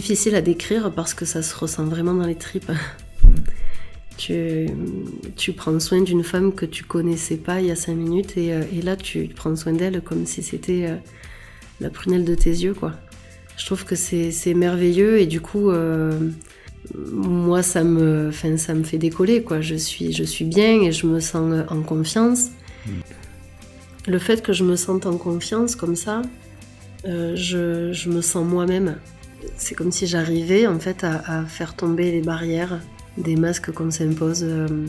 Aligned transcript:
difficile 0.00 0.36
à 0.36 0.42
décrire 0.42 0.92
parce 0.92 1.12
que 1.12 1.24
ça 1.24 1.42
se 1.42 1.56
ressent 1.56 1.84
vraiment 1.84 2.14
dans 2.14 2.26
les 2.26 2.36
tripes. 2.36 2.70
Tu, 4.16 4.66
tu, 5.36 5.52
prends 5.52 5.78
soin 5.78 6.02
d'une 6.02 6.24
femme 6.24 6.52
que 6.52 6.66
tu 6.66 6.82
connaissais 6.82 7.36
pas 7.36 7.60
il 7.60 7.68
y 7.68 7.70
a 7.70 7.76
cinq 7.76 7.94
minutes 7.94 8.36
et, 8.36 8.52
euh, 8.52 8.64
et 8.76 8.82
là 8.82 8.96
tu 8.96 9.30
prends 9.32 9.54
soin 9.54 9.72
d'elle 9.72 10.00
comme 10.00 10.26
si 10.26 10.42
c'était 10.42 10.86
euh, 10.86 10.96
la 11.80 11.88
prunelle 11.88 12.24
de 12.24 12.34
tes 12.34 12.50
yeux 12.50 12.74
quoi. 12.74 12.94
Je 13.56 13.64
trouve 13.64 13.84
que 13.84 13.94
c'est 13.94 14.54
merveilleux 14.54 15.20
et 15.20 15.26
du 15.26 15.40
coup 15.40 15.70
euh, 15.70 16.18
moi 16.96 17.62
ça 17.62 17.84
me, 17.84 18.32
ça 18.32 18.74
me 18.74 18.82
fait 18.82 18.98
décoller 18.98 19.44
quoi. 19.44 19.60
Je 19.60 19.76
suis, 19.76 20.12
je 20.12 20.24
suis 20.24 20.46
bien 20.46 20.82
et 20.82 20.90
je 20.90 21.06
me 21.06 21.20
sens 21.20 21.64
en 21.68 21.82
confiance. 21.82 22.48
Mm. 22.86 22.90
Le 24.08 24.18
fait 24.18 24.42
que 24.42 24.52
je 24.52 24.64
me 24.64 24.74
sente 24.74 25.06
en 25.06 25.16
confiance 25.16 25.76
comme 25.76 25.94
ça, 25.94 26.22
je, 27.04 27.92
je, 27.92 28.08
me 28.08 28.20
sens 28.20 28.44
moi-même. 28.44 28.96
C'est 29.56 29.74
comme 29.74 29.92
si 29.92 30.06
j'arrivais 30.06 30.66
en 30.66 30.78
fait 30.78 31.04
à, 31.04 31.44
faire 31.44 31.74
tomber 31.74 32.10
les 32.10 32.22
barrières 32.22 32.80
des 33.16 33.36
masques 33.36 33.72
qu'on 33.72 33.90
s'impose 33.90 34.42
euh, 34.42 34.86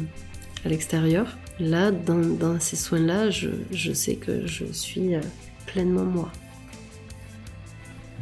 à 0.66 0.70
l'extérieur. 0.70 1.38
Là, 1.60 1.92
dans, 1.92 2.60
ces 2.60 2.76
soins-là, 2.76 3.30
je, 3.30 3.94
sais 3.94 4.16
que 4.16 4.48
je 4.48 4.66
suis 4.72 5.16
euh, 5.16 5.22
pleinement 5.66 6.06
moi. 6.06 6.32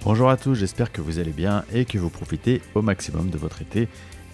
Bonjour 0.04 0.30
à 0.30 0.38
tous, 0.38 0.56
j'espère 0.56 0.92
que 0.92 1.02
vous 1.02 1.20
allez 1.20 1.32
bien 1.32 1.66
et 1.74 1.86
que 1.86 1.98
vous 1.98 2.10
profitez 2.10 2.62
au 2.76 2.82
maximum 2.82 3.30
de 3.30 3.38
votre 3.38 3.62
été. 3.62 3.88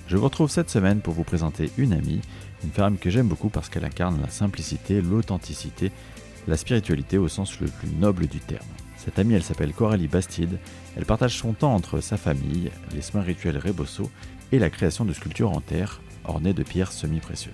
Je 0.07 0.17
vous 0.17 0.23
retrouve 0.23 0.49
cette 0.49 0.69
semaine 0.69 1.01
pour 1.01 1.13
vous 1.13 1.23
présenter 1.23 1.71
une 1.77 1.93
amie, 1.93 2.21
une 2.63 2.71
femme 2.71 2.97
que 2.97 3.09
j'aime 3.09 3.27
beaucoup 3.27 3.49
parce 3.49 3.69
qu'elle 3.69 3.85
incarne 3.85 4.21
la 4.21 4.29
simplicité, 4.29 5.01
l'authenticité, 5.01 5.91
la 6.47 6.57
spiritualité 6.57 7.17
au 7.17 7.27
sens 7.27 7.59
le 7.59 7.67
plus 7.67 7.89
noble 7.99 8.27
du 8.27 8.39
terme. 8.39 8.67
Cette 9.03 9.19
amie, 9.19 9.33
elle 9.33 9.43
s'appelle 9.43 9.73
Coralie 9.73 10.07
Bastide. 10.07 10.59
Elle 10.95 11.05
partage 11.05 11.37
son 11.37 11.53
temps 11.53 11.75
entre 11.75 11.99
sa 11.99 12.15
famille, 12.15 12.71
les 12.93 13.01
soins 13.01 13.21
rituels 13.21 13.57
Rebosso 13.57 14.09
et 14.53 14.59
la 14.59 14.69
création 14.69 15.03
de 15.03 15.11
sculptures 15.11 15.51
en 15.51 15.59
terre 15.59 16.01
ornées 16.25 16.53
de 16.53 16.63
pierres 16.63 16.93
semi-précieuses. 16.93 17.53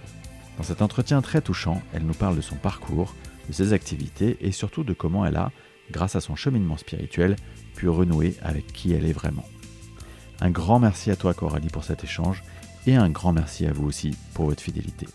Dans 0.57 0.63
cet 0.63 0.83
entretien 0.83 1.21
très 1.21 1.41
touchant, 1.41 1.81
elle 1.91 2.05
nous 2.05 2.13
parle 2.13 2.35
de 2.35 2.41
son 2.41 2.55
parcours, 2.55 3.15
de 3.47 3.53
ses 3.53 3.73
activités 3.73 4.37
et 4.41 4.51
surtout 4.51 4.83
de 4.83 4.93
comment 4.93 5.25
elle 5.25 5.37
a, 5.37 5.51
grâce 5.89 6.15
à 6.15 6.21
son 6.21 6.35
cheminement 6.35 6.77
spirituel, 6.77 7.35
pu 7.75 7.89
renouer 7.89 8.35
avec 8.43 8.67
qui 8.67 8.93
elle 8.93 9.05
est 9.05 9.13
vraiment. 9.13 9.45
Un 10.41 10.51
grand 10.51 10.79
merci 10.79 11.09
à 11.09 11.15
toi 11.15 11.33
Coralie 11.33 11.69
pour 11.69 11.83
cet 11.83 12.03
échange 12.03 12.43
et 12.85 12.95
un 12.95 13.09
grand 13.09 13.33
merci 13.33 13.65
à 13.65 13.73
vous 13.73 13.87
aussi 13.87 14.15
pour 14.35 14.45
votre 14.45 14.61
fidélité. 14.61 15.07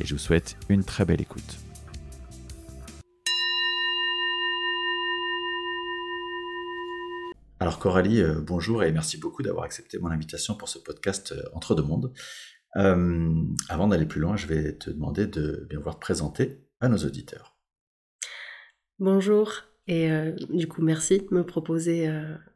Et 0.00 0.06
je 0.06 0.14
vous 0.14 0.20
souhaite 0.20 0.56
une 0.68 0.84
très 0.84 1.04
belle 1.04 1.20
écoute. 1.20 1.58
Alors 7.64 7.78
Coralie, 7.78 8.20
euh, 8.20 8.42
bonjour 8.42 8.84
et 8.84 8.92
merci 8.92 9.16
beaucoup 9.16 9.42
d'avoir 9.42 9.64
accepté 9.64 9.98
mon 9.98 10.10
invitation 10.10 10.54
pour 10.54 10.68
ce 10.68 10.78
podcast 10.78 11.32
euh, 11.32 11.48
Entre 11.54 11.74
deux 11.74 11.82
mondes. 11.82 12.12
Euh, 12.76 13.42
avant 13.70 13.88
d'aller 13.88 14.04
plus 14.04 14.20
loin, 14.20 14.36
je 14.36 14.46
vais 14.46 14.76
te 14.76 14.90
demander 14.90 15.26
de 15.26 15.64
bien 15.70 15.78
vouloir 15.78 15.94
te 15.94 16.00
présenter 16.02 16.60
à 16.80 16.90
nos 16.90 16.98
auditeurs. 16.98 17.56
Bonjour 18.98 19.62
et 19.86 20.10
du 20.50 20.68
coup 20.68 20.82
merci 20.82 21.20
de 21.20 21.34
me 21.34 21.42
proposer 21.42 22.06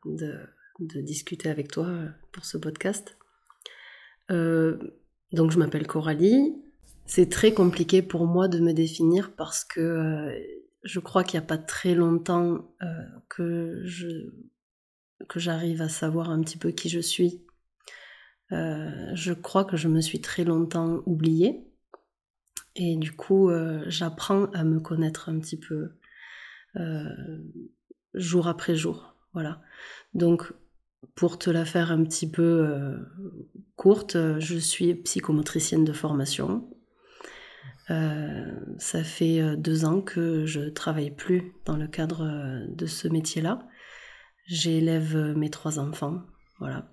de, 0.04 1.00
discuter 1.00 1.48
avec 1.48 1.68
toi 1.68 1.88
pour 2.30 2.44
ce 2.44 2.58
podcast. 2.58 3.16
donc 4.28 5.50
je 5.50 5.58
m'appelle 5.58 5.86
Coralie. 5.86 6.54
C'est 7.06 7.30
très 7.30 7.54
compliqué 7.54 8.02
pour 8.02 8.26
moi 8.26 8.46
de 8.46 8.58
me 8.60 8.74
définir 8.74 9.34
parce 9.36 9.64
que 9.64 10.38
je 10.84 11.00
crois 11.00 11.24
qu'il 11.24 11.40
n'y 11.40 11.44
a 11.44 11.48
pas 11.48 11.56
très 11.56 11.94
longtemps 11.94 12.70
que 13.30 13.80
je 13.86 14.28
que 15.26 15.40
j'arrive 15.40 15.82
à 15.82 15.88
savoir 15.88 16.30
un 16.30 16.40
petit 16.40 16.58
peu 16.58 16.70
qui 16.70 16.88
je 16.88 17.00
suis. 17.00 17.42
Euh, 18.52 19.10
je 19.14 19.32
crois 19.32 19.64
que 19.64 19.76
je 19.76 19.88
me 19.88 20.00
suis 20.00 20.20
très 20.20 20.44
longtemps 20.44 21.02
oubliée. 21.06 21.64
Et 22.76 22.96
du 22.96 23.12
coup, 23.12 23.50
euh, 23.50 23.82
j'apprends 23.88 24.46
à 24.52 24.64
me 24.64 24.78
connaître 24.78 25.28
un 25.28 25.38
petit 25.40 25.58
peu 25.58 25.90
euh, 26.76 27.42
jour 28.14 28.46
après 28.46 28.76
jour. 28.76 29.16
Voilà. 29.32 29.60
Donc, 30.14 30.52
pour 31.14 31.38
te 31.38 31.50
la 31.50 31.64
faire 31.64 31.92
un 31.92 32.04
petit 32.04 32.30
peu 32.30 32.96
courte, 33.76 34.16
je 34.40 34.56
suis 34.56 34.94
psychomotricienne 34.96 35.84
de 35.84 35.92
formation. 35.92 36.68
ça 37.88 39.04
fait 39.04 39.56
deux 39.56 39.84
ans 39.84 40.00
que 40.00 40.44
je 40.44 40.68
travaille 40.68 41.12
plus 41.12 41.52
dans 41.66 41.76
le 41.76 41.86
cadre 41.86 42.66
de 42.68 42.86
ce 42.86 43.06
métier-là. 43.06 43.68
J'élève 44.48 45.14
euh, 45.14 45.34
mes 45.34 45.50
trois 45.50 45.78
enfants, 45.78 46.22
voilà. 46.58 46.90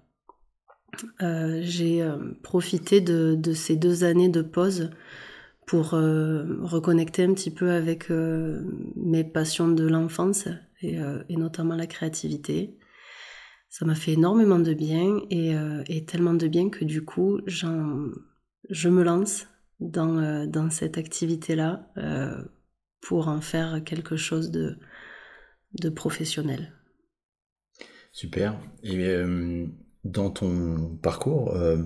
Euh, 1.21 1.59
j'ai 1.61 2.01
euh, 2.01 2.33
profité 2.43 2.99
de, 2.99 3.39
ces 3.53 3.77
deux 3.77 4.03
années 4.03 4.27
de 4.27 4.41
pause 4.41 4.91
pour 5.65 5.91
reconnecter 5.91 7.23
un 7.23 7.33
petit 7.33 7.49
peu 7.49 7.71
avec 7.71 8.11
mes 8.11 9.23
passions 9.23 9.67
de 9.67 9.83
l'enfance 9.87 10.47
et, 10.83 10.99
notamment 11.29 11.75
la 11.75 11.87
créativité. 11.87 12.77
Ça 13.69 13.83
m'a 13.83 13.95
fait 13.95 14.11
énormément 14.11 14.59
de 14.59 14.75
bien 14.75 15.21
et, 15.31 16.05
tellement 16.05 16.35
de 16.35 16.47
bien 16.47 16.69
que 16.69 16.85
du 16.85 17.03
coup, 17.03 17.39
je 17.47 18.89
me 18.89 19.03
lance 19.03 19.47
dans, 19.79 20.69
cette 20.69 20.99
activité-là 20.99 21.91
pour 23.01 23.27
en 23.27 23.41
faire 23.41 23.83
quelque 23.83 24.17
chose 24.17 24.51
de 24.51 25.89
professionnel. 25.89 26.74
Super. 28.15 28.57
Et 28.81 29.09
euh, 29.09 29.67
dans 30.05 30.29
ton 30.29 30.95
parcours, 31.01 31.53
euh, 31.53 31.83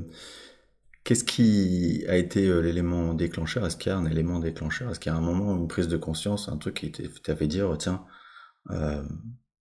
qu'est-ce 1.03 1.23
qui 1.23 2.05
a 2.07 2.17
été 2.17 2.45
euh, 2.45 2.59
l'élément 2.59 3.15
déclencheur? 3.15 3.65
Est-ce 3.65 3.75
qu'il 3.75 3.91
y 3.91 3.95
a 3.95 3.97
un 3.97 4.05
élément 4.05 4.37
déclencheur? 4.37 4.91
Est-ce 4.91 4.99
qu'il 4.99 5.11
y 5.11 5.15
a 5.15 5.17
un 5.17 5.21
moment, 5.21 5.57
une 5.57 5.67
prise 5.67 5.87
de 5.87 5.97
conscience, 5.97 6.47
un 6.47 6.57
truc 6.57 6.75
qui 6.75 6.91
t'a 6.91 7.35
fait 7.35 7.47
dire, 7.47 7.75
tiens, 7.79 8.05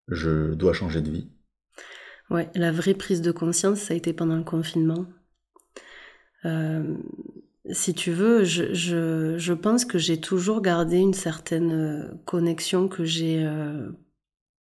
je 0.06 0.54
dois 0.54 0.72
changer 0.72 1.02
de 1.02 1.10
vie? 1.10 1.28
Ouais, 2.30 2.48
la 2.54 2.70
vraie 2.70 2.94
prise 2.94 3.20
de 3.20 3.32
conscience, 3.32 3.80
ça 3.80 3.94
a 3.94 3.96
été 3.96 4.12
pendant 4.12 4.36
le 4.36 4.44
confinement. 4.44 5.06
si 7.72 7.94
tu 7.94 8.12
veux, 8.12 8.44
je, 8.44 9.36
je 9.36 9.52
pense 9.54 9.84
que 9.84 9.98
j'ai 9.98 10.20
toujours 10.20 10.62
gardé 10.62 10.98
une 10.98 11.14
certaine 11.14 12.16
connexion 12.26 12.86
que 12.86 13.04
j'ai 13.04 13.44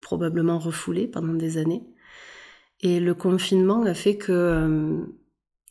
probablement 0.03 0.59
refoulé 0.59 1.07
pendant 1.07 1.33
des 1.33 1.57
années. 1.57 1.83
Et 2.81 3.01
le 3.01 3.15
confinement 3.15 3.83
a 3.85 3.95
fait 3.95 4.19
que, 4.19 4.33
euh, 4.33 5.07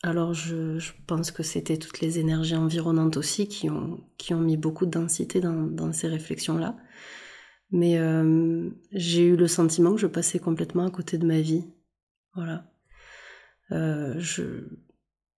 alors 0.02 0.34
je, 0.34 0.80
pense 1.06 1.30
que 1.30 1.44
c'était 1.44 1.78
toutes 1.78 2.00
les 2.00 2.18
énergies 2.18 2.56
environnantes 2.56 3.18
aussi 3.18 3.48
qui 3.48 3.70
ont, 3.70 4.04
qui 4.18 4.34
ont 4.34 4.40
mis 4.40 4.58
beaucoup 4.58 4.88
de 4.88 4.92
densité 4.92 5.42
dans, 5.42 5.94
ces 5.94 6.08
réflexions-là. 6.08 6.78
Mais 7.70 8.00
euh, 8.00 8.70
j'ai 8.92 9.28
eu 9.28 9.36
le 9.36 9.48
sentiment 9.48 9.94
que 9.94 10.02
je 10.02 10.08
passais 10.08 10.40
complètement 10.40 10.86
à 10.86 10.92
côté 10.92 11.18
de 11.18 11.28
ma 11.28 11.40
vie. 11.40 11.66
Voilà. 12.34 12.66
Euh, 13.72 14.20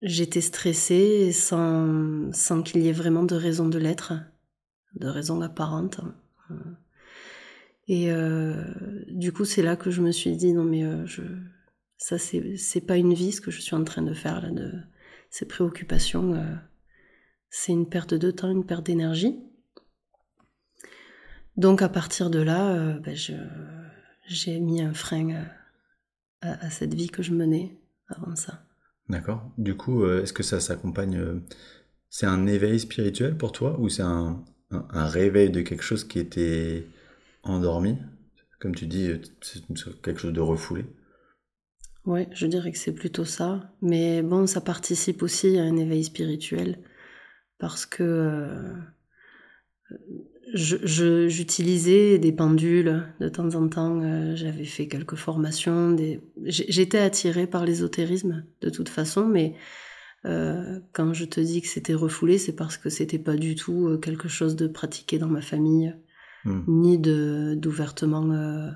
j'étais 0.01 0.41
stressée 0.41 1.31
sans, 1.31 2.31
sans 2.33 2.61
qu'il 2.61 2.81
y 2.81 2.87
ait 2.87 2.93
vraiment 2.93 3.23
de 3.23 3.35
raison 3.35 3.67
de 3.67 3.79
l'être, 3.79 4.13
de 4.95 5.07
raison 5.07 5.41
apparente. 5.41 6.01
Et 7.87 8.11
euh, 8.11 8.63
du 9.09 9.31
coup, 9.31 9.45
c'est 9.45 9.61
là 9.61 9.75
que 9.75 9.91
je 9.91 10.01
me 10.01 10.11
suis 10.11 10.35
dit, 10.37 10.53
non 10.53 10.63
mais 10.63 10.83
euh, 10.83 11.05
je, 11.05 11.21
ça, 11.97 12.17
c'est 12.17 12.81
pas 12.81 12.97
une 12.97 13.13
vie 13.13 13.31
ce 13.31 13.41
que 13.41 13.51
je 13.51 13.59
suis 13.59 13.75
en 13.75 13.83
train 13.83 14.01
de 14.01 14.13
faire 14.13 14.41
là, 14.41 14.51
de 14.51 14.71
ces 15.29 15.45
préoccupations. 15.45 16.33
Euh, 16.33 16.55
c'est 17.49 17.73
une 17.73 17.87
perte 17.87 18.13
de 18.13 18.31
temps, 18.31 18.49
une 18.49 18.65
perte 18.65 18.85
d'énergie. 18.85 19.39
Donc 21.55 21.81
à 21.81 21.89
partir 21.89 22.29
de 22.29 22.39
là, 22.39 22.97
ben, 22.99 23.15
j'ai 24.25 24.59
mis 24.59 24.81
un 24.81 24.93
frein 24.93 25.45
à, 26.41 26.69
cette 26.71 26.95
vie 26.95 27.09
que 27.09 27.21
je 27.21 27.31
menais 27.31 27.77
avant 28.07 28.35
ça. 28.35 28.65
D'accord. 29.07 29.51
Du 29.59 29.75
coup, 29.75 30.03
est-ce 30.07 30.33
que 30.33 30.41
ça 30.41 30.59
s'accompagne 30.59 31.43
C'est 32.09 32.25
un 32.25 32.47
éveil 32.47 32.79
spirituel 32.79 33.37
pour 33.37 33.51
toi 33.51 33.79
ou 33.79 33.87
c'est 33.87 34.01
un, 34.01 34.43
un, 34.71 35.05
réveil 35.05 35.51
de 35.51 35.61
quelque 35.61 35.83
chose 35.83 36.03
qui 36.03 36.17
était 36.17 36.87
endormi 37.43 37.97
Comme 38.59 38.75
tu 38.75 38.87
dis, 38.87 39.09
c'est 39.41 40.01
quelque 40.01 40.19
chose 40.19 40.33
de 40.33 40.41
refoulé 40.41 40.85
Oui, 42.05 42.27
je 42.31 42.47
dirais 42.47 42.71
que 42.71 42.77
c'est 42.77 42.93
plutôt 42.93 43.25
ça. 43.25 43.73
Mais 43.81 44.21
bon, 44.21 44.47
ça 44.47 44.61
participe 44.61 45.21
aussi 45.21 45.57
à 45.57 45.63
un 45.63 45.77
éveil 45.77 46.03
spirituel 46.03 46.79
parce 47.59 47.85
que 47.85 48.03
euh, 48.03 48.73
j'utilisais 50.53 52.17
des 52.17 52.31
pendules 52.31 53.03
de 53.19 53.29
temps 53.29 53.55
en 53.55 53.67
temps. 53.67 54.01
Euh, 54.01 54.35
j'avais 54.35 54.65
fait 54.65 54.87
quelques 54.87 55.15
formations. 55.15 55.95
J'étais 56.43 56.97
attirée 56.97 57.47
par 57.47 57.65
l'ésotérisme 57.65 58.45
de 58.61 58.69
toute 58.69 58.89
façon, 58.89 59.27
mais 59.27 59.55
euh, 60.25 60.79
quand 60.93 61.13
je 61.13 61.25
te 61.25 61.39
dis 61.39 61.61
que 61.61 61.67
c'était 61.67 61.93
refoulé, 61.93 62.37
c'est 62.37 62.55
parce 62.55 62.77
que 62.77 62.89
c'était 62.89 63.19
pas 63.19 63.35
du 63.35 63.55
tout 63.55 63.97
quelque 64.01 64.27
chose 64.27 64.55
de 64.55 64.67
pratiqué 64.67 65.17
dans 65.19 65.27
ma 65.27 65.41
famille. 65.41 65.93
Hmm. 66.45 66.63
ni 66.67 66.99
de 66.99 67.55
d'ouvertement 67.57 68.29
euh, 68.31 68.69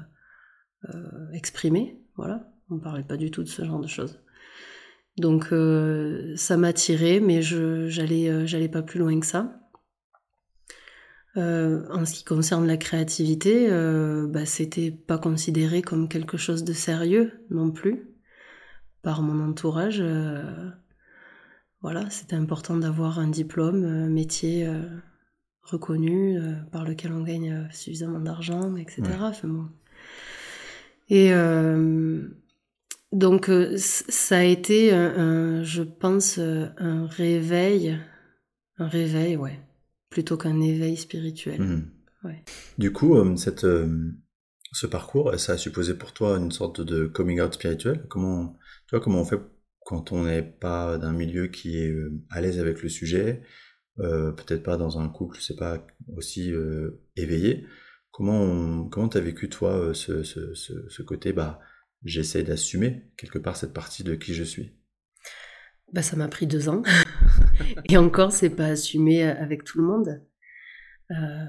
euh, 0.86 1.32
exprimé, 1.34 2.02
voilà. 2.16 2.50
On 2.70 2.80
parlait 2.80 3.04
pas 3.04 3.18
du 3.18 3.32
tout 3.32 3.44
de 3.44 3.50
ce 3.50 3.64
genre 3.66 3.80
de 3.80 3.88
choses. 3.88 4.20
Donc 5.18 5.52
euh, 5.52 6.34
ça 6.36 6.56
m'a 6.56 6.72
tiré, 6.72 7.20
mais 7.20 7.42
je 7.42 7.88
j'allais 7.88 8.30
euh, 8.30 8.46
j'allais 8.46 8.70
pas 8.70 8.84
plus 8.84 9.00
loin 9.00 9.20
que 9.20 9.26
ça. 9.26 9.60
En 11.36 12.04
ce 12.04 12.14
qui 12.16 12.24
concerne 12.24 12.66
la 12.66 12.78
créativité, 12.78 13.70
bah, 13.70 14.48
c'était 14.48 14.90
pas 14.90 15.20
considéré 15.20 15.84
comme 15.84 16.10
quelque 16.10 16.36
chose 16.36 16.64
de 16.64 16.74
sérieux 16.74 17.46
non 17.52 17.70
plus 17.70 18.10
par 19.04 19.22
mon 19.22 19.48
entourage. 19.48 20.04
voilà, 21.82 22.10
c'était 22.10 22.36
important 22.36 22.76
d'avoir 22.76 23.20
un 23.20 23.28
diplôme, 23.28 23.86
un 23.86 24.10
métier 24.10 24.68
reconnu 25.68 26.40
par 26.72 26.84
lequel 26.86 27.12
on 27.12 27.24
gagne 27.24 27.68
suffisamment 27.72 28.20
d'argent, 28.20 28.76
etc. 28.76 29.04
Et 31.10 31.32
donc 33.12 33.50
euh, 33.50 33.76
ça 33.78 34.40
a 34.40 34.44
été, 34.44 34.90
je 34.90 35.82
pense, 35.82 36.40
euh, 36.40 36.68
un 36.78 37.08
réveil, 37.08 37.98
un 38.78 38.88
réveil, 38.88 39.38
ouais, 39.38 39.60
plutôt 40.10 40.38
qu'un 40.38 40.60
éveil 40.60 40.98
spirituel. 40.98 41.62
Mmh. 41.62 41.92
Du 42.78 42.92
coup, 42.92 43.16
euh, 43.16 43.36
cette, 43.38 43.66
ce 44.74 44.88
parcours, 44.88 45.40
ça 45.40 45.54
a 45.54 45.58
supposé 45.58 45.94
pour 45.94 46.14
toi 46.14 46.38
une 46.38 46.52
sorte 46.52 46.82
de 46.82 47.06
coming 47.06 47.40
out 47.40 47.54
spirituel? 47.54 48.06
Comment, 48.10 48.58
tu 48.88 48.96
vois, 48.96 49.00
comment 49.00 49.22
on 49.22 49.26
fait 49.26 49.40
quand 49.86 50.12
on 50.12 50.26
n'est 50.26 50.44
pas 50.44 50.98
d'un 50.98 51.14
milieu 51.14 51.48
qui 51.48 51.78
est 51.78 51.96
à 52.30 52.42
l'aise 52.42 52.60
avec 52.60 52.84
le 52.84 52.90
sujet, 52.90 53.42
peut-être 53.98 54.64
pas 54.64 54.78
dans 54.78 55.00
un 55.00 55.10
couple, 55.10 55.38
c'est 55.42 55.56
pas 55.56 55.86
aussi 56.16 56.54
éveillé. 57.16 57.66
Comment 58.12 58.88
comment 58.90 59.10
t'as 59.10 59.20
vécu 59.20 59.50
toi 59.50 59.94
ce, 59.94 60.24
ce, 60.24 60.54
ce, 60.54 61.02
côté 61.02 61.34
bah 61.34 61.60
j'essaie 62.04 62.44
d'assumer 62.44 63.12
quelque 63.18 63.38
part 63.38 63.58
cette 63.58 63.74
partie 63.74 64.04
de 64.04 64.16
qui 64.16 64.34
je 64.34 64.44
suis? 64.44 64.74
Bah, 65.94 66.02
Ça 66.02 66.16
m'a 66.16 66.28
pris 66.28 66.48
deux 66.48 66.70
ans. 66.70 66.82
Et 67.90 67.98
encore, 67.98 68.32
c'est 68.32 68.50
pas 68.50 68.68
assumé 68.68 69.24
avec 69.24 69.64
tout 69.64 69.80
le 69.80 69.86
monde. 69.86 70.22
Euh, 71.12 71.46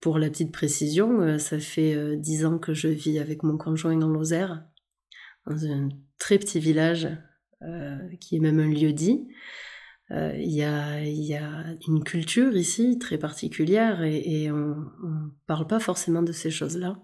pour 0.00 0.18
la 0.18 0.28
petite 0.30 0.52
précision, 0.52 1.20
euh, 1.20 1.38
ça 1.38 1.58
fait 1.58 1.94
euh, 1.94 2.16
dix 2.16 2.44
ans 2.44 2.58
que 2.58 2.74
je 2.74 2.88
vis 2.88 3.18
avec 3.18 3.42
mon 3.42 3.56
conjoint 3.56 3.96
dans 3.96 4.08
Lozère, 4.08 4.64
dans 5.46 5.64
un 5.64 5.88
très 6.18 6.38
petit 6.38 6.60
village 6.60 7.08
qui 8.20 8.36
est 8.36 8.40
même 8.40 8.58
un 8.58 8.70
lieu 8.70 8.94
dit. 8.94 9.28
Il 10.12 10.50
y, 10.50 10.64
a, 10.64 11.00
y, 11.04 11.34
a, 11.34 11.66
une 11.86 12.02
culture 12.02 12.56
ici 12.56 12.98
très 12.98 13.16
particulière 13.16 14.02
et, 14.02 14.42
et 14.42 14.50
on 14.50 14.74
ne 14.76 15.30
parle 15.46 15.68
pas 15.68 15.78
forcément 15.78 16.22
de 16.22 16.32
ces 16.32 16.50
choses-là. 16.50 16.96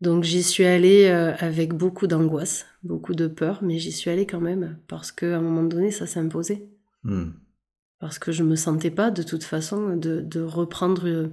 Donc 0.00 0.22
j'y 0.22 0.42
suis 0.42 0.64
allée 0.64 1.06
euh, 1.06 1.34
avec 1.38 1.74
beaucoup 1.74 2.06
d'angoisse, 2.06 2.66
beaucoup 2.82 3.14
de 3.14 3.26
peur, 3.26 3.60
mais 3.62 3.78
j'y 3.78 3.90
suis 3.90 4.10
allée 4.10 4.26
quand 4.26 4.40
même 4.40 4.78
parce 4.86 5.10
qu'à 5.10 5.36
un 5.36 5.40
moment 5.40 5.64
donné, 5.64 5.90
ça 5.90 6.04
imposé. 6.20 6.68
Hmm. 7.02 7.30
Parce 7.98 8.20
que 8.20 8.30
je 8.30 8.44
me 8.44 8.54
sentais 8.54 8.92
pas 8.92 9.10
de 9.10 9.24
toute 9.24 9.42
façon 9.42 9.96
de, 9.96 10.40
reprendre. 10.40 11.08
Euh, 11.08 11.28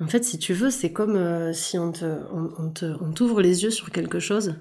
en 0.00 0.06
fait, 0.06 0.22
si 0.22 0.38
tu 0.38 0.52
veux, 0.52 0.68
c'est 0.68 0.92
comme 0.92 1.16
euh, 1.16 1.54
si 1.54 1.78
on 1.78 1.92
on, 2.02 3.12
t'ouvre 3.12 3.40
les 3.40 3.62
yeux 3.62 3.70
sur 3.70 3.90
quelque 3.90 4.20
chose. 4.20 4.56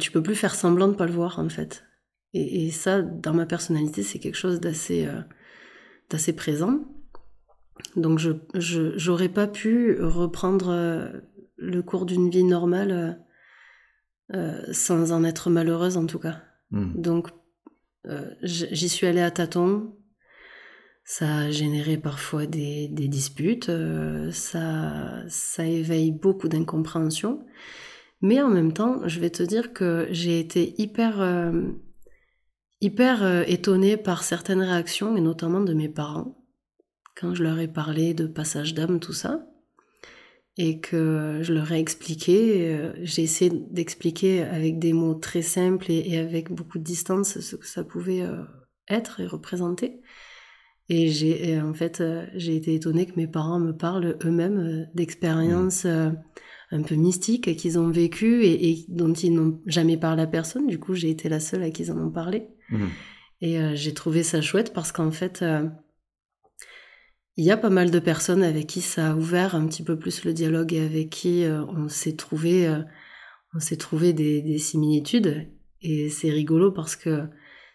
tu 0.00 0.10
peux 0.12 0.22
plus 0.22 0.34
faire 0.34 0.54
semblant 0.54 0.88
de 0.88 0.94
pas 0.94 1.06
le 1.06 1.12
voir 1.12 1.38
en 1.38 1.50
fait. 1.50 1.84
Et, 2.34 2.66
et 2.66 2.70
ça, 2.70 3.02
dans 3.02 3.34
ma 3.34 3.46
personnalité, 3.46 4.02
c'est 4.02 4.18
quelque 4.18 4.38
chose 4.38 4.60
d'assez 4.60 5.08
d'assez 6.10 6.34
présent. 6.34 6.84
Donc 7.96 8.18
je 8.18 8.32
j'aurais 8.54 9.28
pas 9.28 9.46
pu 9.46 9.96
reprendre 10.00 10.70
euh, 10.70 11.08
le 11.56 11.82
cours 11.82 12.06
d'une 12.06 12.30
vie 12.30 12.44
normale 12.44 13.18
euh, 14.32 14.36
euh, 14.36 14.72
sans 14.72 15.12
en 15.12 15.24
être 15.24 15.50
malheureuse 15.50 15.96
en 15.96 16.06
tout 16.06 16.18
cas. 16.18 16.42
Hmm. 16.70 16.92
Donc 16.94 17.28
j'y 18.42 18.88
suis 18.88 19.06
allée 19.06 19.20
à 19.20 19.30
tâtons. 19.30 19.96
Ça 21.04 21.36
a 21.36 21.50
généré 21.50 21.96
parfois 21.96 22.46
des, 22.46 22.88
des 22.88 23.08
disputes, 23.08 23.70
ça, 24.30 25.22
ça 25.28 25.66
éveille 25.66 26.12
beaucoup 26.12 26.48
d'incompréhension. 26.48 27.44
Mais 28.20 28.40
en 28.40 28.48
même 28.48 28.72
temps, 28.72 29.06
je 29.06 29.18
vais 29.18 29.30
te 29.30 29.42
dire 29.42 29.72
que 29.72 30.06
j'ai 30.10 30.38
été 30.38 30.80
hyper, 30.80 31.20
hyper 32.82 33.48
étonnée 33.48 33.96
par 33.96 34.22
certaines 34.22 34.60
réactions, 34.60 35.16
et 35.16 35.20
notamment 35.20 35.60
de 35.60 35.72
mes 35.72 35.88
parents 35.88 36.42
quand 37.14 37.34
je 37.34 37.42
leur 37.42 37.58
ai 37.58 37.68
parlé 37.68 38.14
de 38.14 38.26
passage 38.26 38.74
d'âme, 38.74 39.00
tout 39.00 39.12
ça, 39.12 39.46
et 40.56 40.80
que 40.80 41.38
je 41.42 41.52
leur 41.52 41.72
ai 41.72 41.78
expliqué, 41.78 42.74
euh, 42.74 42.92
j'ai 43.02 43.22
essayé 43.22 43.50
d'expliquer 43.70 44.42
avec 44.42 44.78
des 44.78 44.92
mots 44.92 45.14
très 45.14 45.42
simples 45.42 45.90
et, 45.90 46.18
avec 46.18 46.50
beaucoup 46.50 46.78
de 46.78 46.84
distance 46.84 47.40
ce 47.40 47.56
que 47.56 47.66
ça 47.66 47.84
pouvait 47.84 48.22
euh, 48.22 48.42
être 48.88 49.20
et 49.20 49.26
représenter. 49.26 50.00
Et 50.88 51.08
j'ai 51.08 51.60
en 51.60 51.72
fait 51.72 52.00
euh, 52.00 52.26
j'ai 52.34 52.56
été 52.56 52.74
étonnée 52.74 53.06
que 53.06 53.16
mes 53.16 53.28
parents 53.28 53.60
me 53.60 53.72
parlent 53.72 54.18
eux-mêmes 54.24 54.90
d'expériences 54.94 55.86
un 56.72 56.82
peu 56.82 56.94
mystiques 56.94 57.56
qu'ils 57.56 57.78
ont 57.78 57.90
vécues 57.90 58.44
et, 58.44 58.84
dont 58.88 59.12
ils 59.12 59.34
n'ont 59.34 59.60
jamais 59.66 59.96
parlé 59.96 60.22
à 60.22 60.26
personne. 60.26 60.66
Du 60.66 60.78
coup, 60.78 60.94
j'ai 60.94 61.10
été 61.10 61.28
la 61.28 61.40
seule 61.40 61.62
à 61.62 61.70
qui 61.70 61.82
ils 61.82 61.92
en 61.92 61.98
ont 61.98 62.10
parlé. 62.10 62.48
Mmh. 62.70 62.86
Et 63.40 63.58
j'ai 63.74 63.92
trouvé 63.92 64.22
ça 64.22 64.40
chouette 64.40 64.72
parce 64.72 64.92
qu'en 64.92 65.10
fait, 65.10 65.44
il 67.36 67.44
y 67.44 67.50
a 67.50 67.56
pas 67.56 67.70
mal 67.70 67.90
de 67.90 67.98
personnes 67.98 68.42
avec 68.42 68.66
qui 68.66 68.80
ça 68.80 69.12
a 69.12 69.14
ouvert 69.14 69.54
un 69.54 69.66
petit 69.66 69.82
peu 69.82 69.98
plus 69.98 70.24
le 70.24 70.32
dialogue 70.34 70.74
et 70.74 70.84
avec 70.84 71.10
qui 71.10 71.44
euh, 71.44 71.64
on 71.66 71.88
s'est 71.88 72.16
trouvé, 72.16 72.66
euh, 72.66 72.82
on 73.54 73.60
s'est 73.60 73.76
trouvé 73.76 74.12
des, 74.12 74.58
similitudes. 74.58 75.48
Et 75.80 76.10
c'est 76.10 76.30
rigolo 76.30 76.72
parce 76.72 76.94
que 76.94 77.24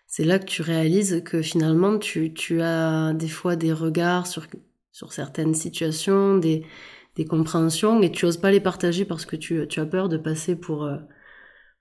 c'est 0.06 0.24
là 0.24 0.40
que 0.40 0.46
tu 0.46 0.62
réalises 0.62 1.24
que 1.26 1.42
finalement 1.42 1.98
tu, 1.98 2.34
tu 2.34 2.62
as 2.62 3.14
des 3.14 3.28
fois 3.28 3.56
des 3.56 3.74
regards 3.74 4.28
sur, 4.28 4.48
sur 4.92 5.12
certaines 5.12 5.56
situations, 5.56 6.38
des, 6.38 6.64
des 7.18 7.26
compréhensions 7.26 8.02
et 8.02 8.12
tu 8.12 8.26
oses 8.26 8.38
pas 8.38 8.52
les 8.52 8.60
partager 8.60 9.04
parce 9.04 9.26
que 9.26 9.36
tu, 9.36 9.68
tu 9.68 9.80
as 9.80 9.86
peur 9.86 10.08
de 10.08 10.18
passer 10.18 10.56
pour, 10.56 10.84
euh, 10.84 10.98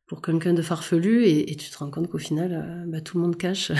pour 0.07 0.23
quelqu'un 0.23 0.55
de 0.55 0.63
farfelu 0.63 1.27
et, 1.27 1.55
tu 1.57 1.71
te 1.71 1.77
rends 1.77 1.91
compte 1.91 2.11
qu'au 2.11 2.19
final, 2.19 2.53
euh, 2.53 2.91
bah, 2.91 3.03
tout 3.03 3.19
le 3.19 3.23
monde 3.23 3.37
cache. 3.37 3.71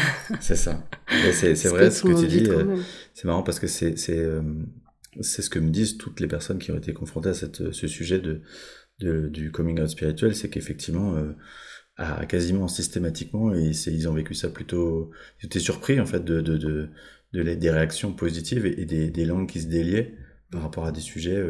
c'est 0.41 0.55
ça. 0.55 0.87
C'est 1.33 1.69
vrai 1.69 1.91
ce 1.91 2.03
que 2.03 2.21
tu 2.21 2.29
dis. 2.29 2.49
Euh, 2.49 2.77
c'est 3.15 3.25
marrant 3.25 3.43
parce 3.43 3.59
que 3.59 3.67
c'est 3.67 3.97
c'est 3.97 5.41
ce 5.41 5.49
que 5.49 5.59
me 5.59 5.71
disent 5.71 5.97
toutes 5.97 6.21
les 6.21 6.29
personnes 6.29 6.59
qui 6.59 6.73
ont 6.73 6.77
été 6.77 6.93
confrontées 6.93 7.31
à 7.31 7.35
cette, 7.35 7.73
ce 7.73 7.87
sujet 7.87 8.19
de, 8.19 8.43
de 8.99 9.29
du 9.29 9.51
coming 9.51 9.81
out 9.81 9.89
spirituel, 9.89 10.35
c'est 10.35 10.51
qu'effectivement, 10.51 11.17
à, 11.97 12.27
quasiment 12.27 12.69
systématiquement, 12.69 13.55
et 13.55 13.71
ils 13.87 14.09
ont 14.11 14.13
vécu 14.13 14.35
ça 14.35 14.51
plutôt. 14.51 15.11
Ils 15.41 15.47
étaient 15.47 15.59
surpris 15.59 15.99
en 16.01 16.07
fait 16.07 16.23
de, 16.23 16.43
de, 16.43 16.59
de, 16.59 16.91
de 17.33 17.55
des 17.55 17.71
réactions 17.71 18.13
positives 18.13 18.67
et, 18.67 18.85
des, 18.85 19.11
des 19.11 19.25
langues 19.25 19.49
qui 19.49 19.63
se 19.63 19.69
déliaient 19.69 20.15
par 20.57 20.63
rapport 20.63 20.87
à 20.87 20.93
des 20.93 21.03
sujets. 21.03 21.45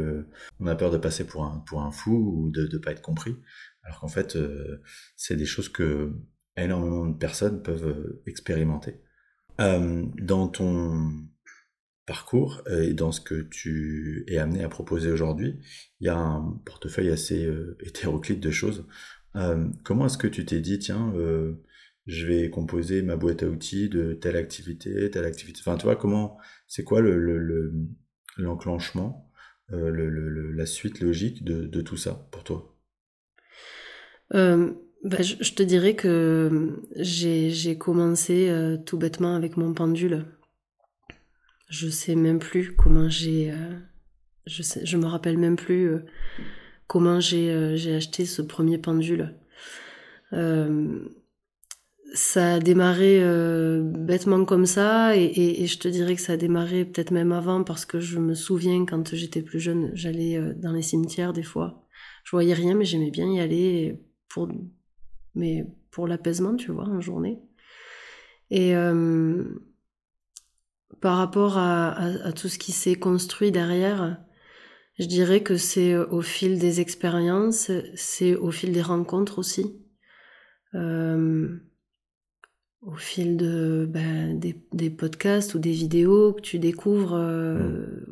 on 0.58 0.66
a 0.66 0.74
peur 0.74 0.90
de 0.90 0.98
passer 0.98 1.24
pour 1.24 1.44
un, 1.44 1.62
pour 1.66 1.82
un 1.82 1.92
fou 1.92 2.10
ou 2.12 2.50
de 2.50 2.68
ne 2.70 2.78
pas 2.78 2.90
être 2.90 3.02
compris. 3.02 3.36
Alors 3.86 4.00
qu'en 4.00 4.08
fait, 4.08 4.34
euh, 4.34 4.82
c'est 5.14 5.36
des 5.36 5.46
choses 5.46 5.68
que 5.68 6.12
énormément 6.56 7.06
de 7.06 7.16
personnes 7.16 7.62
peuvent 7.62 7.86
euh, 7.86 8.22
expérimenter. 8.26 9.00
Euh, 9.60 10.04
dans 10.20 10.48
ton 10.48 11.12
parcours 12.04 12.62
et 12.70 12.94
dans 12.94 13.12
ce 13.12 13.20
que 13.20 13.42
tu 13.42 14.24
es 14.28 14.38
amené 14.38 14.64
à 14.64 14.68
proposer 14.68 15.10
aujourd'hui, 15.10 15.60
il 16.00 16.06
y 16.06 16.10
a 16.10 16.16
un 16.16 16.60
portefeuille 16.64 17.10
assez 17.10 17.50
hétéroclite 17.80 18.38
de 18.38 18.50
choses. 18.52 18.86
comment 19.82 20.06
est-ce 20.06 20.18
que 20.18 20.28
tu 20.28 20.44
t'es 20.44 20.60
dit, 20.60 20.78
tiens, 20.78 21.12
je 22.06 22.26
vais 22.26 22.48
composer 22.48 23.02
ma 23.02 23.16
boîte 23.16 23.42
à 23.42 23.48
outils 23.48 23.88
de 23.88 24.12
telle 24.12 24.36
activité, 24.36 25.10
telle 25.10 25.24
activité. 25.24 25.58
Enfin, 25.60 25.76
tu 25.76 25.82
vois, 25.82 25.96
comment, 25.96 26.38
c'est 26.68 26.84
quoi 26.84 27.00
le, 27.00 27.72
l'enclenchement, 28.36 29.30
le, 29.68 30.52
la 30.52 30.66
suite 30.66 31.00
logique 31.00 31.44
de 31.44 31.80
tout 31.80 31.96
ça 31.96 32.28
pour 32.30 32.44
toi? 32.44 32.76
Euh, 34.34 34.72
bah, 35.04 35.22
je, 35.22 35.52
te 35.52 35.62
dirais 35.62 35.94
que 35.94 36.82
j'ai 36.96 37.78
commencé 37.78 38.48
euh, 38.48 38.76
tout 38.76 38.98
bêtement 38.98 39.36
avec 39.36 39.56
mon 39.56 39.72
pendule. 39.72 40.24
Je 41.68 41.88
sais 41.88 42.14
même 42.14 42.38
plus 42.38 42.74
comment 42.74 43.08
j'ai. 43.08 43.52
Euh, 43.52 43.78
je 44.46 44.96
me 44.96 45.06
rappelle 45.06 45.38
même 45.38 45.56
plus 45.56 45.90
comment 46.86 47.18
j'ai 47.18 47.96
acheté 47.96 48.24
ce 48.24 48.42
premier 48.42 48.78
pendule. 48.78 49.34
Ça 52.14 52.54
a 52.54 52.58
démarré 52.60 53.20
bêtement 53.82 54.44
comme 54.44 54.66
ça, 54.66 55.16
et, 55.16 55.62
et, 55.62 55.66
je 55.66 55.78
te 55.78 55.88
dirais 55.88 56.14
que 56.14 56.20
ça 56.22 56.34
a 56.34 56.36
démarré 56.36 56.84
peut-être 56.84 57.10
même 57.10 57.32
avant, 57.32 57.64
parce 57.64 57.84
que 57.84 58.00
je 58.00 58.18
me 58.18 58.34
souviens 58.34 58.86
quand 58.86 59.14
j'étais 59.14 59.42
plus 59.42 59.60
jeune, 59.60 59.90
j'allais 59.94 60.40
dans 60.56 60.72
les 60.72 60.82
cimetières 60.82 61.32
des 61.32 61.42
fois. 61.42 61.82
Je 62.24 62.30
voyais 62.30 62.54
rien, 62.54 62.74
mais 62.74 62.84
j'aimais 62.84 63.10
bien 63.10 63.30
y 63.30 63.40
aller 63.40 64.00
pour, 64.28 64.48
mais 65.34 65.66
pour 65.90 66.08
l'apaisement, 66.08 66.56
tu 66.56 66.72
vois, 66.72 66.84
en 66.84 67.00
journée. 67.00 67.38
Et 68.50 68.76
euh, 68.76 69.44
par 71.00 71.18
rapport 71.18 71.58
à, 71.58 72.32
tout 72.34 72.48
ce 72.48 72.58
qui 72.58 72.72
s'est 72.72 72.96
construit 72.96 73.52
derrière, 73.52 74.18
Je 74.98 75.06
dirais 75.06 75.42
que 75.42 75.56
c'est 75.56 75.94
au 75.94 76.22
fil 76.22 76.58
des 76.58 76.80
expériences, 76.80 77.70
c'est 77.94 78.34
au 78.34 78.50
fil 78.50 78.72
des 78.72 78.82
rencontres 78.82 79.38
aussi. 79.38 79.78
Euh, 80.74 81.58
au 82.86 82.94
fil 82.94 83.36
de, 83.36 83.86
ben, 83.88 84.38
des, 84.38 84.90
podcasts 84.90 85.54
ou 85.54 85.58
des 85.58 85.72
vidéos 85.72 86.32
que 86.32 86.40
tu 86.40 86.58
découvres 86.58 87.14
euh, 87.14 87.58
mm. 87.58 88.06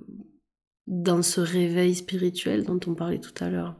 dans 0.87 1.23
ce 1.23 1.41
réveil 1.41 1.95
spirituel 1.95 2.65
dont 2.65 2.81
on 2.87 2.95
parlait 2.95 3.21
tout 3.21 3.35
à 3.43 3.49
l'heure. 3.49 3.77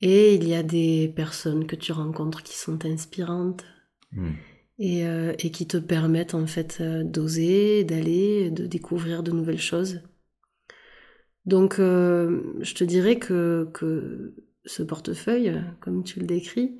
Et 0.00 0.34
il 0.34 0.48
y 0.48 0.54
a 0.54 0.62
des 0.62 1.12
personnes 1.14 1.66
que 1.66 1.76
tu 1.76 1.92
rencontres 1.92 2.42
qui 2.42 2.56
sont 2.56 2.86
inspirantes 2.86 3.64
mm. 4.12 4.30
et, 4.78 5.06
euh, 5.06 5.34
et, 5.38 5.50
qui 5.50 5.66
te 5.66 5.76
permettent 5.76 6.34
en 6.34 6.46
fait 6.46 6.82
d'oser, 6.82 7.84
d'aller, 7.84 8.50
de 8.50 8.66
découvrir 8.66 9.22
de 9.22 9.30
nouvelles 9.30 9.60
choses. 9.60 10.00
Donc 11.44 11.74
je 11.76 12.74
te 12.74 12.84
dirais 12.84 13.18
que, 13.18 13.68
que 13.74 14.34
ce 14.64 14.82
portefeuille, 14.82 15.60
comme 15.80 16.02
tu 16.02 16.18
le 16.18 16.26
décris, 16.26 16.78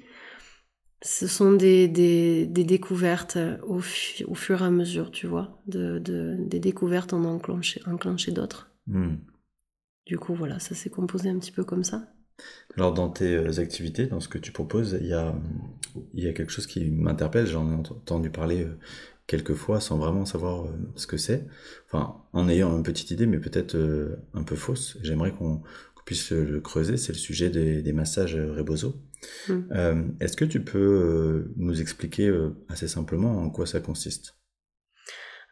ce 1.04 1.26
sont 1.26 1.52
des, 1.52 1.86
des, 1.86 2.46
des 2.46 2.64
découvertes 2.64 3.36
au, 3.66 3.76
au, 3.76 4.34
fur 4.34 4.62
et 4.62 4.64
à 4.64 4.70
mesure, 4.70 5.10
tu 5.10 5.26
vois, 5.26 5.60
de, 5.66 5.98
de 5.98 6.34
des 6.38 6.60
découvertes 6.60 7.12
en 7.12 7.24
enclencher, 7.24 7.82
enclencher 7.86 8.32
d'autres. 8.32 8.70
Hmm. 8.86 9.16
Du 10.06 10.18
coup, 10.18 10.34
voilà, 10.34 10.58
ça 10.58 10.74
s'est 10.74 10.88
composé 10.88 11.28
un 11.28 11.38
petit 11.38 11.52
peu 11.52 11.62
comme 11.62 11.84
ça. 11.84 12.08
Alors, 12.76 12.94
dans 12.94 13.10
tes 13.10 13.36
euh, 13.36 13.60
activités, 13.60 14.06
dans 14.06 14.20
ce 14.20 14.28
que 14.28 14.38
tu 14.38 14.50
proposes, 14.50 14.98
il 14.98 15.06
y 15.06 15.12
a, 15.12 15.34
il 16.14 16.24
y 16.24 16.26
a 16.26 16.32
quelque 16.32 16.50
chose 16.50 16.66
qui 16.66 16.90
m'interpelle. 16.90 17.46
J'en 17.46 17.70
ai 17.70 17.74
entendu 17.74 18.30
parler 18.30 18.64
euh, 18.64 18.78
quelques 19.26 19.54
fois 19.54 19.80
sans 19.80 19.98
vraiment 19.98 20.24
savoir 20.24 20.64
euh, 20.64 20.70
ce 20.96 21.06
que 21.06 21.18
c'est. 21.18 21.46
Enfin, 21.86 22.16
en 22.32 22.48
ayant 22.48 22.74
une 22.74 22.82
petite 22.82 23.10
idée, 23.10 23.26
mais 23.26 23.38
peut-être 23.38 23.76
un 24.32 24.42
peu 24.42 24.56
fausse. 24.56 24.96
J'aimerais 25.02 25.32
qu'on 25.32 25.62
puisse 26.06 26.32
le 26.32 26.60
creuser. 26.60 26.96
C'est 26.96 27.12
le 27.12 27.18
sujet 27.18 27.50
des, 27.50 27.82
des 27.82 27.92
massages 27.92 28.36
Rebozo. 28.36 28.96
Mm. 29.48 29.52
Euh, 29.72 30.02
est-ce 30.20 30.36
que 30.36 30.44
tu 30.44 30.60
peux 30.62 30.78
euh, 30.78 31.52
nous 31.56 31.80
expliquer 31.80 32.28
euh, 32.28 32.50
assez 32.68 32.88
simplement 32.88 33.38
en 33.38 33.50
quoi 33.50 33.66
ça 33.66 33.80
consiste? 33.80 34.36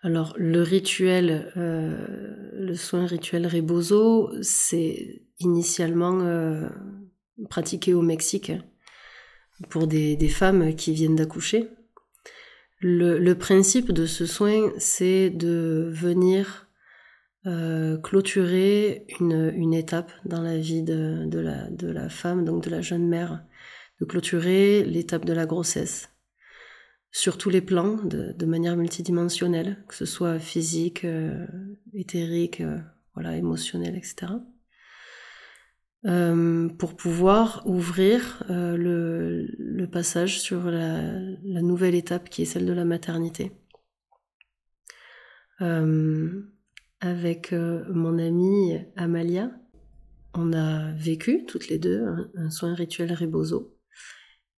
Alors, 0.04 0.34
le 0.36 0.62
rituel, 0.62 1.52
le 1.54 2.74
soin 2.74 3.06
rituel 3.06 3.46
Rebozo, 3.46 4.32
c'est 4.42 5.22
initialement 5.38 6.68
pratiqué 7.48 7.94
au 7.94 8.02
Mexique 8.02 8.50
pour 9.70 9.86
des, 9.86 10.16
femmes 10.28 10.74
qui 10.74 10.92
viennent 10.92 11.14
d'accoucher. 11.14 11.68
Le, 12.80 13.32
principe 13.34 13.92
de 13.92 14.06
ce 14.06 14.26
soin, 14.26 14.72
c'est 14.76 15.30
de 15.30 15.88
venir 15.94 16.66
clôturer 18.02 19.06
une, 19.20 19.72
étape 19.72 20.10
dans 20.24 20.42
la 20.42 20.58
vie 20.58 20.82
de, 20.82 21.28
la, 21.32 21.70
de 21.70 21.86
la 21.86 22.08
femme, 22.08 22.44
donc 22.44 22.64
de 22.64 22.70
la 22.70 22.80
jeune 22.80 23.06
mère 23.06 23.44
clôturer 24.04 24.84
l'étape 24.84 25.24
de 25.24 25.32
la 25.32 25.46
grossesse 25.46 26.12
sur 27.12 27.36
tous 27.36 27.50
les 27.50 27.60
plans, 27.60 27.98
de, 28.02 28.46
manière 28.46 28.76
multidimensionnelle, 28.76 29.84
que 29.86 29.94
ce 29.94 30.06
soit 30.06 30.38
physique, 30.38 31.04
euh, 31.04 31.46
éthérique, 31.92 32.62
euh, 32.62 32.78
voilà, 33.14 33.36
etc. 33.36 34.32
Euh, 36.06 36.68
pour 36.70 36.96
pouvoir 36.96 37.62
ouvrir 37.66 38.42
le, 38.48 39.86
passage 39.92 40.40
sur 40.40 40.70
la, 40.70 41.20
nouvelle 41.60 41.94
étape 41.94 42.30
qui 42.30 42.42
est 42.42 42.46
celle 42.46 42.66
de 42.66 42.72
la 42.72 42.86
maternité. 42.86 43.52
avec 47.00 47.52
mon 47.52 48.18
amie 48.18 48.78
Amalia, 48.96 49.50
on 50.34 50.52
a 50.54 50.92
vécu 50.92 51.44
toutes 51.46 51.68
les 51.68 51.78
deux 51.78 52.02
un, 52.02 52.30
un 52.36 52.50
soin 52.50 52.74
rituel 52.74 53.12
Rebozo 53.12 53.76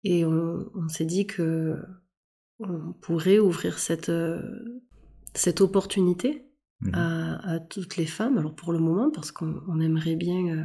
et 0.03 0.25
on, 0.25 0.87
s'est 0.89 1.05
dit 1.05 1.25
que 1.25 1.77
on 2.59 2.93
pourrait 3.01 3.39
ouvrir 3.39 3.79
cette, 3.79 4.09
euh, 4.09 4.41
cette 5.33 5.61
opportunité 5.61 6.45
mhm. 6.81 6.93
à, 6.93 7.59
toutes 7.69 7.97
les 7.97 8.05
femmes. 8.05 8.37
Alors 8.37 8.55
pour 8.55 8.73
le 8.73 8.79
moment, 8.79 9.11
parce 9.11 9.31
qu'on 9.31 9.79
aimerait 9.79 10.15
bien 10.15 10.55
euh, 10.55 10.63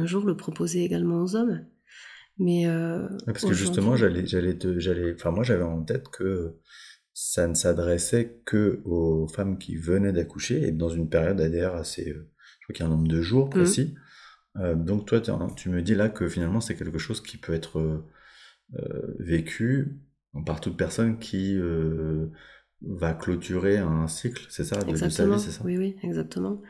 un 0.00 0.06
jour 0.06 0.24
le 0.24 0.36
proposer 0.36 0.84
également 0.84 1.22
aux 1.22 1.36
hommes. 1.36 1.64
Mais 2.38 2.66
euh, 2.66 3.08
parce 3.26 3.44
que 3.44 3.52
justement, 3.52 3.94
j'allais, 3.94 4.26
j'allais, 4.26 4.58
j'allais, 4.78 5.14
enfin 5.14 5.30
moi 5.30 5.44
j'avais 5.44 5.62
en 5.62 5.82
tête 5.82 6.08
que 6.08 6.56
ça 7.12 7.46
ne 7.46 7.52
s'adressait 7.52 8.40
que 8.46 8.80
aux 8.86 9.28
femmes 9.28 9.58
qui 9.58 9.76
venaient 9.76 10.14
d'accoucher 10.14 10.66
et 10.66 10.72
dans 10.72 10.88
une 10.88 11.10
période 11.10 11.38
ADR 11.42 11.74
assez, 11.74 12.06
je 12.06 12.64
crois 12.64 12.74
qu'il 12.74 12.80
y 12.80 12.82
a 12.82 12.86
un 12.86 12.96
nombre 12.96 13.06
de 13.06 13.20
jours 13.20 13.48
mmh. 13.48 13.50
précis. 13.50 13.94
donc 14.76 15.06
toi, 15.06 15.20
tu 15.20 15.68
me 15.68 15.82
dis 15.82 15.94
là 15.94 16.08
que 16.08 16.26
finalement 16.26 16.62
c'est 16.62 16.74
quelque 16.74 16.98
chose 16.98 17.20
qui 17.20 17.36
peut 17.36 17.52
être 17.52 18.02
vécu 19.18 20.00
par 20.46 20.60
toute 20.60 20.76
personne 20.76 21.18
qui 21.18 21.54
euh, 21.56 22.26
va 22.80 23.12
clôturer 23.12 23.78
un 23.78 24.08
cycle, 24.08 24.46
c'est 24.48 24.64
ça, 24.64 24.82
de, 24.82 24.96
sa 24.96 25.06
vie, 25.26 25.38
c'est 25.38 25.50
ça? 25.50 25.62
Oui, 25.64 25.76
oui, 25.76 25.96
exactement. 26.02 26.60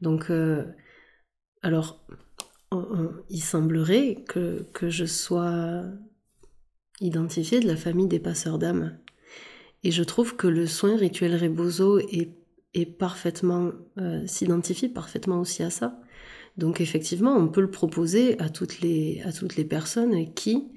Donc, 0.00 0.30
euh, 0.30 0.64
alors, 1.62 2.04
il 3.30 3.40
semblerait 3.40 4.24
que, 4.28 4.66
que, 4.72 4.90
je 4.90 5.04
sois 5.04 5.84
identifiée 7.00 7.60
de 7.60 7.66
la 7.66 7.76
famille 7.76 8.08
des 8.08 8.18
passeurs 8.18 8.58
d'âmes. 8.58 8.98
Et 9.82 9.90
je 9.90 10.02
trouve 10.02 10.36
que 10.36 10.46
le 10.46 10.66
soin 10.66 10.96
rituel 10.96 11.36
Rebozo 11.36 11.98
est, 11.98 12.34
est 12.74 12.86
parfaitement, 12.86 13.72
s'identifie 14.26 14.88
parfaitement 14.88 15.40
aussi 15.40 15.62
à 15.62 15.70
ça. 15.70 16.00
Donc 16.56 16.80
effectivement, 16.80 17.36
on 17.36 17.48
peut 17.48 17.60
le 17.60 17.70
proposer 17.70 18.38
à 18.40 18.48
toutes 18.48 18.80
les, 18.80 19.22
à 19.24 19.32
toutes 19.32 19.56
les 19.56 19.64
personnes 19.64 20.34
qui 20.34 20.72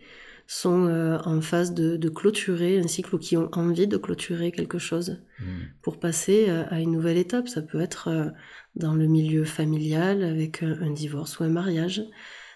sont 0.51 0.88
euh, 0.88 1.20
en 1.25 1.41
phase 1.41 1.75
de, 1.75 2.10
clôturer 2.10 2.79
un 2.79 2.88
cycle 2.88 3.13
ou 3.13 3.20
qui 3.20 3.38
ont 3.38 3.51
envie 3.53 3.86
de 3.86 3.98
clôturer 3.98 4.51
quelque 4.51 4.79
chose 4.79 5.22
hmm. 5.39 5.65
pour 5.84 6.00
passer 6.00 6.48
euh, 6.50 6.63
à 6.72 6.79
une 6.82 6.91
nouvelle 6.91 7.18
étape. 7.18 7.48
Ça 7.48 7.62
peut 7.62 7.79
être 7.79 8.08
euh, 8.08 8.29
dans 8.75 8.96
le 8.96 9.06
milieu 9.06 9.46
familial 9.46 10.24
avec 10.24 10.63
un, 10.63 10.89
divorce 10.89 11.39
ou 11.39 11.44
un 11.44 11.50
mariage. 11.50 12.01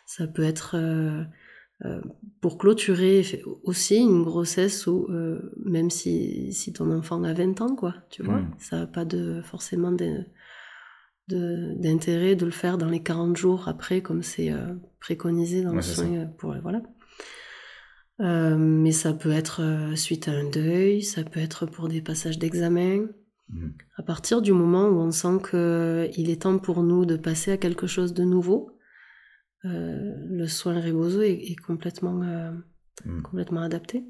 Ça 0.07 0.25
peut 0.25 0.43
être 0.43 0.75
pour 2.41 2.57
clôturer 2.57 3.43
aussi 3.63 3.97
une 3.97 4.23
grossesse 4.23 4.87
où 4.87 5.07
même 5.63 5.89
si, 5.89 6.51
si, 6.51 6.73
ton 6.73 6.91
enfant 6.91 7.23
a 7.23 7.33
20 7.33 7.61
ans, 7.61 7.75
quoi, 7.75 7.95
tu 8.09 8.23
vois, 8.23 8.39
hmm. 8.39 8.55
ça 8.57 8.79
n'a 8.79 8.87
pas 8.87 9.05
de, 9.05 9.41
forcément 9.43 9.91
d'intérêt 11.27 12.35
de, 12.35 12.45
le 12.45 12.51
faire 12.51 12.77
dans 12.77 12.89
les 12.89 13.01
40 13.01 13.37
jours 13.37 13.67
après, 13.67 14.01
comme 14.01 14.23
c'est 14.23 14.51
préconisé 14.99 15.63
dans 15.63 15.73
le 15.73 15.81
soin. 15.81 16.25
Pour, 16.37 16.55
voilà. 16.61 16.81
Euh, 18.19 18.55
mais 18.57 18.91
ça 18.91 19.13
peut 19.13 19.31
être 19.31 19.61
euh, 19.61 19.95
suite 19.95 20.27
à 20.27 20.31
un 20.31 20.47
deuil, 20.49 21.01
ça 21.01 21.23
peut 21.23 21.39
être 21.39 21.65
pour 21.65 21.87
des 21.87 22.01
passages 22.01 22.37
d'examen. 22.37 23.07
Mmh. 23.49 23.69
À 23.97 24.03
partir 24.03 24.41
du 24.41 24.53
moment 24.53 24.87
où 24.87 24.99
on 24.99 25.11
sent 25.11 25.39
qu'il 25.49 25.59
euh, 25.59 26.07
est 26.15 26.41
temps 26.43 26.59
pour 26.59 26.83
nous 26.83 27.05
de 27.05 27.17
passer 27.17 27.51
à 27.51 27.57
quelque 27.57 27.87
chose 27.87 28.13
de 28.13 28.23
nouveau, 28.23 28.71
le 29.65 30.45
soin 30.45 30.81
Rebozo 30.81 31.21
est, 31.21 31.55
complètement, 31.65 32.21
mmh. 33.05 33.21
complètement 33.21 33.61
adapté. 33.61 34.03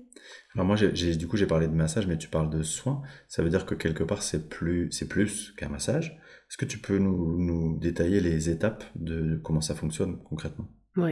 Alors 0.56 0.66
moi, 0.66 0.78
du 0.78 1.28
coup, 1.28 1.38
j'ai 1.38 1.46
parlé 1.46 1.68
de 1.68 1.74
massage, 1.74 2.08
mais 2.08 2.18
tu 2.18 2.28
parles 2.28 2.50
de 2.50 2.64
soin. 2.64 3.04
Ça 3.28 3.44
veut 3.44 3.52
dire 3.52 3.68
que 3.68 3.76
quelque 3.76 4.04
part, 4.04 4.24
c'est 4.24 4.50
plus, 4.50 4.92
c'est 4.92 5.08
plus 5.08 5.52
qu'un 5.52 5.70
massage. 5.70 6.20
Est-ce 6.50 6.58
que 6.58 6.66
tu 6.66 6.80
peux 6.80 6.98
nous, 6.98 7.38
nous 7.38 7.78
détailler 7.78 8.20
les 8.20 8.50
étapes 8.50 8.84
de 8.96 9.40
comment 9.44 9.62
ça 9.62 9.76
fonctionne 9.76 10.24
concrètement? 10.24 10.72
Oui. 10.98 11.12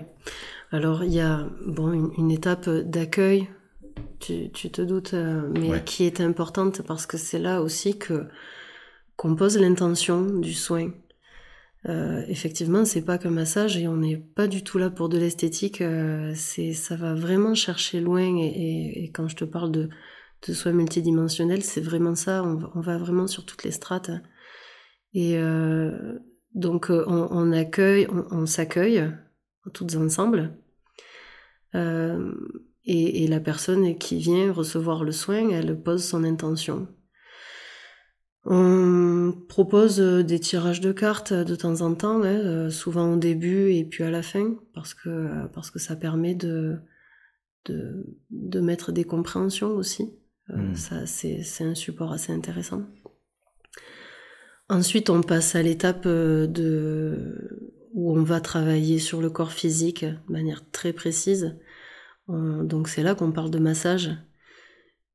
Alors, 0.71 1.03
il 1.03 1.13
y 1.13 1.19
a 1.19 1.47
bon, 1.65 1.91
une, 2.17 2.31
étape 2.31 2.69
d'accueil, 2.69 3.49
tu, 4.19 4.49
te 4.49 4.81
doutes, 4.81 5.13
euh, 5.13 5.49
mais 5.53 5.83
qui 5.83 6.05
est 6.05 6.21
importante 6.21 6.81
parce 6.83 7.05
que 7.05 7.17
c'est 7.17 7.39
là 7.39 7.61
aussi 7.61 7.97
que 7.97 8.27
qu'on 9.17 9.35
pose 9.35 9.57
l'intention 9.57 10.23
du 10.23 10.53
soin. 10.53 10.91
Euh, 11.89 12.23
effectivement, 12.27 12.85
c'est 12.85 13.01
pas 13.01 13.17
qu'un 13.17 13.31
massage 13.31 13.75
et 13.77 13.87
on 13.87 13.97
n'est 13.97 14.17
pas 14.17 14.47
du 14.47 14.63
tout 14.63 14.77
là 14.77 14.89
pour 14.89 15.09
de 15.09 15.17
l'esthétique. 15.17 15.81
Euh, 15.81 16.31
c'est, 16.35 16.73
ça 16.73 16.95
va 16.95 17.13
vraiment 17.15 17.55
chercher 17.55 17.99
loin 17.99 18.37
et, 18.37 19.11
quand 19.13 19.27
je 19.27 19.35
te 19.35 19.45
parle 19.45 19.71
de, 19.71 19.89
de 20.47 20.53
soins 20.53 20.73
multidimensionnels, 20.73 21.63
c'est 21.63 21.81
vraiment 21.81 22.15
ça. 22.15 22.43
On, 22.43 22.81
va 22.81 22.97
vraiment 22.97 23.27
sur 23.27 23.45
toutes 23.45 23.63
les 23.63 23.71
strates. 23.71 24.11
Et 25.13 25.37
donc, 26.55 26.89
on, 26.89 27.51
accueille, 27.51 28.07
on 28.09 28.45
s'accueille 28.45 29.11
toutes 29.73 29.95
ensemble. 29.95 30.53
Euh, 31.75 32.33
et, 32.85 33.27
la 33.27 33.39
personne 33.39 33.97
qui 33.97 34.17
vient 34.17 34.51
recevoir 34.51 35.03
le 35.03 35.11
soin, 35.11 35.49
elle 35.49 35.79
pose 35.79 36.03
son 36.03 36.23
intention. 36.23 36.87
On 38.43 39.33
propose 39.47 39.99
des 39.99 40.39
tirages 40.39 40.81
de 40.81 40.91
cartes 40.91 41.31
de 41.31 41.55
temps 41.55 41.81
en 41.81 41.93
temps, 41.93 42.23
hein, 42.23 42.39
euh, 42.39 42.69
souvent 42.71 43.13
au 43.13 43.17
début 43.17 43.71
et 43.71 43.85
puis 43.85 44.03
à 44.03 44.09
la 44.09 44.23
fin, 44.23 44.55
parce 44.73 44.95
que, 44.95 45.47
parce 45.53 45.69
que 45.69 45.77
ça 45.77 45.95
permet 45.95 46.33
de, 46.33 46.79
de, 47.65 48.03
de 48.31 48.59
mettre 48.59 48.91
des 48.91 49.03
compréhensions 49.03 49.69
aussi. 49.69 50.11
Euh, 50.49 50.73
ça, 50.73 51.05
c'est, 51.05 51.43
c'est 51.43 51.63
un 51.63 51.75
support 51.75 52.11
assez 52.11 52.33
intéressant. 52.33 52.81
Ensuite, 54.69 55.11
on 55.11 55.21
passe 55.21 55.55
à 55.55 55.61
l'étape 55.61 56.07
de 56.07 57.71
où 57.93 58.17
on 58.17 58.23
va 58.23 58.41
travailler 58.41 58.99
sur 58.99 59.21
le 59.21 59.29
corps 59.29 59.51
physique 59.51 60.05
de 60.05 60.31
manière 60.31 60.69
très 60.71 60.93
précise. 60.93 61.57
donc 62.27 62.87
c'est 62.87 63.03
là 63.03 63.15
qu'on 63.15 63.31
parle 63.31 63.51
de 63.51 63.59
massage, 63.59 64.11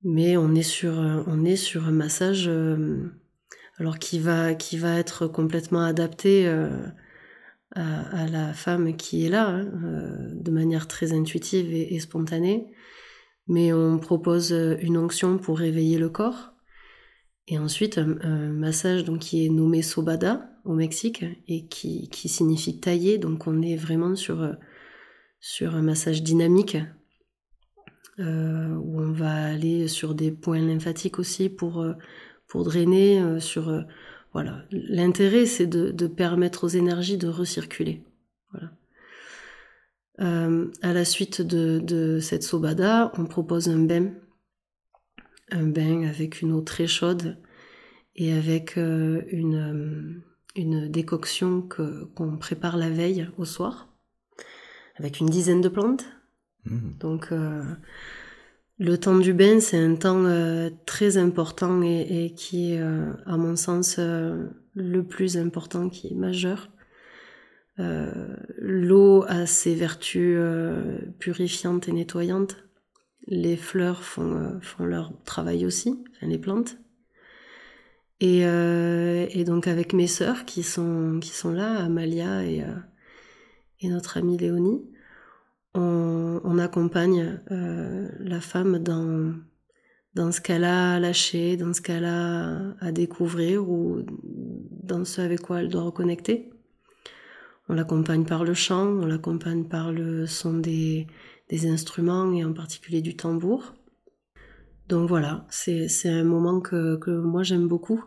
mais 0.03 0.37
on 0.37 0.55
est 0.55 0.63
sur 0.63 0.95
on 1.27 1.45
est 1.45 1.57
sur 1.57 1.87
un 1.87 1.93
massage 1.93 2.51
alors 3.79 3.99
qui 3.99 4.19
va 4.19 4.55
qui 4.55 4.77
va 4.79 4.99
être 4.99 5.27
complètement 5.27 5.83
adapté 5.83 6.47
à, 7.77 8.27
la 8.27 8.53
femme 8.53 8.97
qui 8.97 9.27
est 9.27 9.29
là, 9.29 9.49
hein, 9.49 9.71
euh, 9.85 10.29
de 10.33 10.51
manière 10.51 10.89
très 10.89 11.13
intuitive 11.13 11.73
et, 11.73 11.99
spontanée. 12.01 12.67
Mais 13.49 13.73
on 13.73 13.99
propose 13.99 14.51
une 14.81 14.97
onction 14.97 15.39
pour 15.39 15.59
réveiller 15.59 15.99
le 15.99 16.09
corps. 16.09 16.53
Et 17.47 17.59
ensuite, 17.59 17.99
un, 17.99 18.53
massage 18.53 19.05
donc, 19.05 19.21
qui 19.21 19.47
est 19.47 19.51
nommé 19.51 19.83
Sobada 19.83 20.51
Mexique 20.75 21.25
et 21.49 21.67
qui, 21.67 22.09
signifie 22.13 22.81
tailler. 22.81 23.19
Donc 23.19 23.47
on 23.47 23.63
est 23.63 23.77
vraiment 23.77 24.15
sur, 24.17 24.57
sur 25.41 25.75
un 25.75 25.83
massage 25.83 26.23
dynamique 26.23 26.77
euh, 28.19 28.75
où 28.75 29.01
on 29.01 29.13
va 29.13 29.45
aller 29.47 29.89
sur 29.89 30.15
des 30.15 30.31
points 30.31 30.61
lymphatiques 30.61 31.19
aussi 31.19 31.49
pour, 31.49 31.87
pour 32.49 32.65
drainer, 32.65 33.21
euh, 33.21 33.41
sur 33.41 33.85
voilà. 34.37 34.67
L'intérêt, 34.71 35.47
c'est 35.47 35.67
de, 35.67 36.07
permettre 36.07 36.65
aux 36.65 36.69
énergies 36.69 37.17
de 37.17 37.27
recirculer. 37.27 38.03
Voilà. 38.53 38.71
Euh, 40.21 40.71
à 40.83 40.93
la 40.93 41.07
suite 41.07 41.41
de, 41.41 42.19
cette 42.21 42.43
sobada, 42.43 43.13
on 43.17 43.25
propose 43.25 43.71
un 43.71 43.79
bain. 43.79 44.13
Un 45.51 45.69
bain 45.69 46.07
avec 46.07 46.43
une 46.43 46.53
eau 46.53 46.61
très 46.61 46.87
chaude 46.87 47.39
et 48.15 48.31
avec 48.35 48.77
euh, 48.77 49.23
une, 49.31 49.55
euh, 49.55 50.23
une, 50.57 50.89
décoction 50.89 51.67
qu'on 52.15 52.37
prépare 52.37 52.77
la 52.77 52.91
veille 52.91 53.29
au 53.39 53.45
soir, 53.45 53.89
avec 54.97 55.21
une 55.21 55.29
dizaine 55.29 55.61
de 55.61 55.69
plantes. 55.69 56.07
Mmh. 56.65 56.99
Donc, 56.99 57.33
le 58.79 58.99
temps 58.99 59.17
du 59.17 59.33
bain, 59.33 59.59
c'est 59.61 59.79
un 59.79 59.95
temps 59.95 60.27
euh, 60.27 60.69
très 60.85 61.17
important 61.17 61.81
et, 61.83 62.35
qui 62.37 62.75
est, 62.75 62.81
euh, 62.81 63.11
à 63.25 63.39
mon 63.39 63.57
sens, 63.57 63.97
euh, 63.99 64.49
le 64.75 65.03
plus 65.03 65.39
important, 65.39 65.89
qui 65.89 66.09
est 66.09 66.17
majeur. 66.17 66.71
L'eau 67.79 69.25
a 69.29 69.45
ses 69.45 69.75
vertus 69.75 70.39
purifiantes 71.19 71.89
et 71.89 71.93
nettoyantes. 71.93 72.57
Les 73.27 73.59
fleurs 73.59 74.03
font, 74.03 74.59
font 74.63 74.87
leur 74.87 75.13
travail 75.25 75.67
aussi, 75.67 76.03
enfin 76.13 76.27
les 76.27 76.39
plantes. 76.39 76.79
Et, 78.21 78.41
et, 78.41 79.45
donc 79.45 79.67
avec 79.67 79.93
mes 79.93 80.07
sœurs 80.07 80.47
qui 80.47 80.63
sont, 80.63 81.19
qui 81.21 81.31
sont 81.31 81.53
là, 81.53 81.85
Amalia 81.85 82.45
et, 82.45 82.65
et 83.81 83.89
notre 83.89 84.17
amie 84.17 84.39
Léonie, 84.39 84.83
on, 86.45 86.59
accompagne 86.59 87.41
euh, 87.51 88.09
la 88.21 88.41
femme 88.41 88.79
dans, 88.79 89.35
dans 90.15 90.33
ce 90.33 90.41
qu'elle 90.41 90.65
a 90.65 90.95
à 90.95 91.01
lâcher, 91.01 91.57
dans 91.57 91.73
ce 91.73 91.81
qu'elle 91.81 92.05
a 92.05 92.75
à 92.81 92.93
découvrir 92.93 93.69
ou 93.69 94.03
dans 94.83 95.05
ce 95.05 95.21
avec 95.21 95.41
quoi 95.41 95.61
elle 95.61 95.69
doit 95.69 95.83
reconnecter. 95.83 96.51
On 97.69 97.75
l'accompagne 97.75 98.25
par 98.25 98.45
le 98.45 98.55
chant, 98.55 98.87
on 98.87 99.07
l'accompagne 99.07 99.65
par 99.65 99.93
le 99.93 100.27
son 100.27 100.55
des, 100.55 101.07
instruments 101.51 102.33
et 102.33 102.45
en 102.45 102.53
particulier 102.53 103.03
du 103.03 103.17
tambour. 103.17 103.75
Donc 104.89 105.09
voilà, 105.09 105.47
c'est 105.51 105.89
un 106.09 106.23
moment 106.23 106.61
que, 106.61 106.97
que 106.97 107.11
moi 107.11 107.43
j'aime 107.43 107.67
beaucoup. 107.67 108.05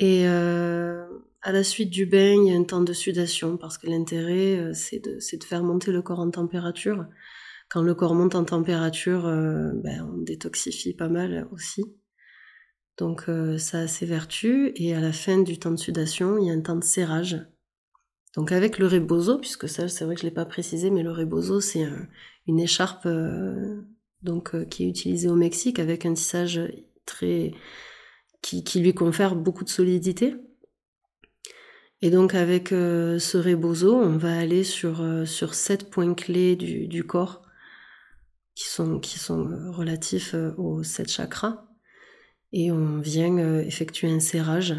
Et 0.00 0.26
euh, 0.26 1.06
à 1.42 1.52
la 1.52 1.62
suite 1.62 1.90
du 1.90 2.04
bain, 2.04 2.34
il 2.34 2.48
y 2.48 2.52
a 2.54 2.58
un 2.58 2.64
temps 2.64 2.82
de 2.82 2.92
sudation 2.92 3.56
parce 3.56 3.78
que 3.78 3.86
l'intérêt, 3.86 4.58
euh, 4.58 4.72
c'est 4.74 4.98
de, 4.98 5.18
de, 5.18 5.44
faire 5.44 5.62
monter 5.62 5.92
le 5.92 6.02
corps 6.02 6.18
en 6.18 6.30
température. 6.30 7.06
Quand 7.68 7.82
le 7.82 7.94
corps 7.94 8.14
monte 8.14 8.34
en 8.34 8.44
température, 8.44 9.26
euh, 9.26 9.70
ben, 9.74 10.08
on 10.12 10.18
détoxifie 10.18 10.94
pas 10.94 11.08
mal 11.08 11.46
aussi. 11.52 11.84
Donc 12.96 13.26
ça 13.58 13.80
a 13.80 13.86
ses 13.86 14.06
vertus. 14.06 14.72
Et 14.74 14.92
à 14.92 15.00
la 15.00 15.12
fin 15.12 15.38
du 15.38 15.60
temps 15.60 15.70
de 15.70 15.76
sudation, 15.76 16.36
il 16.38 16.48
y 16.48 16.50
a 16.50 16.52
un 16.52 16.60
temps 16.60 16.74
de 16.74 16.82
serrage. 16.82 17.46
Donc 18.34 18.50
avec 18.50 18.78
le 18.78 18.88
rebozo, 18.88 19.38
puisque 19.38 19.68
ça, 19.68 19.86
c'est 19.86 20.04
vrai 20.04 20.16
que 20.16 20.22
je 20.22 20.26
l'ai 20.26 20.32
pas 20.32 20.44
précisé, 20.44 20.90
mais 20.90 21.04
le 21.04 21.12
rebozo, 21.12 21.60
c'est 21.60 21.86
une 22.48 22.58
écharpe 22.58 23.06
donc 24.22 24.68
qui 24.68 24.84
est 24.84 24.88
utilisée 24.88 25.28
au 25.28 25.36
Mexique 25.36 25.78
avec 25.78 26.06
un 26.06 26.14
tissage 26.14 26.60
très 27.06 27.52
qui, 28.42 28.64
qui 28.64 28.80
lui 28.80 28.94
confère 28.94 29.34
beaucoup 29.34 29.64
de 29.64 29.68
solidité. 29.68 30.36
Et 32.00 32.10
donc 32.10 32.34
avec 32.34 32.72
euh, 32.72 33.18
ce 33.18 33.38
rebozo, 33.38 33.96
on 33.96 34.16
va 34.16 34.38
aller 34.38 34.62
sur, 34.62 35.00
euh, 35.00 35.24
sur 35.24 35.54
sept 35.54 35.90
points 35.90 36.14
clés 36.14 36.54
du, 36.54 36.86
du, 36.86 37.04
corps 37.04 37.42
qui 38.54 38.66
sont, 38.66 39.00
qui 39.00 39.18
sont 39.18 39.50
euh, 39.50 39.70
relatifs 39.72 40.34
aux 40.56 40.84
sept 40.84 41.10
chakras. 41.10 41.64
Et 42.52 42.70
on 42.70 42.98
vient 42.98 43.60
effectuer 43.60 44.10
un 44.10 44.20
serrage. 44.20 44.74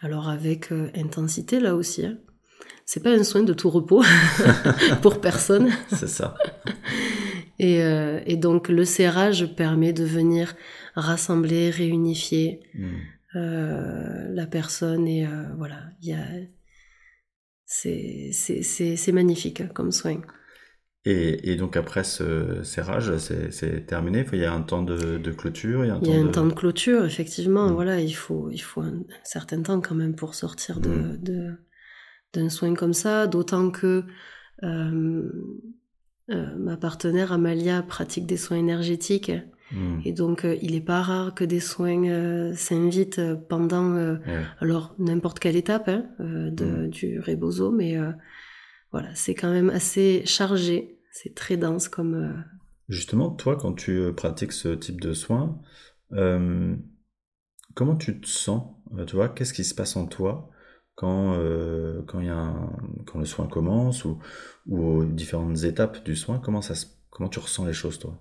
Alors 0.00 0.28
avec 0.28 0.72
intensité 0.94 1.60
là 1.60 1.74
aussi. 1.74 2.06
Hein. 2.06 2.18
C'est 2.86 3.02
pas 3.02 3.10
un 3.10 3.24
soin 3.24 3.42
de 3.42 3.52
tout 3.52 3.68
repos 3.68 4.02
pour 5.02 5.20
personne. 5.20 5.70
C'est 5.88 6.08
ça. 6.08 6.34
Et, 7.58 7.80
et, 8.26 8.36
donc 8.36 8.68
le 8.68 8.84
serrage 8.84 9.54
permet 9.54 9.92
de 9.92 10.04
venir 10.04 10.54
rassembler, 10.94 11.70
réunifier. 11.70 12.60
Hmm. 12.74 12.96
Euh, 13.36 14.32
la 14.32 14.46
personne 14.46 15.06
et 15.06 15.26
euh, 15.26 15.42
voilà, 15.58 15.90
il 16.00 16.08
y 16.08 16.12
a 16.14 16.24
c'est 17.66 19.12
magnifique 19.12 19.72
comme 19.74 19.92
soin. 19.92 20.22
Et, 21.04 21.50
et, 21.50 21.56
donc 21.56 21.76
après 21.76 22.02
ce 22.02 22.62
serrage, 22.62 23.16
c'est 23.18 23.86
terminé? 23.86 24.24
Il 24.32 24.38
y 24.38 24.44
a 24.44 24.52
un 24.52 24.62
temps 24.62 24.82
de, 24.82 25.18
de 25.18 25.30
clôture. 25.32 25.84
Il 25.84 25.88
y 25.88 25.90
a 25.90 25.96
un, 25.96 26.00
temps, 26.00 26.24
de... 26.24 26.30
temps, 26.30 26.46
de... 26.46 26.52
clôture, 26.52 27.04
effectivement. 27.04 27.68
Mm. 27.68 27.74
Voilà, 27.74 28.00
il 28.00 28.14
faut, 28.14 28.50
il 28.50 28.60
faut 28.60 28.80
un, 28.80 29.02
certain 29.22 29.60
temps 29.62 29.80
quand 29.80 29.94
même 29.94 30.14
pour 30.14 30.34
sortir 30.34 30.80
de 30.80 30.88
mm. 30.88 31.58
d'un 32.32 32.48
soin 32.48 32.74
comme 32.74 32.94
ça. 32.94 33.26
D'autant 33.26 33.70
que 33.70 34.04
euh, 34.62 35.30
ma 36.28 36.76
partenaire 36.76 37.32
Amalia 37.32 37.82
pratique 37.82 38.26
des 38.26 38.36
soins 38.36 38.58
énergétiques 38.58 39.32
Hmm. 39.72 40.00
Et 40.04 40.12
donc, 40.12 40.44
euh, 40.44 40.56
il 40.62 40.72
n'est 40.72 40.80
pas 40.80 41.02
rare 41.02 41.34
que 41.34 41.44
des 41.44 41.60
soins 41.60 42.04
euh, 42.04 42.54
s'invitent 42.54 43.20
pendant, 43.48 43.94
euh, 43.94 44.16
alors 44.60 44.94
n'importe 44.98 45.40
quelle 45.40 45.56
étape 45.56 45.88
hein, 45.88 46.06
de, 46.18 46.64
hmm. 46.64 46.88
du 46.88 47.20
rebozo, 47.20 47.72
mais 47.72 47.96
voilà, 48.92 49.14
c'est 49.14 49.34
quand 49.34 49.50
même 49.50 49.70
assez 49.70 50.22
chargé, 50.24 50.98
c'est 51.10 51.34
très 51.34 51.56
dense 51.56 51.88
comme. 51.88 52.44
Justement, 52.88 53.30
toi, 53.30 53.56
quand 53.56 53.72
tu 53.74 54.12
pratiques 54.16 54.52
ce 54.52 54.68
type 54.68 55.00
de 55.00 55.12
soins, 55.12 55.60
comment 57.74 57.96
tu 57.96 58.20
te 58.20 58.28
sens? 58.28 58.74
Tu 59.06 59.16
vois, 59.16 59.28
qu'est-ce 59.28 59.52
qui 59.52 59.64
se 59.64 59.74
passe 59.74 59.96
en 59.96 60.06
toi? 60.06 60.50
Quand, 60.96 61.38
quand, 62.06 62.20
y 62.20 62.28
a 62.28 62.52
quand 63.06 63.20
le 63.20 63.24
soin 63.24 63.46
commence 63.46 64.04
ou, 64.04 64.18
ou 64.66 64.84
aux 64.84 65.04
différentes 65.04 65.62
étapes 65.62 66.04
du 66.04 66.16
soin 66.16 66.40
Comment, 66.42 66.62
ça 66.62 66.74
comment 67.10 67.28
tu 67.28 67.38
ressens 67.38 67.64
les 67.64 67.72
choses, 67.72 67.98
toi? 67.98 68.18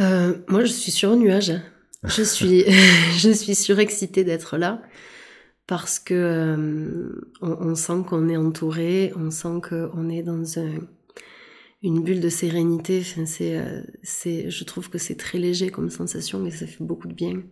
Euh, 0.00 0.34
moi, 0.48 0.64
je 0.64 0.72
suis 0.72 0.90
sur 0.92 1.10
un 1.10 1.16
nuage. 1.16 1.52
Je 2.04 2.22
suis, 2.24 2.64
je 3.18 3.30
suis 3.30 3.54
surexcitée 3.54 4.24
d'être 4.24 4.56
là 4.56 4.82
parce 5.66 5.98
que 5.98 6.14
euh, 6.14 7.30
on, 7.42 7.74
sent 7.74 8.04
qu'on 8.08 8.28
est 8.28 8.36
entouré, 8.36 9.12
on 9.16 9.30
sent 9.30 9.60
qu'on 9.68 10.08
est 10.08 10.22
dans 10.22 10.58
un, 10.58 10.78
une 11.82 12.02
bulle 12.02 12.20
de 12.20 12.30
sérénité. 12.30 13.00
Enfin, 13.02 13.26
c'est, 13.26 13.58
euh, 13.58 13.82
c'est, 14.02 14.50
je 14.50 14.64
trouve 14.64 14.88
que 14.88 14.98
c'est 14.98 15.16
très 15.16 15.38
léger 15.38 15.68
comme 15.68 15.90
sensation 15.90 16.44
et 16.46 16.50
ça 16.50 16.66
fait 16.66 16.82
beaucoup 16.82 17.08
de 17.08 17.14
bien. 17.14 17.42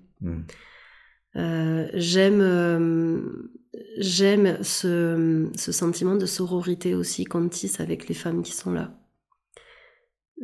Hmm. 1.37 1.87
j'aime, 1.95 3.51
j'aime 3.99 4.59
ce, 4.63 5.51
ce 5.55 5.73
sentiment 5.73 6.17
de 6.17 6.27
sororité 6.27 6.95
aussi 6.95 7.25
qu'on 7.25 7.49
tisse 7.49 7.79
avec 7.81 8.09
les 8.09 8.15
femmes 8.15 8.43
qui 8.43 8.53
sont 8.53 8.73
là. 8.73 8.99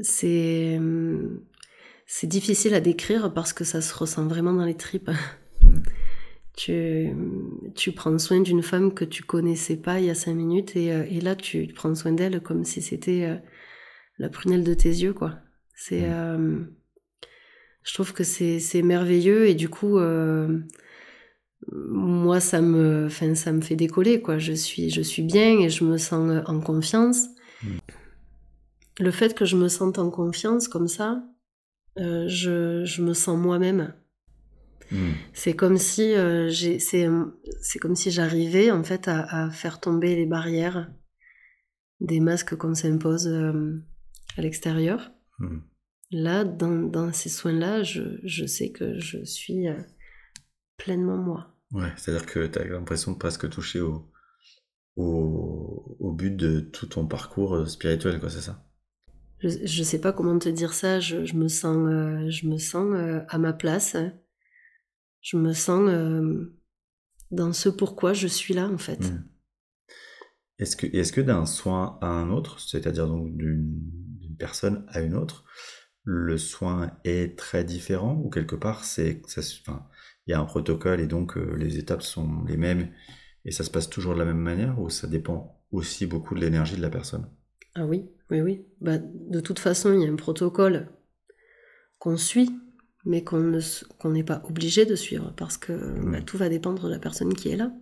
C'est 0.02 0.78
c'est 2.14 2.26
difficile 2.26 2.74
à 2.74 2.80
décrire 2.80 3.32
parce 3.32 3.54
que 3.54 3.64
ça 3.64 3.80
se 3.80 3.94
ressent 3.94 4.26
vraiment 4.26 4.52
dans 4.52 4.66
les 4.66 4.76
tripes. 4.76 5.10
tu, 6.56 7.08
tu 7.74 7.92
prends 7.92 8.18
soin 8.18 8.40
d'une 8.40 8.62
femme 8.62 8.92
que 8.92 9.06
tu 9.06 9.22
connaissais 9.22 9.76
pas 9.76 9.98
il 9.98 10.06
y 10.06 10.10
a 10.10 10.14
cinq 10.14 10.34
minutes 10.34 10.76
et, 10.76 10.92
euh, 10.92 11.06
et 11.08 11.22
là 11.22 11.34
tu 11.34 11.66
prends 11.74 11.94
soin 11.94 12.12
d'elle 12.12 12.42
comme 12.42 12.64
si 12.64 12.82
c'était 12.82 13.24
euh, 13.24 13.36
la 14.18 14.28
prunelle 14.28 14.62
de 14.62 14.74
tes 14.74 14.90
yeux 14.90 15.14
quoi. 15.14 15.38
C'est, 15.74 16.02
euh, 16.04 16.60
je 17.84 17.94
trouve 17.94 18.12
que 18.12 18.24
c'est, 18.24 18.60
c'est 18.60 18.82
merveilleux 18.82 19.48
et 19.48 19.54
du 19.54 19.68
coup 19.68 19.98
moi 21.70 22.40
ça 22.40 22.60
me, 22.60 23.06
enfin 23.06 23.34
ça 23.34 23.52
me 23.52 23.60
fait 23.60 23.76
décoller 23.76 24.20
quoi. 24.20 24.38
Je 24.38 24.52
suis, 24.52 24.90
je 24.90 25.00
suis 25.00 25.22
bien 25.22 25.58
et 25.60 25.68
je 25.68 25.84
me 25.84 25.98
sens 25.98 26.42
en 26.46 26.60
confiance. 26.60 27.28
Mm. 27.62 27.78
Le 29.00 29.10
fait 29.10 29.34
que 29.34 29.44
je 29.44 29.56
me 29.56 29.68
sente 29.68 29.98
en 29.98 30.10
confiance 30.10 30.68
comme 30.68 30.88
ça, 30.88 31.24
euh, 31.98 32.26
je, 32.28 32.84
je, 32.84 33.02
me 33.02 33.14
sens 33.14 33.38
moi-même. 33.38 33.94
Hmm. 34.90 35.12
C'est 35.32 35.54
comme 35.54 35.78
si 35.78 36.14
c'est 36.50 37.78
comme 37.78 37.96
si 37.96 38.10
j'arrivais 38.10 38.70
en 38.70 38.84
fait 38.84 39.08
à, 39.08 39.50
faire 39.50 39.80
tomber 39.80 40.16
les 40.16 40.26
barrières 40.26 40.90
des 42.00 42.20
masques 42.20 42.56
qu'on 42.56 42.74
s'impose 42.74 43.28
à 44.36 44.42
l'extérieur. 44.42 45.12
Hmm. 45.38 45.60
Là, 46.12 46.44
dans, 46.44 47.12
ces 47.12 47.28
soins-là, 47.28 47.82
je, 47.82 48.46
sais 48.46 48.70
que 48.70 48.98
je 48.98 49.24
suis 49.24 49.66
pleinement 50.76 51.16
moi. 51.16 51.54
Ouais, 51.72 51.90
c'est-à-dire 51.96 52.26
que 52.26 52.46
tu 52.46 52.58
as 52.58 52.64
l'impression 52.64 53.12
de 53.12 53.18
presque 53.18 53.48
toucher 53.48 53.80
au, 53.80 54.12
au, 54.96 56.12
but 56.12 56.36
de 56.36 56.60
tout 56.60 56.86
ton 56.86 57.06
parcours 57.06 57.54
euh, 57.54 57.66
spirituel, 57.66 58.20
quoi, 58.20 58.28
c'est 58.28 58.42
ça? 58.42 58.66
Je, 59.38 59.48
je 59.64 59.82
sais 59.82 60.00
pas 60.00 60.12
comment 60.12 60.38
te 60.38 60.48
dire 60.48 60.74
ça, 60.74 61.00
je, 61.00 61.34
me 61.34 61.48
sens, 61.48 61.76
euh, 61.90 62.28
je 62.28 62.46
me 62.46 62.58
sens 62.58 62.94
euh, 62.94 63.20
à 63.28 63.38
ma 63.38 63.52
place. 63.52 63.96
Je 65.20 65.36
me 65.36 65.52
sens 65.52 65.90
dans 67.30 67.52
ce 67.52 67.68
pourquoi 67.68 68.12
je 68.12 68.26
suis 68.26 68.54
là, 68.54 68.68
en 68.68 68.78
fait. 68.78 69.00
Hmm. 69.00 69.24
Est-ce 70.58 70.76
que, 70.76 70.86
est-ce 70.86 71.12
que 71.12 71.20
d'un 71.20 71.46
soin 71.46 71.98
à 72.02 72.06
un 72.06 72.30
autre, 72.30 72.60
c'est-à-dire 72.60 73.08
donc 73.08 73.36
d'une, 73.36 73.80
personne 74.38 74.84
à 74.88 75.00
une 75.00 75.14
autre, 75.14 75.44
le 76.04 76.38
soin 76.38 76.90
est 77.04 77.38
très 77.38 77.64
différent 77.64 78.20
ou 78.22 78.30
quelque 78.30 78.56
part 78.56 78.84
c'est, 78.84 79.22
enfin, 79.26 79.86
il 80.26 80.32
y 80.32 80.34
a 80.34 80.40
un 80.40 80.44
protocole 80.44 81.00
et 81.00 81.06
donc 81.06 81.36
euh, 81.36 81.54
les 81.56 81.78
étapes 81.78 82.02
sont 82.02 82.44
les 82.46 82.56
mêmes 82.56 82.88
et 83.44 83.52
ça 83.52 83.64
se 83.64 83.70
passe 83.70 83.88
toujours 83.88 84.14
de 84.14 84.18
la 84.18 84.24
même 84.24 84.38
manière 84.38 84.80
ou 84.80 84.90
ça 84.90 85.06
dépend 85.06 85.62
aussi 85.72 86.06
beaucoup 86.06 86.34
de 86.34 86.40
l'énergie 86.40 86.76
de 86.76 86.82
la 86.82 86.90
personne? 86.90 87.26
Ah 87.74 87.86
oui, 87.86 88.04
oui, 88.30 88.40
oui. 88.40 88.64
Bah, 88.80 88.98
de 88.98 89.40
toute 89.40 89.58
façon, 89.58 89.92
il 89.94 90.02
y 90.02 90.06
a 90.06 90.12
un 90.12 90.16
protocole 90.16 90.88
qu'on 91.98 92.16
suit, 92.16 92.50
mais 93.04 93.24
qu'on 93.24 93.40
n'est 94.10 94.24
pas 94.24 94.42
obligé 94.48 94.84
de 94.84 94.94
suivre 94.94 95.32
parce 95.36 95.56
que 95.56 95.72
bah, 96.10 96.20
tout 96.20 96.36
va 96.36 96.48
dépendre 96.48 96.84
de 96.84 96.90
la 96.90 96.98
personne 96.98 97.34
qui 97.34 97.48
est 97.48 97.56
là. 97.56 97.72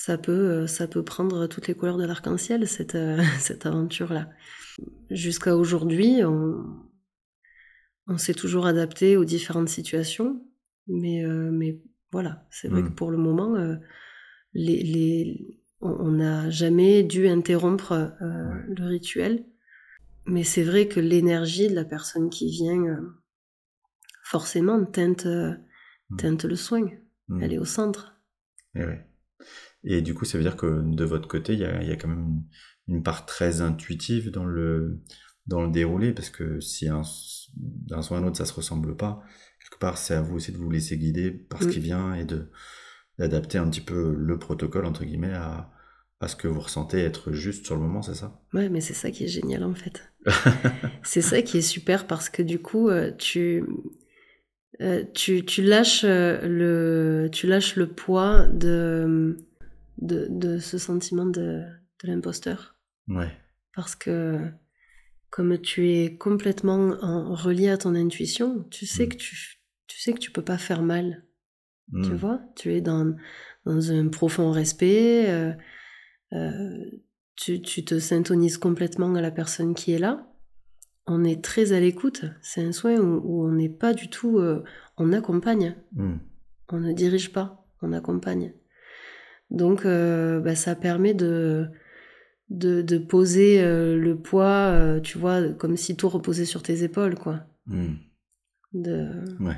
Ça 0.00 0.16
peut, 0.16 0.30
euh, 0.30 0.66
ça 0.68 0.86
peut 0.86 1.02
prendre 1.02 1.48
toutes 1.48 1.66
les 1.66 1.74
couleurs 1.74 1.98
de 1.98 2.04
l'arc-en-ciel, 2.04 2.68
cette, 2.68 2.94
euh, 2.94 3.20
cette 3.40 3.66
aventure-là. 3.66 4.30
Jusqu'à 5.10 5.56
aujourd'hui, 5.56 6.24
on, 6.24 6.64
on 8.06 8.16
s'est 8.16 8.32
toujours 8.32 8.66
adapté 8.66 9.16
aux 9.16 9.24
différentes 9.24 9.68
situations. 9.68 10.40
Mais, 10.86 11.24
euh, 11.24 11.50
mais 11.50 11.82
voilà, 12.12 12.46
c'est 12.52 12.68
vrai 12.68 12.82
que 12.82 12.90
mmh. 12.90 12.94
pour 12.94 13.10
le 13.10 13.16
moment, 13.16 13.56
euh, 13.56 13.74
les, 14.52 14.84
les, 14.84 15.60
on 15.80 16.12
n'a 16.12 16.48
jamais 16.48 17.02
dû 17.02 17.26
interrompre 17.26 18.12
le 18.20 18.86
rituel. 18.86 19.46
Mais 20.26 20.44
c'est 20.44 20.62
vrai 20.62 20.86
que 20.86 21.00
l'énergie 21.00 21.68
de 21.68 21.74
la 21.74 21.84
personne 21.84 22.30
qui 22.30 22.52
vient, 22.52 23.00
forcément, 24.22 24.84
teinte, 24.84 25.26
mmh. 25.26 26.16
teinte 26.18 26.44
le 26.44 26.54
soin. 26.54 26.88
Mmh. 27.26 27.42
Elle 27.42 27.52
est 27.52 27.58
au 27.58 27.64
centre. 27.64 28.14
Et, 28.76 28.82
eh 28.82 29.08
Et 29.90 30.02
du 30.02 30.12
coup, 30.12 30.26
ça 30.26 30.36
veut 30.36 30.44
dire 30.44 30.56
que 30.56 30.82
de 30.84 31.04
votre 31.04 31.28
côté, 31.28 31.54
il 31.54 31.60
y 31.60 31.64
a, 31.64 31.82
y 31.82 31.90
a, 31.90 31.96
quand 31.96 32.08
même 32.08 32.42
une, 32.88 33.02
part 33.02 33.24
très 33.24 33.62
intuitive 33.62 34.30
dans 34.30 34.44
le, 34.44 35.00
dans 35.46 35.62
le 35.62 35.70
déroulé, 35.70 36.12
parce 36.12 36.28
que 36.28 36.60
si 36.60 36.88
d'un 37.56 38.02
soin 38.02 38.18
à 38.18 38.20
un 38.20 38.24
autre, 38.26 38.36
ça 38.36 38.44
se 38.44 38.52
ressemble 38.52 38.96
pas, 38.96 39.22
quelque 39.62 39.80
part, 39.80 39.96
c'est 39.96 40.14
à 40.14 40.20
vous 40.20 40.36
aussi 40.36 40.52
de 40.52 40.58
vous 40.58 40.70
laisser 40.70 40.98
guider 40.98 41.30
par 41.30 41.62
ce 41.62 41.68
qui 41.68 41.80
vient 41.80 42.14
et 42.14 42.24
de 42.24 42.50
d'adapter 43.18 43.58
un 43.58 43.68
petit 43.68 43.80
peu 43.80 44.14
le 44.16 44.38
protocole, 44.38 44.84
entre 44.84 45.04
guillemets, 45.04 45.34
à, 45.34 45.72
à 46.20 46.28
ce 46.28 46.36
que 46.36 46.46
vous 46.46 46.60
ressentez 46.60 47.00
être 47.00 47.32
juste 47.32 47.64
sur 47.64 47.74
le 47.74 47.80
moment, 47.80 48.02
c'est 48.02 48.14
ça? 48.14 48.40
Ouais, 48.52 48.68
mais 48.68 48.80
c'est 48.80 48.94
ça 48.94 49.10
qui 49.10 49.24
est 49.24 49.28
génial 49.28 49.64
en 49.64 49.74
fait. 49.74 50.12
c'est 51.02 51.22
ça 51.22 51.42
qui 51.42 51.58
est 51.58 51.62
super 51.62 52.06
parce 52.06 52.28
que 52.28 52.42
du 52.42 52.60
coup, 52.60 52.90
euh, 52.90 53.10
tu, 53.16 53.64
euh, 54.80 55.02
tu, 55.14 55.44
tu, 55.44 55.62
lâches 55.62 56.04
euh, 56.04 56.46
le, 56.46 57.28
tu 57.30 57.48
lâches 57.48 57.74
le 57.74 57.88
poids 57.88 58.46
de, 58.46 59.36
de, 59.98 60.26
de 60.30 60.58
ce 60.58 60.78
sentiment 60.78 61.26
de, 61.26 61.64
de 62.02 62.08
l'imposteur. 62.08 62.76
Ouais. 63.08 63.30
Parce 63.74 63.94
que 63.94 64.50
comme 65.30 65.58
tu 65.58 65.90
es 65.90 66.16
complètement 66.16 66.96
en, 67.02 67.34
relié 67.34 67.68
à 67.68 67.78
ton 67.78 67.94
intuition, 67.94 68.64
tu 68.70 68.86
sais 68.86 69.06
mm. 69.06 69.08
que 69.10 69.16
tu, 69.16 69.60
tu 69.86 70.00
sais 70.00 70.12
que 70.12 70.18
tu 70.18 70.30
peux 70.30 70.42
pas 70.42 70.58
faire 70.58 70.82
mal. 70.82 71.24
Tu 71.92 72.10
mm. 72.10 72.16
vois, 72.16 72.40
tu 72.56 72.72
es 72.74 72.80
dans, 72.80 73.16
dans 73.64 73.92
un 73.92 74.08
profond 74.08 74.50
respect, 74.50 75.28
euh, 75.28 75.52
euh, 76.32 76.84
tu, 77.36 77.62
tu, 77.62 77.84
te 77.84 77.98
syntonises 77.98 78.58
complètement 78.58 79.14
à 79.14 79.20
la 79.20 79.30
personne 79.30 79.74
qui 79.74 79.92
est 79.92 79.98
là. 79.98 80.26
On 81.06 81.24
est 81.24 81.42
très 81.42 81.72
à 81.72 81.80
l'écoute. 81.80 82.24
C'est 82.42 82.62
un 82.62 82.72
soin 82.72 82.98
où, 82.98 83.46
on 83.46 83.52
n'est 83.52 83.70
pas 83.70 83.94
du 83.94 84.10
tout. 84.10 84.38
Euh, 84.38 84.62
on 84.98 85.12
accompagne. 85.12 85.76
Mm. 85.92 86.16
On 86.70 86.80
ne 86.80 86.92
dirige 86.92 87.32
pas, 87.32 87.66
on 87.80 87.92
accompagne. 87.92 88.52
Donc, 89.50 89.84
bah, 89.84 90.54
ça 90.54 90.74
permet 90.76 91.14
de, 91.14 91.68
de, 92.50 92.98
poser 92.98 93.62
le 93.62 94.14
poids, 94.14 95.00
tu 95.02 95.18
vois, 95.18 95.52
comme 95.54 95.76
si 95.76 95.96
tout 95.96 96.08
reposait 96.08 96.44
sur 96.44 96.62
tes 96.62 96.82
épaules, 96.82 97.14
quoi. 97.14 97.40
Mm. 97.66 97.94
De... 98.72 99.24
Ouais. 99.40 99.56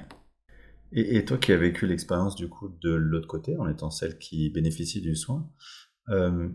Et, 0.92 1.24
toi 1.24 1.38
qui 1.38 1.52
as 1.52 1.56
vécu 1.56 1.86
l'expérience 1.86 2.34
du 2.34 2.48
coup 2.48 2.68
de 2.82 2.90
l'autre 2.90 3.28
côté, 3.28 3.56
en 3.56 3.68
étant 3.68 3.90
celle 3.90 4.18
qui 4.18 4.50
bénéficie 4.50 5.00
du 5.00 5.14
soin, 5.14 5.48
euh, 6.08 6.48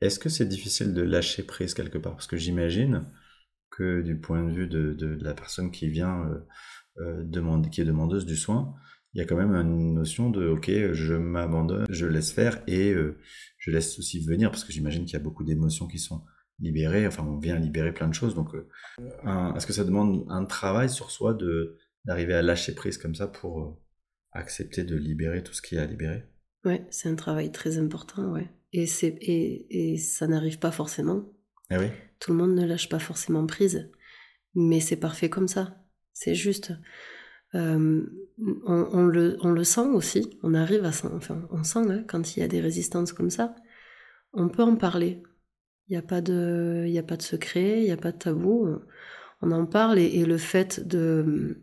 est-ce 0.00 0.18
que 0.18 0.28
c'est 0.28 0.46
difficile 0.46 0.94
de 0.94 1.02
lâcher 1.02 1.42
prise 1.42 1.74
quelque 1.74 1.98
part? 1.98 2.12
Parce 2.12 2.26
que 2.26 2.38
j'imagine 2.38 3.04
que 3.70 4.00
du 4.00 4.18
point 4.18 4.42
de 4.42 4.52
vue 4.52 4.66
de, 4.66 5.18
la 5.20 5.34
personne 5.34 5.70
qui 5.70 5.88
vient 5.88 6.24
euh, 6.24 6.46
euh, 6.98 7.24
demander, 7.24 7.68
qui 7.68 7.82
est 7.82 7.84
demandeuse 7.84 8.24
du 8.24 8.36
soin, 8.36 8.74
il 9.16 9.20
y 9.20 9.22
a 9.22 9.24
quand 9.24 9.36
même 9.36 9.54
une 9.54 9.94
notion 9.94 10.28
de 10.28 10.46
ok, 10.46 10.70
je 10.92 11.14
m'abandonne, 11.14 11.86
je 11.88 12.04
laisse 12.04 12.32
faire 12.32 12.62
et 12.66 12.94
je 13.56 13.70
laisse 13.70 13.98
aussi 13.98 14.20
venir 14.20 14.50
parce 14.50 14.62
que 14.62 14.72
j'imagine 14.72 15.06
qu'il 15.06 15.14
y 15.14 15.16
a 15.16 15.22
beaucoup 15.22 15.42
d'émotions 15.42 15.86
qui 15.86 15.98
sont 15.98 16.22
libérées. 16.60 17.06
Enfin, 17.06 17.24
on 17.26 17.38
vient 17.38 17.58
libérer 17.58 17.94
plein 17.94 18.08
de 18.08 18.12
choses. 18.12 18.34
Donc, 18.34 18.50
est-ce 18.98 19.66
que 19.66 19.72
ça 19.72 19.84
demande 19.84 20.26
un 20.28 20.44
travail 20.44 20.90
sur 20.90 21.10
soi 21.10 21.32
de 21.32 21.78
d'arriver 22.04 22.34
à 22.34 22.42
lâcher 22.42 22.74
prise 22.74 22.98
comme 22.98 23.14
ça 23.14 23.26
pour 23.26 23.62
euh, 23.62 23.74
accepter 24.32 24.84
de 24.84 24.96
libérer 24.96 25.42
tout 25.42 25.54
ce 25.54 25.62
qu'il 25.62 25.78
y 25.78 25.80
a 25.80 25.84
à 25.84 25.86
libérer? 25.86 26.22
Ouais, 26.64 26.86
c'est 26.90 27.08
un 27.08 27.14
travail 27.16 27.50
très 27.50 27.78
important, 27.78 28.32
ouais. 28.32 28.48
Et, 28.74 28.86
c'est, 28.86 29.16
et, 29.22 29.92
et 29.94 29.96
ça 29.96 30.26
n'arrive 30.26 30.58
pas 30.58 30.70
forcément. 30.70 31.24
Eh 31.70 31.78
oui. 31.78 31.86
Tout 32.20 32.32
le 32.32 32.38
monde 32.38 32.54
ne 32.54 32.66
lâche 32.66 32.90
pas 32.90 32.98
forcément 32.98 33.46
prise. 33.46 33.90
Mais 34.54 34.80
c'est 34.80 34.98
parfait 34.98 35.30
comme 35.30 35.48
ça. 35.48 35.82
C'est 36.12 36.34
juste. 36.34 36.74
Euh, 37.54 38.02
on, 38.66 39.06
le, 39.06 39.38
on, 39.40 39.50
le, 39.50 39.64
sent 39.64 39.88
aussi. 39.92 40.38
On 40.42 40.54
arrive 40.54 40.84
à 40.84 40.88
enfin, 40.88 41.46
on 41.50 41.62
sent 41.62 41.90
hein, 41.90 42.04
quand 42.06 42.36
il 42.36 42.40
y 42.40 42.42
a 42.42 42.48
des 42.48 42.60
résistances 42.60 43.12
comme 43.12 43.30
ça. 43.30 43.54
On 44.32 44.48
peut 44.48 44.62
en 44.62 44.76
parler. 44.76 45.22
Il 45.88 45.92
n'y 45.92 45.96
a, 45.96 46.02
pas 46.02 46.20
de, 46.20 46.86
a 46.98 47.02
pas 47.02 47.16
de 47.16 47.22
secret, 47.22 47.78
il 47.78 47.84
n'y 47.84 47.92
a 47.92 47.96
pas 47.96 48.12
de 48.12 48.18
tabou. 48.18 48.68
On 49.40 49.52
en 49.52 49.66
parle 49.66 49.98
et 49.98 50.24
le 50.24 50.36
fait 50.36 50.86
de, 50.86 51.62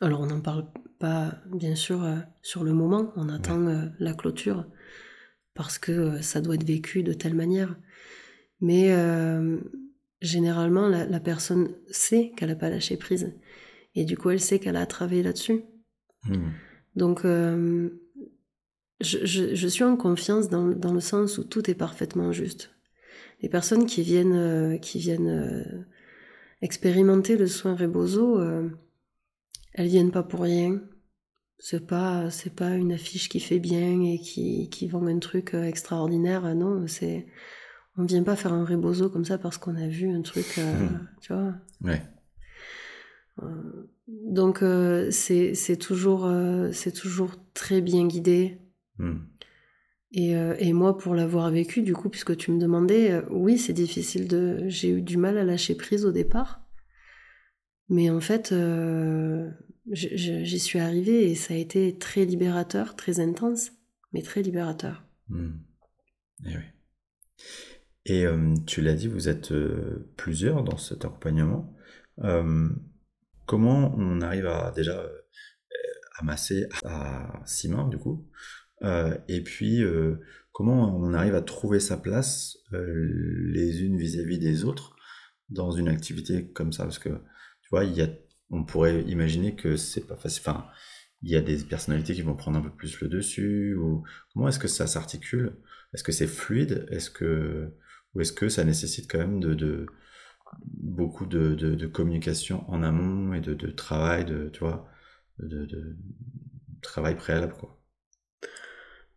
alors 0.00 0.20
on 0.20 0.26
n'en 0.26 0.40
parle 0.40 0.66
pas 0.98 1.34
bien 1.46 1.74
sûr 1.74 2.04
euh, 2.04 2.16
sur 2.42 2.64
le 2.64 2.72
moment, 2.72 3.12
on 3.16 3.28
attend 3.28 3.66
euh, 3.66 3.86
la 3.98 4.14
clôture 4.14 4.66
parce 5.54 5.78
que 5.78 6.20
ça 6.22 6.40
doit 6.40 6.54
être 6.54 6.66
vécu 6.66 7.02
de 7.02 7.12
telle 7.12 7.34
manière. 7.34 7.76
Mais 8.60 8.94
généralement 10.20 10.86
la, 10.88 11.20
personne 11.20 11.74
sait 11.90 12.32
qu'elle 12.36 12.50
n'a 12.50 12.56
pas 12.56 12.68
lâché 12.68 12.98
prise 12.98 13.32
et 13.94 14.04
du 14.04 14.16
coup 14.16 14.30
elle 14.30 14.40
sait 14.40 14.58
qu'elle 14.58 14.76
a 14.76 14.86
travaillé 14.86 15.22
là-dessus. 15.22 15.62
Hmm. 16.24 16.50
Donc 16.96 17.22
je, 19.00 19.66
suis 19.68 19.84
en 19.84 19.96
confiance 19.96 20.48
dans, 20.48 20.66
le 20.66 21.00
sens 21.00 21.38
où 21.38 21.44
tout 21.44 21.70
est 21.70 21.74
parfaitement 21.74 22.32
juste. 22.32 22.70
Les 23.42 23.48
personnes 23.48 23.86
qui 23.86 24.02
viennent, 24.02 24.78
qui 24.80 24.98
viennent 24.98 25.86
expérimenter 26.60 27.36
le 27.36 27.46
soin 27.46 27.74
Rebozo, 27.74 28.38
elles 29.72 29.88
viennent 29.88 30.10
pas 30.10 30.22
pour 30.22 30.40
rien. 30.40 30.80
C'est 31.62 31.86
pas, 31.86 32.30
c'est 32.30 32.54
pas 32.54 32.74
une 32.74 32.92
affiche 32.92 33.28
qui 33.28 33.38
fait 33.38 33.58
bien 33.58 34.00
et 34.00 34.18
qui, 34.18 34.70
qui 34.70 34.88
vend 34.88 35.06
un 35.06 35.18
truc 35.18 35.52
euh, 35.52 35.64
extraordinaire. 35.64 36.54
Non, 36.54 36.86
c'est, 36.86 37.26
on 37.98 38.04
vient 38.04 38.22
pas 38.22 38.34
faire 38.34 38.54
un 38.54 38.64
rebozo 38.64 39.10
comme 39.10 39.26
ça 39.26 39.36
parce 39.36 39.58
qu'on 39.58 39.76
a 39.76 39.86
vu 39.86 40.08
un 40.08 40.22
truc, 40.22 40.46
euh, 40.56 40.72
hmm. 40.72 41.08
tu 41.20 41.34
vois. 41.34 41.54
Ouais. 41.82 42.02
Euh, 43.42 43.88
donc 44.06 44.64
c'est, 45.10 45.54
c'est 45.54 45.76
toujours, 45.76 46.30
c'est 46.72 46.92
toujours 46.92 47.32
très 47.54 47.80
bien 47.80 48.06
guidé. 48.06 48.58
Hmm. 48.98 49.18
Et, 50.12 50.32
et, 50.32 50.72
moi, 50.72 50.98
pour 50.98 51.14
l'avoir 51.14 51.50
vécu, 51.50 51.82
du 51.82 51.94
coup, 51.94 52.08
puisque 52.08 52.36
tu 52.36 52.50
me 52.50 52.58
demandais, 52.58 53.22
oui, 53.30 53.56
c'est 53.58 53.72
difficile 53.72 54.26
de. 54.26 54.64
J'ai 54.66 54.90
eu 54.90 55.02
du 55.02 55.16
mal 55.16 55.38
à 55.38 55.44
lâcher 55.44 55.76
prise 55.76 56.04
au 56.04 56.10
départ. 56.10 56.60
Mais 57.90 58.08
en 58.08 58.20
fait, 58.20 58.52
euh, 58.52 59.50
j'y 59.90 60.60
suis 60.60 60.78
arrivée 60.78 61.28
et 61.28 61.34
ça 61.34 61.54
a 61.54 61.56
été 61.56 61.98
très 61.98 62.24
libérateur, 62.24 62.94
très 62.94 63.18
intense, 63.18 63.72
mais 64.12 64.22
très 64.22 64.42
libérateur. 64.42 65.04
Hmm. 65.28 65.50
Et, 66.46 66.50
eh 66.52 66.56
oui. 66.56 66.62
et 68.06 68.26
euh, 68.26 68.54
tu 68.66 68.80
l'as 68.80 68.94
dit, 68.94 69.08
vous 69.08 69.28
êtes 69.28 69.50
euh, 69.50 70.08
plusieurs 70.16 70.62
dans 70.62 70.78
cet 70.78 71.04
accompagnement. 71.04 71.74
Comment 73.50 73.92
on 73.96 74.20
arrive 74.20 74.46
à 74.46 74.70
déjà 74.70 75.10
masser 76.22 76.68
à 76.84 77.42
six 77.46 77.68
mains, 77.68 77.88
du 77.88 77.98
coup. 77.98 78.30
et 79.26 79.42
puis, 79.42 79.82
comment 80.52 80.96
on 80.96 81.12
arrive 81.14 81.34
à 81.34 81.42
trouver 81.42 81.80
sa 81.80 81.96
place 81.96 82.58
les 82.70 83.82
unes 83.82 83.98
vis-à-vis 83.98 84.38
des 84.38 84.64
autres 84.64 84.94
dans 85.48 85.72
une 85.72 85.88
activité 85.88 86.52
comme 86.52 86.72
ça? 86.72 86.84
Parce 86.84 87.00
que, 87.00 87.08
tu 87.08 87.68
vois, 87.72 87.84
il 87.84 87.92
y 87.94 88.02
a, 88.02 88.08
on 88.50 88.64
pourrait 88.64 89.02
imaginer 89.02 89.56
que 89.56 89.76
c'est 89.76 90.06
pas 90.06 90.16
facile. 90.16 90.42
Enfin, 90.46 90.68
il 91.22 91.32
y 91.32 91.36
a 91.36 91.40
des 91.40 91.56
personnalités 91.64 92.14
qui 92.14 92.22
vont 92.22 92.36
prendre 92.36 92.58
un 92.58 92.62
peu 92.62 92.70
plus 92.70 93.00
le 93.00 93.08
dessus 93.08 93.74
ou 93.74 94.04
comment 94.32 94.46
est-ce 94.46 94.60
que 94.60 94.68
ça 94.68 94.86
s'articule? 94.86 95.56
Est-ce 95.92 96.04
que 96.04 96.12
c'est 96.12 96.28
fluide? 96.28 96.86
Est-ce 96.92 97.10
que 97.10 97.74
ou 98.14 98.20
est-ce 98.20 98.32
que 98.32 98.48
ça 98.48 98.62
nécessite 98.62 99.10
quand 99.10 99.18
même 99.18 99.40
de, 99.40 99.86
beaucoup 100.58 101.26
de, 101.26 101.86
communication 101.86 102.64
en 102.68 102.82
amont 102.82 103.34
et 103.34 103.40
de, 103.40 103.54
travail, 103.70 104.24
de 104.24 104.48
tu 104.52 104.60
vois, 104.60 104.88
de, 105.38 105.96
travail 106.82 107.16
préalable 107.16 107.54
quoi. 107.54 107.76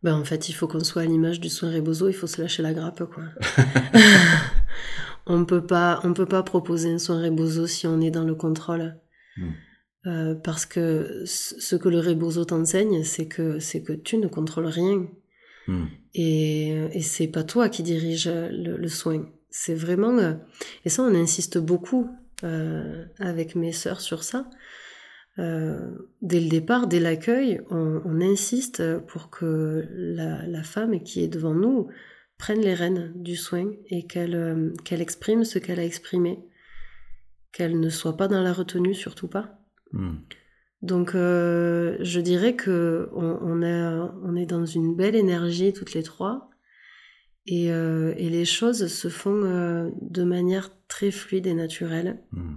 Ben, 0.01 0.15
en 0.15 0.25
fait, 0.25 0.49
il 0.49 0.53
faut 0.53 0.67
qu'on 0.67 0.83
soit 0.83 1.03
à 1.03 1.05
l'image 1.05 1.39
du 1.39 1.47
soin 1.47 1.71
Rebozo, 1.71 2.09
il 2.09 2.13
faut 2.13 2.27
se 2.27 2.41
lâcher 2.41 2.61
la 2.61 2.73
grappe 2.73 3.03
quoi. 3.05 3.23
on 5.25 5.45
peut 5.45 5.65
pas 5.65 6.01
on 6.03 6.13
peut 6.13 6.25
pas 6.25 6.43
proposer 6.43 6.91
un 6.91 6.99
soin 6.99 7.21
Rebozo 7.23 7.67
si 7.67 7.87
on 7.87 8.01
est 8.01 8.11
dans 8.11 8.25
le 8.25 8.35
contrôle. 8.35 8.99
Hmm. 9.37 9.51
Euh, 10.05 10.35
parce 10.35 10.65
que 10.65 11.23
ce 11.25 11.77
que 11.77 11.87
le 11.87 11.99
rebozo 11.99 12.43
t'enseigne, 12.43 13.05
c'est 13.05 13.27
que, 13.27 13.59
c'est 13.59 13.83
que 13.83 13.93
tu 13.93 14.17
ne 14.17 14.27
contrôles 14.27 14.65
rien. 14.65 15.07
Hmm. 15.67 15.85
Et, 16.13 16.71
et 16.91 17.01
c'est 17.01 17.27
pas 17.27 17.43
toi 17.43 17.69
qui 17.69 17.83
dirige 17.83 18.29
le, 18.29 18.87
soin. 18.89 19.25
C'est 19.55 19.75
vraiment. 19.75 20.17
Euh, 20.17 20.33
et 20.83 20.89
ça, 20.89 21.03
on 21.03 21.13
insiste 21.13 21.59
beaucoup 21.59 22.09
euh, 22.43 23.05
avec 23.19 23.53
mes 23.55 23.71
sœurs 23.71 24.01
sur 24.01 24.23
ça. 24.23 24.49
dès 25.37 26.39
le 26.39 26.49
départ, 26.49 26.87
dès 26.87 26.99
l'accueil, 26.99 27.61
on, 27.69 28.19
insiste 28.19 28.81
pour 29.07 29.29
que 29.29 29.87
la, 29.91 30.45
la, 30.47 30.63
femme 30.63 31.03
qui 31.03 31.23
est 31.23 31.27
devant 31.27 31.53
nous 31.53 31.87
prenne 32.39 32.61
les 32.61 32.73
rênes 32.73 33.13
du 33.15 33.35
soin 33.35 33.71
et 33.89 34.07
qu'elle 34.07 34.73
qu'elle 34.83 35.01
exprime 35.01 35.43
ce 35.43 35.59
qu'elle 35.59 35.79
a 35.79 35.85
exprimé. 35.85 36.39
Qu'elle 37.51 37.79
ne 37.79 37.89
soit 37.89 38.17
pas 38.17 38.27
dans 38.27 38.41
la 38.41 38.53
retenue, 38.53 38.95
surtout 38.95 39.27
pas. 39.27 39.59
Hmm. 39.91 40.15
Donc, 40.81 41.13
euh, 41.13 41.95
je 42.01 42.19
dirais 42.19 42.55
que 42.55 43.09
on, 43.13 43.37
on, 43.41 43.61
on, 43.61 44.35
est 44.35 44.45
dans 44.47 44.65
une 44.65 44.95
belle 44.95 45.15
énergie 45.15 45.73
toutes 45.73 45.93
les 45.93 46.01
trois, 46.01 46.49
et, 47.45 47.71
euh, 47.71 48.13
et 48.17 48.29
les 48.29 48.45
choses 48.45 48.87
se 48.87 49.07
font 49.09 49.43
euh, 49.43 49.89
de 50.01 50.23
manière 50.23 50.71
très 50.87 51.11
fluide 51.11 51.47
et 51.47 51.53
naturelle. 51.53 52.19
Hmm. 52.31 52.55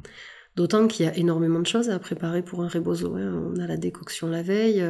D'autant 0.55 0.87
qu'il 0.87 1.05
y 1.05 1.09
a 1.09 1.17
énormément 1.17 1.61
de 1.61 1.67
choses 1.67 1.91
à 1.91 1.99
préparer 1.99 2.43
pour 2.43 2.63
un 2.63 2.69
rebozo. 2.69 3.15
Hein. 3.17 3.53
On 3.55 3.61
a 3.61 3.67
la 3.67 3.77
décoction 3.77 4.29
la 4.29 4.43
veille. 4.43 4.83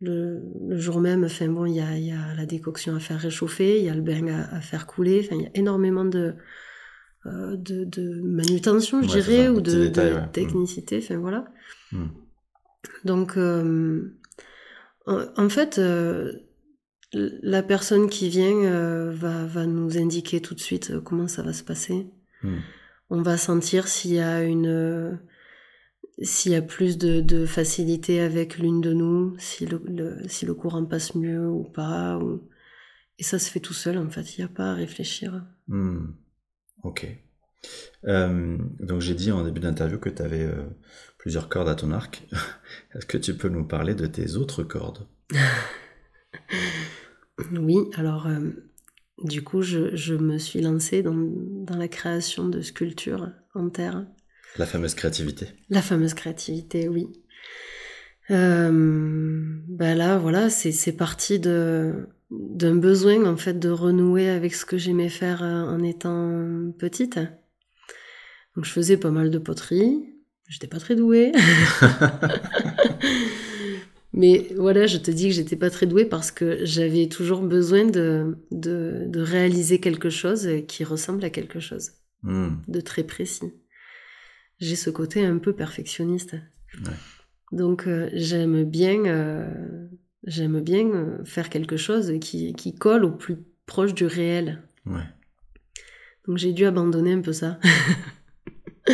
Le, 0.00 0.40
le 0.66 0.78
jour 0.78 0.98
même, 1.00 1.24
enfin 1.24 1.48
bon, 1.48 1.66
il 1.66 1.74
y 1.74 1.80
a, 1.80 1.98
y 1.98 2.12
a, 2.12 2.34
la 2.34 2.46
décoction 2.46 2.96
à 2.96 3.00
faire 3.00 3.20
réchauffer, 3.20 3.78
il 3.78 3.84
y 3.84 3.90
a 3.90 3.94
le 3.94 4.00
bain 4.00 4.28
à, 4.28 4.56
à 4.56 4.60
faire 4.62 4.86
couler. 4.86 5.22
Enfin, 5.22 5.36
il 5.36 5.42
y 5.42 5.46
a 5.46 5.50
énormément 5.52 6.06
de, 6.06 6.36
euh, 7.26 7.54
de, 7.56 7.84
de, 7.84 8.22
manutention, 8.22 9.02
je 9.02 9.08
dirais, 9.08 9.48
ou 9.50 9.60
de, 9.60 9.88
de 9.88 10.32
technicité, 10.32 11.00
enfin 11.02 11.18
voilà. 11.18 11.44
Hmm. 11.92 12.06
Donc, 13.04 13.36
euh, 13.36 14.16
en, 15.06 15.48
fait, 15.50 15.78
euh, 15.78 16.32
la 17.12 17.62
personne 17.62 18.08
qui 18.08 18.28
vient 18.28 19.10
va, 19.10 19.44
va, 19.46 19.66
nous 19.66 19.98
indiquer 19.98 20.40
tout 20.40 20.54
de 20.54 20.60
suite 20.60 21.00
comment 21.00 21.28
ça 21.28 21.42
va 21.42 21.52
se 21.52 21.64
passer. 21.64 22.06
Hmm. 22.42 22.58
On 23.10 23.22
va 23.22 23.36
sentir 23.36 23.88
s'il 23.88 24.12
y 24.12 24.20
a 24.20 24.42
une 24.42 25.18
s'il 26.22 26.52
y 26.52 26.56
a 26.56 26.62
plus 26.62 26.98
de, 26.98 27.20
de 27.20 27.46
facilité 27.46 28.20
avec 28.20 28.58
l'une 28.58 28.80
de 28.80 28.92
nous, 28.92 29.36
si 29.38 29.66
le, 29.66 29.80
si 30.28 30.44
le 30.44 30.54
courant 30.54 30.84
passe 30.84 31.14
mieux 31.14 31.48
ou 31.48 31.64
pas. 31.64 32.18
Ou... 32.18 32.48
Et 33.18 33.22
ça 33.22 33.38
se 33.38 33.50
fait 33.50 33.60
tout 33.60 33.74
seul, 33.74 33.98
en 33.98 34.10
fait, 34.10 34.36
il 34.36 34.40
n'y 34.40 34.44
a 34.44 34.48
pas 34.48 34.72
à 34.72 34.74
réfléchir. 34.74 35.44
Hmm. 35.68 36.12
Ok. 36.82 37.06
Euh, 38.06 38.56
donc 38.78 39.00
j'ai 39.00 39.14
dit 39.14 39.30
en 39.30 39.44
début 39.44 39.60
d'interview 39.60 39.98
que 39.98 40.08
tu 40.08 40.22
avais 40.22 40.44
euh, 40.44 40.64
plusieurs 41.18 41.48
cordes 41.48 41.68
à 41.68 41.74
ton 41.74 41.90
arc. 41.92 42.26
Est-ce 42.94 43.06
que 43.06 43.18
tu 43.18 43.34
peux 43.36 43.48
nous 43.48 43.64
parler 43.66 43.94
de 43.94 44.06
tes 44.06 44.36
autres 44.36 44.62
cordes? 44.62 45.06
Oui, 47.52 47.78
alors 47.94 48.26
euh, 48.26 48.38
du 49.24 49.42
coup 49.42 49.62
je, 49.62 50.14
me 50.14 50.38
suis 50.38 50.60
lancée 50.60 51.02
dans, 51.02 51.14
dans, 51.16 51.76
la 51.76 51.88
création 51.88 52.48
de 52.48 52.60
sculptures 52.60 53.28
en 53.54 53.68
terre. 53.68 54.06
La 54.58 54.66
fameuse 54.66 54.94
créativité. 54.94 55.46
La 55.68 55.82
fameuse 55.82 56.14
créativité, 56.14 56.88
oui. 56.88 57.06
bah 58.28 59.94
là, 59.94 60.18
voilà, 60.18 60.50
c'est 60.50 60.92
parti 60.92 61.38
de 61.38 62.06
d'un 62.30 62.76
besoin 62.76 63.24
en 63.26 63.36
fait 63.36 63.58
de 63.58 63.70
renouer 63.70 64.28
avec 64.28 64.54
ce 64.54 64.64
que 64.64 64.78
j'aimais 64.78 65.08
faire 65.08 65.42
euh, 65.42 65.62
en 65.64 65.82
étant 65.82 66.70
petite. 66.78 67.18
Donc 68.54 68.64
je 68.64 68.70
faisais 68.70 68.96
pas 68.96 69.10
mal 69.10 69.30
de 69.30 69.38
poterie, 69.38 70.14
j'étais 70.48 70.68
pas 70.68 70.78
très 70.78 70.94
douée. 70.94 71.32
Mais 74.12 74.48
voilà, 74.56 74.86
je 74.86 74.98
te 74.98 75.10
dis 75.10 75.28
que 75.28 75.34
j'étais 75.34 75.56
pas 75.56 75.70
très 75.70 75.86
douée 75.86 76.04
parce 76.04 76.32
que 76.32 76.64
j'avais 76.64 77.06
toujours 77.06 77.42
besoin 77.42 77.84
de, 77.84 78.36
de, 78.50 79.20
réaliser 79.20 79.78
quelque 79.78 80.10
chose 80.10 80.48
qui 80.66 80.82
ressemble 80.82 81.24
à 81.24 81.30
quelque 81.30 81.60
chose 81.60 81.92
hmm. 82.22 82.48
de 82.66 82.80
très 82.80 83.04
précis. 83.04 83.52
J'ai 84.58 84.76
ce 84.76 84.90
côté 84.90 85.24
un 85.24 85.38
peu 85.38 85.52
perfectionniste. 85.52 86.36
Donc 87.52 87.86
euh, 87.86 88.10
j'aime 88.12 88.64
bien 88.64 89.04
euh, 89.06 89.88
J'aime 90.24 90.60
bien 90.60 90.86
euh, 90.90 91.24
faire 91.24 91.48
quelque 91.48 91.78
chose 91.78 92.12
qui, 92.20 92.52
qui, 92.52 92.74
colle 92.74 93.04
au 93.04 93.10
plus 93.10 93.36
proche 93.64 93.94
du 93.94 94.04
réel. 94.04 94.62
Ouais. 94.84 95.06
Donc 96.26 96.36
j'ai 96.36 96.52
dû 96.52 96.66
abandonner 96.66 97.14
un 97.14 97.22
peu 97.22 97.32
ça. 97.32 97.58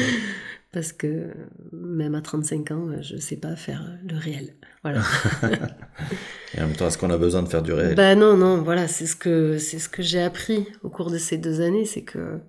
Parce 0.72 0.92
que 0.92 1.31
même 1.72 2.14
à 2.14 2.20
35 2.20 2.70
ans, 2.70 2.90
je 3.00 3.14
ne 3.14 3.20
sais 3.20 3.37
pas 3.37 3.57
faire 3.57 3.98
le 4.09 4.16
réel. 4.16 4.55
Voilà. 4.83 5.02
Et 6.55 6.61
en 6.61 6.66
même 6.66 6.76
temps, 6.76 6.87
est-ce 6.88 6.98
qu'on 6.98 7.11
a 7.11 7.18
besoin 7.18 7.42
de 7.42 7.48
faire 7.48 7.62
du 7.62 7.72
réel? 7.72 7.94
Ben 7.94 8.18
non, 8.18 8.37
non, 8.37 8.62
voilà, 8.62 8.88
c'est 8.88 9.07
ce 9.07 9.16
que, 9.16 9.59
c'est 9.59 9.79
ce 9.79 9.88
que 9.88 10.02
j'ai 10.02 10.20
appris 10.20 10.66
au 10.83 10.90
cours 10.90 11.11
de 11.11 11.18
ces 11.18 11.38
deux 11.38 11.61
années, 11.61 11.87
c'est 11.87 12.02
que 12.02 12.40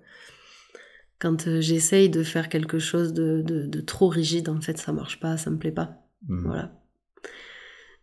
quand 1.18 1.48
euh, 1.48 1.60
j'essaye 1.60 2.10
de 2.10 2.22
faire 2.22 2.48
quelque 2.48 2.78
chose 2.78 3.12
de, 3.12 3.42
de, 3.42 3.66
de, 3.66 3.80
trop 3.80 4.08
rigide, 4.08 4.48
en 4.48 4.60
fait, 4.60 4.78
ça 4.78 4.92
marche 4.92 5.20
pas, 5.20 5.36
ça 5.36 5.50
me 5.50 5.58
plaît 5.58 5.72
pas. 5.72 6.02
Mmh. 6.28 6.46
Voilà. 6.46 6.72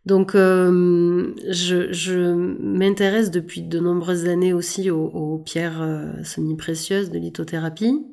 Donc, 0.05 0.35
euh, 0.35 1.33
je, 1.49 2.33
m'intéresse 2.33 3.31
depuis 3.31 3.63
de 3.63 3.79
nombreuses 3.79 4.27
années 4.27 4.53
aussi 4.53 4.91
aux, 4.91 5.41
pierres 5.43 5.81
euh, 5.81 6.23
semi-précieuses 6.23 7.09
de 7.09 7.17
lithothérapie. 7.17 8.05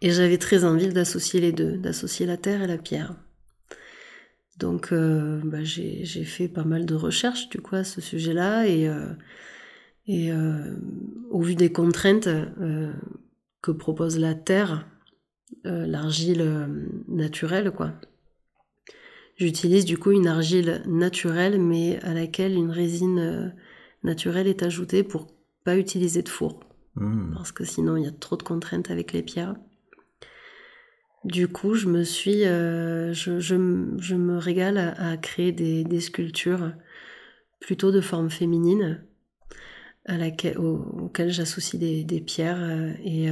Et 0.00 0.10
j'avais 0.10 0.38
très 0.38 0.64
envie 0.64 0.88
d'associer 0.88 1.40
les 1.40 1.52
deux, 1.52 1.76
d'associer 1.76 2.26
la 2.26 2.36
terre 2.36 2.62
et 2.62 2.66
la 2.66 2.78
pierre. 2.78 3.14
Donc, 4.58 4.92
euh, 4.92 5.40
bah, 5.44 5.64
j'ai 5.64 6.04
fait 6.04 6.48
pas 6.48 6.64
mal 6.64 6.86
de 6.86 6.94
recherches 6.94 7.48
du 7.48 7.58
coup 7.58 7.76
à 7.76 7.84
ce 7.84 8.00
sujet-là 8.00 8.68
et, 8.68 8.88
et 10.06 10.30
au 11.30 11.40
vu 11.40 11.54
des 11.54 11.72
contraintes 11.72 12.28
que 13.62 13.70
propose 13.72 14.18
la 14.18 14.34
terre, 14.34 14.86
l'argile 15.64 16.68
naturelle, 17.08 17.72
quoi 17.72 17.94
J'utilise 19.36 19.84
du 19.84 19.98
coup 19.98 20.12
une 20.12 20.28
argile 20.28 20.82
naturelle, 20.86 21.60
mais 21.60 21.98
à 22.02 22.14
laquelle 22.14 22.54
une 22.54 22.70
résine 22.70 23.18
euh, 23.18 23.48
naturelle 24.04 24.46
est 24.46 24.62
ajoutée 24.62 25.02
pour 25.02 25.26
pas 25.64 25.76
utiliser 25.76 26.22
de 26.22 26.28
four. 26.28 26.60
Hmm. 26.94 27.32
Parce 27.34 27.50
que 27.50 27.64
sinon, 27.64 27.96
il 27.96 28.04
y 28.04 28.08
a 28.08 28.12
trop 28.12 28.36
de 28.36 28.44
contraintes 28.44 28.90
avec 28.90 29.12
les 29.12 29.22
pierres. 29.22 29.56
Du 31.24 31.48
coup, 31.48 31.74
je 31.74 31.88
me 31.88 32.04
suis, 32.04 32.44
euh, 32.44 33.12
je, 33.14 33.54
me 33.54 34.38
régale 34.38 34.78
à, 34.98 35.16
créer 35.16 35.52
des, 35.52 36.00
sculptures 36.00 36.72
plutôt 37.60 37.90
de 37.90 38.00
forme 38.00 38.30
féminine, 38.30 39.02
auxquelles 40.08 41.30
j'associe 41.30 41.80
des, 41.80 42.20
pierres. 42.20 42.62
Euh, 42.62 42.92
et 43.02 43.28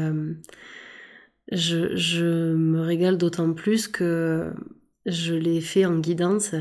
je, 1.51 1.95
je, 1.97 2.55
me 2.55 2.81
régale 2.81 3.19
d'autant 3.19 3.53
plus 3.53 3.89
que 3.89 4.53
je 5.05 5.35
l'ai 5.35 5.61
fait 5.61 5.85
en 5.85 5.99
guidance, 5.99 6.55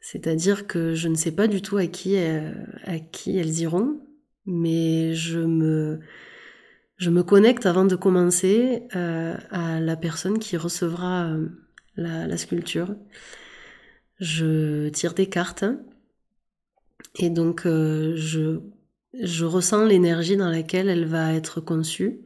c'est-à-dire 0.00 0.66
que 0.66 0.94
je 0.94 1.08
ne 1.08 1.14
sais 1.14 1.32
pas 1.32 1.46
du 1.46 1.62
tout 1.62 1.76
à 1.76 1.86
qui, 1.86 2.16
euh, 2.16 2.52
à 2.84 2.98
qui 2.98 3.36
elles 3.38 3.60
iront, 3.60 4.00
mais 4.46 5.14
je 5.14 5.38
me, 5.38 6.00
je 7.00 7.08
me 7.08 7.22
connecte 7.22 7.64
avant 7.64 7.84
de 7.84 7.96
commencer 7.96 8.84
euh, 8.94 9.34
à 9.50 9.80
la 9.80 9.96
personne 9.96 10.38
qui 10.38 10.56
recevra 10.56 11.24
euh, 11.24 11.48
la, 11.96 12.36
sculpture. 12.36 12.94
Je 14.18 14.88
tire 14.90 15.14
des 15.14 15.26
cartes 15.26 15.64
et 17.18 17.30
donc 17.30 17.62
je, 17.64 18.60
je 19.14 19.44
ressens 19.46 19.86
l'énergie 19.86 20.36
dans 20.36 20.50
laquelle 20.50 20.90
elle 20.90 21.06
va 21.06 21.32
être 21.32 21.62
conçue 21.62 22.20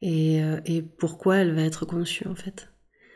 et, 0.00 0.40
et 0.64 0.80
pourquoi 0.80 1.36
elle 1.36 1.54
va 1.54 1.62
être 1.62 1.84
conçue 1.84 2.26
en 2.26 2.34
fait. 2.34 2.72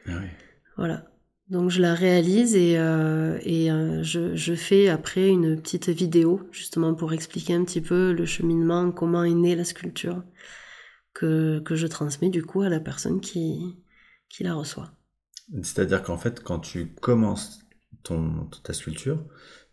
Ah 0.06 0.18
oui. 0.20 0.28
Voilà. 0.76 1.06
Donc 1.50 1.70
je 1.70 1.80
la 1.80 1.94
réalise 1.94 2.54
et, 2.54 2.78
euh, 2.78 3.38
euh, 3.46 4.02
je, 4.02 4.54
fais 4.54 4.88
après 4.88 5.28
une 5.28 5.60
petite 5.60 5.88
vidéo 5.88 6.46
justement 6.52 6.94
pour 6.94 7.14
expliquer 7.14 7.54
un 7.54 7.64
petit 7.64 7.80
peu 7.80 8.12
le 8.12 8.26
cheminement, 8.26 8.92
comment 8.92 9.24
est 9.24 9.32
née 9.32 9.56
la 9.56 9.64
sculpture, 9.64 10.22
que, 11.14 11.60
que 11.60 11.74
je 11.74 11.86
transmets 11.86 12.28
du 12.28 12.44
coup 12.44 12.60
à 12.60 12.68
la 12.68 12.80
personne 12.80 13.20
qui, 13.20 13.78
qui 14.28 14.44
la 14.44 14.54
reçoit. 14.54 14.92
C'est-à-dire 15.62 16.02
qu'en 16.02 16.18
fait, 16.18 16.42
quand 16.42 16.58
tu 16.58 16.94
commences 16.94 17.60
ta 18.62 18.72
sculpture, 18.72 19.24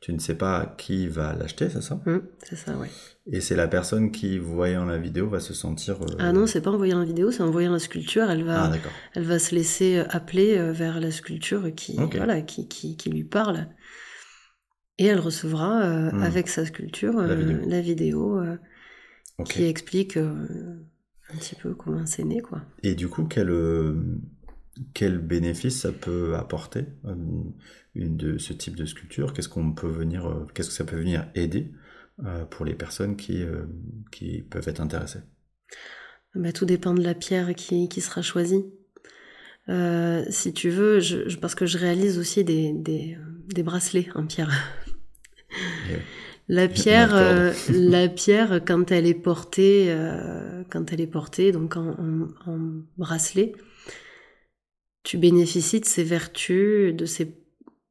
tu 0.06 0.14
ne 0.14 0.20
sais 0.20 0.36
pas 0.36 0.76
qui 0.78 1.08
va 1.08 1.34
l'acheter, 1.34 1.68
c'est 1.68 1.82
ça? 1.82 2.00
Mmh, 2.06 2.20
C'est 2.44 2.56
ça, 2.56 2.78
oui. 2.80 2.90
Et 3.26 3.42
c'est 3.42 3.56
la 3.56 3.68
personne 3.68 4.12
qui, 4.12 4.38
voyant 4.38 4.86
la 4.86 5.00
vidéo, 5.00 5.28
va 5.28 5.40
se 5.40 5.56
sentir. 5.56 6.00
Euh, 6.00 6.16
ah 6.20 6.32
non, 6.32 6.46
c'est 6.46 6.62
pas 6.62 6.70
en 6.70 6.78
voyant 6.78 7.00
la 7.00 7.06
vidéo, 7.06 7.32
c'est 7.32 7.42
en 7.42 7.50
voyant 7.50 7.72
la 7.72 7.80
sculpture. 7.80 8.30
Elle 8.30 8.44
va, 8.44 8.66
ah, 8.66 8.78
elle 9.16 9.24
va 9.24 9.40
se 9.40 9.56
laisser 9.56 9.98
euh, 9.98 10.06
appeler 10.12 10.60
euh, 10.60 10.74
vers 10.74 11.00
la 11.00 11.10
sculpture 11.10 11.74
qui, 11.74 11.98
voilà, 11.98 12.44
qui, 12.44 12.68
qui, 12.68 12.98
qui, 12.98 13.10
lui 13.10 13.24
parle. 13.24 13.68
Et 15.00 15.08
elle 15.08 15.20
recevra 15.20 16.12
mmh. 16.12 16.22
avec 16.22 16.50
sa 16.50 16.68
sculpture 16.68 17.20
la 17.20 17.82
vidéo, 17.82 18.44
qui 19.44 19.64
explique 19.64 20.18
un 20.18 21.36
petit 21.40 21.56
peu 21.56 21.74
comment 21.74 22.06
c'est 22.06 22.26
né, 22.26 22.42
quoi. 22.42 22.62
Et 22.84 22.94
du 22.94 23.08
coup, 23.08 23.24
quel, 23.24 23.50
quel 24.94 25.20
bénéfice 25.20 25.82
ça 25.82 25.92
peut 25.92 26.36
apporter 26.36 26.86
une, 27.04 28.18
de 28.18 28.38
ce 28.38 28.54
type 28.54 28.76
de 28.76 28.86
sculpture? 28.86 29.34
Qu'est-ce 29.34 29.50
qu'on 29.50 29.74
peut 29.74 29.90
venir, 29.90 30.46
qu'est-ce 30.54 30.70
que 30.70 30.76
ça 30.76 30.84
peut 30.84 30.98
venir 30.98 31.28
aider 31.36 31.72
euh, 32.24 32.46
pour 32.46 32.66
les 32.66 32.76
personnes 32.76 33.18
qui, 33.18 33.44
euh, 33.44 33.66
qui 34.10 34.42
peuvent 34.42 34.68
être 34.70 34.80
intéressées? 34.80 35.20
Bah, 36.34 36.54
Tout 36.54 36.66
dépend 36.66 36.94
de 36.94 37.04
la 37.04 37.14
pierre 37.14 37.54
qui, 37.56 37.90
qui 37.90 38.00
sera 38.00 38.22
choisie. 38.22 38.66
Euh, 39.68 40.24
si 40.30 40.54
tu 40.54 40.70
veux, 40.70 41.02
je, 41.02 41.36
parce 41.38 41.56
que 41.56 41.66
je 41.66 41.78
réalise 41.78 42.18
aussi 42.18 42.46
des, 42.46 42.72
des, 42.72 43.18
des 43.54 43.64
bracelets 43.64 44.08
en 44.16 44.26
pierre. 44.26 44.52
La 46.48 46.68
pierre, 46.68 47.16
la 47.70 48.08
pierre, 48.08 48.62
quand 48.64 48.92
elle 48.92 49.08
est 49.08 49.16
portée, 49.16 49.92
quand 50.70 50.94
elle 50.94 51.02
est 51.02 51.08
portée, 51.08 51.52
donc 51.52 51.76
en, 51.76 52.28
en, 52.46 52.60
bracelet, 53.00 53.54
tu 55.06 55.18
bénéficies 55.18 55.80
de 55.80 55.86
ses 55.86 56.04
vertus, 56.04 56.94
de 56.94 57.06
ses, 57.06 57.38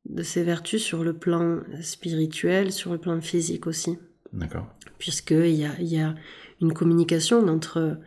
de 0.04 0.22
ses 0.22 0.42
vertus 0.42 0.82
sur 0.82 1.04
le 1.04 1.14
plan 1.16 1.60
spirituel, 1.80 2.72
sur 2.72 2.92
le 2.92 2.98
plan 2.98 3.20
physique 3.20 3.68
aussi. 3.68 3.96
D'accord. 4.32 4.66
Puisqu'il 4.98 5.54
y 5.54 5.64
a, 5.64 5.80
y 5.80 5.98
a 5.98 6.16
une 6.60 6.74
communication 6.74 7.46
entre, 7.46 8.00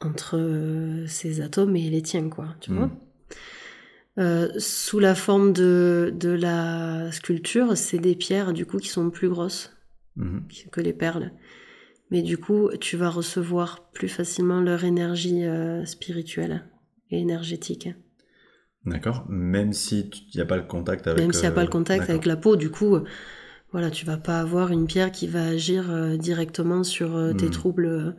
entre 0.00 1.04
ces 1.08 1.40
atomes 1.40 1.74
et 1.74 1.90
les 1.90 2.02
tiens, 2.02 2.28
quoi, 2.28 2.54
tu 2.60 2.72
vois. 2.72 2.86
Hmm. 2.86 2.98
Euh, 4.18 4.48
sous 4.58 5.00
la 5.00 5.16
forme 5.16 5.52
de, 5.52 6.14
de 6.16 6.30
la 6.30 7.10
sculpture, 7.10 7.76
c'est 7.76 7.98
des 7.98 8.14
pierres 8.14 8.52
du 8.52 8.64
coup 8.64 8.78
qui 8.78 8.86
sont 8.86 9.10
plus 9.10 9.28
grosses 9.28 9.76
hmm. 10.14 10.38
que 10.70 10.80
les 10.80 10.92
perles. 10.92 11.32
Mais 12.12 12.22
du 12.22 12.38
coup, 12.38 12.70
tu 12.80 12.96
vas 12.96 13.10
recevoir 13.10 13.90
plus 13.90 14.08
facilement 14.08 14.60
leur 14.60 14.84
énergie 14.84 15.44
euh, 15.44 15.84
spirituelle 15.84 16.64
et 17.10 17.18
énergétique. 17.18 17.88
D'accord. 18.86 19.24
Même 19.28 19.72
s'il 19.72 20.10
n'y 20.34 20.40
a 20.40 20.46
pas 20.46 20.56
le 20.56 20.64
contact 20.64 21.06
avec. 21.06 21.20
Même 21.20 21.32
s'il 21.32 21.42
n'y 21.42 21.48
a 21.48 21.52
pas 21.52 21.62
le 21.62 21.70
contact 21.70 22.10
avec 22.10 22.26
la 22.26 22.36
peau, 22.36 22.56
du 22.56 22.70
coup, 22.70 22.98
voilà, 23.74 23.90
tu 23.90 24.06
vas 24.06 24.18
pas 24.18 24.38
avoir 24.38 24.70
une 24.70 24.86
pierre 24.86 25.10
qui 25.10 25.26
va 25.26 25.44
agir 25.46 25.90
euh, 25.90 26.16
directement 26.16 26.84
sur 26.84 27.16
euh, 27.16 27.32
tes 27.32 27.46
hmm. 27.46 27.50
troubles 27.50 28.16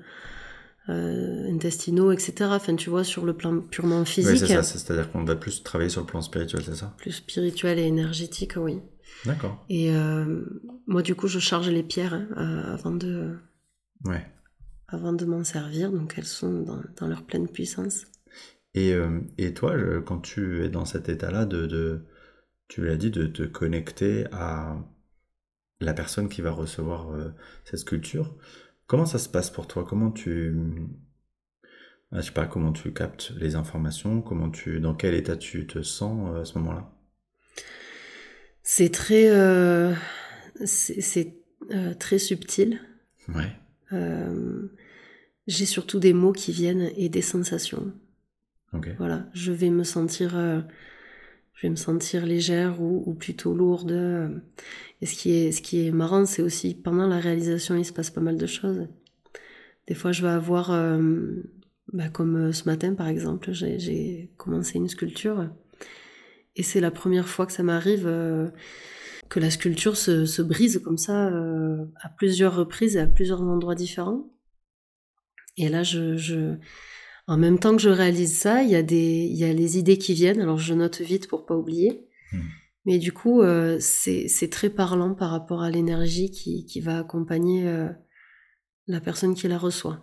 euh, 0.90 1.54
intestinaux, 1.54 2.12
etc. 2.12 2.50
Enfin, 2.52 2.76
tu 2.76 2.90
vois, 2.90 3.06
sur 3.06 3.26
le 3.26 3.34
plan 3.34 3.62
purement 3.62 4.04
physique. 4.06 4.34
Oui, 4.34 4.40
c'est 4.40 4.48
ça, 4.48 4.64
c'est-à-dire 4.64 5.12
qu'on 5.12 5.24
va 5.24 5.38
plus 5.38 5.64
travailler 5.64 5.90
sur 5.90 6.02
le 6.02 6.08
plan 6.08 6.22
spirituel, 6.22 6.62
c'est 6.66 6.76
ça? 6.76 6.94
Plus 6.98 7.14
spirituel 7.14 7.80
et 7.80 7.84
énergétique, 7.84 8.56
oui. 8.58 8.82
D'accord. 9.26 9.64
Et 9.70 9.94
moi, 10.88 11.02
du 11.02 11.16
coup, 11.16 11.28
je 11.28 11.40
charge 11.40 11.70
les 11.70 11.84
pierres 11.84 12.14
hein, 12.14 12.64
avant 12.74 12.92
de. 12.92 13.38
Ouais. 14.04 14.26
Avant 14.90 15.14
de 15.14 15.24
m'en 15.26 15.44
servir, 15.44 15.92
donc 15.92 16.16
elles 16.18 16.26
sont 16.26 16.62
dans, 16.64 16.82
dans 16.98 17.08
leur 17.08 17.24
pleine 17.24 17.48
puissance. 17.48 18.08
Et, 18.76 18.94
et 19.38 19.54
toi, 19.54 19.74
quand 20.06 20.20
tu 20.20 20.64
es 20.64 20.70
dans 20.70 20.86
cet 20.86 21.10
état-là 21.10 21.46
de, 21.46 21.66
de 21.66 22.06
tu 22.68 22.86
l'as 22.86 22.98
dit, 22.98 23.10
de 23.10 23.26
te 23.26 23.44
connecter 23.44 24.26
à, 24.32 24.78
la 25.80 25.94
personne 25.94 26.30
qui 26.30 26.42
va 26.42 26.52
recevoir 26.52 27.12
euh, 27.12 27.34
cette 27.64 27.80
sculpture. 27.80 28.36
Comment 28.88 29.06
ça 29.06 29.20
se 29.20 29.30
passe 29.30 29.50
pour 29.50 29.68
toi? 29.68 29.86
Comment 29.88 30.12
tu, 30.12 30.56
ah, 32.12 32.22
je 32.22 32.28
sais 32.28 32.32
pas, 32.32 32.46
comment 32.46 32.72
tu 32.72 32.94
captes 32.94 33.32
les 33.38 33.56
informations? 33.56 34.22
Comment 34.22 34.50
tu, 34.50 34.80
dans 34.80 34.94
quel 34.94 35.14
état 35.16 35.36
tu 35.36 35.68
te 35.68 35.82
sens 35.82 36.30
euh, 36.30 36.42
à 36.42 36.46
ce 36.46 36.58
moment-là? 36.60 36.92
C'est 38.64 38.92
très, 38.92 39.30
euh, 39.30 39.94
c'est 40.66 41.36
très 42.00 42.18
subtil. 42.18 42.82
Ouais. 43.30 43.52
J'ai 45.46 45.68
surtout 45.68 46.00
des 46.00 46.14
mots 46.14 46.32
qui 46.32 46.52
viennent 46.52 46.90
et 46.98 47.08
des 47.08 47.22
sensations. 47.22 47.94
Voilà, 48.98 49.28
je 49.34 49.52
vais 49.52 49.70
me 49.70 49.84
sentir 49.84 50.36
je 51.56 51.62
vais 51.62 51.70
me 51.70 51.76
sentir 51.76 52.26
légère 52.26 52.82
ou, 52.82 53.14
plutôt 53.14 53.54
lourde. 53.54 54.42
Et 55.02 55.06
ce 55.06 55.16
qui 55.16 55.32
est, 55.32 55.52
ce 55.52 55.62
qui 55.62 55.88
est 55.88 55.92
marrant, 55.92 56.26
c'est 56.26 56.42
aussi 56.42 56.76
pendant 56.76 57.08
la 57.08 57.20
réalisation, 57.20 57.76
il 57.76 57.86
se 57.86 57.94
passe 57.94 58.10
pas 58.10 58.22
mal 58.22 58.38
de 58.38 58.46
choses. 58.46 58.88
Des 59.88 59.96
fois, 59.96 60.12
je 60.12 60.22
vais 60.22 60.30
avoir, 60.30 60.72
euh, 60.72 61.42
bah, 61.94 62.10
comme 62.10 62.36
euh, 62.36 62.52
ce 62.52 62.66
matin 62.66 62.94
par 62.94 63.08
exemple, 63.08 63.52
j'ai 63.52 64.32
commencé 64.38 64.78
une 64.78 64.90
sculpture. 64.90 65.50
Et 66.56 66.64
c'est 66.64 66.82
la 66.82 66.92
première 66.92 67.28
fois 67.28 67.46
que 67.46 67.52
ça 67.52 67.64
m'arrive 67.64 68.08
euh, 68.08 68.50
que 69.30 69.40
la 69.40 69.50
sculpture 69.50 69.98
se, 69.98 70.26
se 70.26 70.42
brise 70.42 70.82
comme 70.84 70.98
ça 70.98 71.28
à 72.02 72.10
plusieurs 72.10 72.56
reprises 72.56 72.96
et 72.96 73.00
à 73.00 73.08
plusieurs 73.08 73.42
endroits 73.42 73.76
différents. 73.76 74.30
Et 75.58 75.70
là, 75.70 75.84
je, 75.84 76.58
en 77.28 77.38
même 77.38 77.60
temps 77.60 77.76
que 77.76 77.82
je 77.82 77.90
réalise 77.90 78.38
ça, 78.38 78.62
il 78.62 78.70
y 78.70 78.76
a 78.76 78.84
des, 78.84 79.28
il 79.30 79.36
y 79.36 79.46
a 79.46 79.54
les 79.54 79.78
idées 79.78 79.98
qui 79.98 80.14
viennent. 80.14 80.42
Alors 80.42 80.58
je 80.58 80.74
note 80.74 81.02
vite 81.02 81.28
pour 81.28 81.46
pas 81.46 81.56
oublier. 81.56 82.08
Hmm. 82.32 82.42
Mais 82.86 83.00
du 83.00 83.12
coup, 83.12 83.42
euh, 83.42 83.78
c'est 83.80 84.50
très 84.52 84.70
parlant 84.70 85.16
par 85.16 85.32
rapport 85.32 85.64
à 85.64 85.72
l'énergie 85.72 86.30
qui, 86.30 86.66
qui, 86.66 86.82
va 86.82 87.00
accompagner 87.00 87.68
euh, 87.68 87.90
la 88.86 89.02
personne 89.02 89.34
qui 89.34 89.48
la 89.48 89.58
reçoit. 89.58 90.00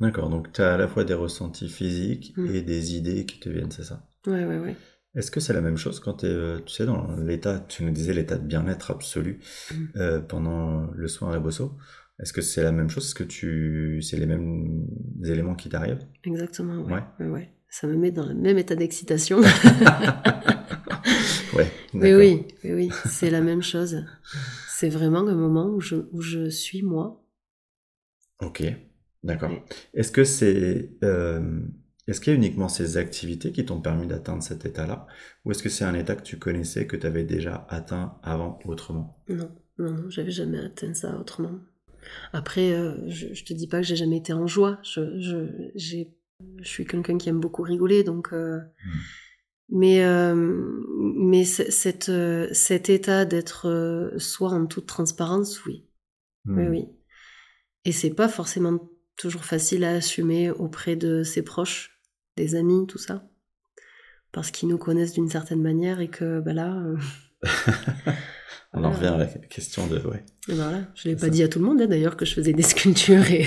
D'accord, 0.00 0.28
donc 0.28 0.52
tu 0.52 0.60
as 0.60 0.74
à 0.74 0.76
la 0.76 0.88
fois 0.88 1.04
des 1.04 1.14
ressentis 1.14 1.68
physiques 1.68 2.32
hmm. 2.36 2.46
et 2.52 2.62
des 2.62 2.96
idées 2.96 3.26
qui 3.26 3.38
te 3.38 3.48
viennent, 3.48 3.70
c'est 3.70 3.84
ça? 3.84 4.08
Ouais, 4.26 4.44
ouais, 4.44 4.58
ouais. 4.58 4.76
Est-ce 5.14 5.30
que 5.30 5.38
c'est 5.38 5.52
la 5.52 5.60
même 5.60 5.76
chose 5.76 6.00
quand 6.00 6.14
tu 6.14 6.26
es, 6.26 6.30
euh, 6.30 6.58
tu 6.66 6.74
sais, 6.74 6.84
dans 6.84 7.14
l'état, 7.16 7.60
tu 7.60 7.84
nous 7.84 7.92
disais 7.92 8.12
l'état 8.12 8.36
de 8.36 8.46
bien-être 8.46 8.90
absolu 8.90 9.40
hmm. 9.70 10.26
pendant 10.28 10.90
le 10.92 11.06
soin 11.06 11.30
à 11.30 11.34
Rebosso 11.34 11.76
est-ce 12.20 12.32
que 12.32 12.40
c'est 12.40 12.62
la 12.62 12.72
même 12.72 12.90
chose? 12.90 13.06
Est-ce 13.06 13.14
que 13.14 13.24
tu, 13.24 14.02
c'est 14.02 14.16
les 14.16 14.26
mêmes 14.26 14.86
éléments 15.24 15.54
qui 15.54 15.68
t'arrivent? 15.68 16.04
Exactement. 16.24 16.82
Ouais. 16.84 17.02
Ouais. 17.20 17.26
ouais. 17.26 17.52
Ça 17.68 17.86
me 17.86 17.96
met 17.96 18.10
dans 18.10 18.26
le 18.26 18.34
même 18.34 18.58
état 18.58 18.74
d'excitation. 18.74 19.40
ouais. 21.54 21.70
Mais 21.94 22.14
oui, 22.14 22.44
oui, 22.64 22.72
oui, 22.72 22.90
c'est 23.06 23.30
la 23.30 23.40
même 23.40 23.62
chose. 23.62 24.04
C'est 24.68 24.88
vraiment 24.88 25.20
un 25.20 25.34
moment 25.34 25.66
où 25.66 25.80
je, 25.80 25.96
où 26.12 26.20
je 26.20 26.48
suis 26.48 26.82
moi. 26.82 27.24
Ok, 28.40 28.64
d'accord. 29.22 29.50
Est-ce 29.94 30.10
que 30.10 30.24
c'est, 30.24 30.90
euh, 31.04 31.60
est-ce 32.06 32.20
qu'il 32.20 32.32
y 32.32 32.36
a 32.36 32.38
uniquement 32.38 32.68
ces 32.68 32.96
activités 32.96 33.52
qui 33.52 33.64
t'ont 33.64 33.80
permis 33.80 34.06
d'atteindre 34.06 34.42
cet 34.42 34.64
état-là, 34.64 35.06
ou 35.44 35.50
est-ce 35.50 35.62
que 35.62 35.68
c'est 35.68 35.84
un 35.84 35.94
état 35.94 36.16
que 36.16 36.22
tu 36.22 36.38
connaissais 36.38 36.86
que 36.86 36.96
tu 36.96 37.06
avais 37.06 37.24
déjà 37.24 37.66
atteint 37.68 38.18
avant 38.22 38.58
autrement? 38.64 39.22
Non, 39.28 39.50
non, 39.78 39.92
non, 39.92 40.10
j'avais 40.10 40.30
jamais 40.30 40.58
atteint 40.58 40.94
ça 40.94 41.18
autrement. 41.18 41.58
Après, 42.32 42.72
euh, 42.72 42.94
je, 43.08 43.32
je, 43.32 43.44
te 43.44 43.52
dis 43.52 43.66
pas 43.66 43.78
que 43.78 43.86
j'ai 43.86 43.96
jamais 43.96 44.18
été 44.18 44.32
en 44.32 44.46
joie. 44.46 44.78
Je, 44.82 45.20
je, 45.20 45.70
j'ai, 45.74 46.14
je 46.60 46.68
suis 46.68 46.86
quelqu'un 46.86 47.18
qui 47.18 47.28
aime 47.28 47.40
beaucoup 47.40 47.62
rigoler, 47.62 48.04
donc. 48.04 48.32
Euh, 48.32 48.58
hmm. 48.58 48.98
Mais, 49.70 50.02
euh, 50.02 50.34
mais 50.34 51.44
cette, 51.44 52.10
cet 52.52 52.88
état 52.88 53.26
d'être 53.26 54.14
soi 54.16 54.48
en 54.50 54.66
toute 54.66 54.86
transparence, 54.86 55.62
oui. 55.66 55.86
Oui, 56.46 56.64
hmm. 56.64 56.70
oui. 56.70 56.88
Et 57.84 57.92
c'est 57.92 58.14
pas 58.14 58.28
forcément 58.28 58.90
toujours 59.16 59.44
facile 59.44 59.84
à 59.84 59.90
assumer 59.90 60.50
auprès 60.50 60.96
de 60.96 61.22
ses 61.22 61.42
proches, 61.42 62.00
des 62.36 62.54
amis, 62.54 62.86
tout 62.86 62.98
ça. 62.98 63.28
Parce 64.32 64.50
qu'ils 64.50 64.70
nous 64.70 64.78
connaissent 64.78 65.12
d'une 65.12 65.28
certaine 65.28 65.60
manière 65.60 66.00
et 66.00 66.08
que, 66.08 66.40
bah 66.40 66.54
là. 66.54 66.82
On 68.74 68.84
en 68.84 68.90
revient 68.90 69.06
à 69.06 69.16
la 69.16 69.26
question 69.26 69.86
de. 69.86 69.98
Ouais. 70.06 70.24
voilà, 70.48 70.82
je 70.94 71.08
ne 71.08 71.14
l'ai 71.14 71.20
pas 71.20 71.30
dit 71.30 71.42
à 71.42 71.48
tout 71.48 71.58
le 71.58 71.64
monde 71.64 71.80
hein, 71.80 71.86
d'ailleurs 71.86 72.16
que 72.16 72.26
je 72.26 72.34
faisais 72.34 72.52
des 72.52 72.62
sculptures. 72.62 73.30
Et... 73.30 73.46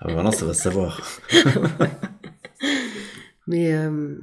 ah, 0.00 0.12
maintenant, 0.12 0.30
ça 0.30 0.44
va 0.44 0.52
se 0.52 0.62
savoir. 0.62 1.02
Mais 3.46 3.72
euh, 3.72 4.18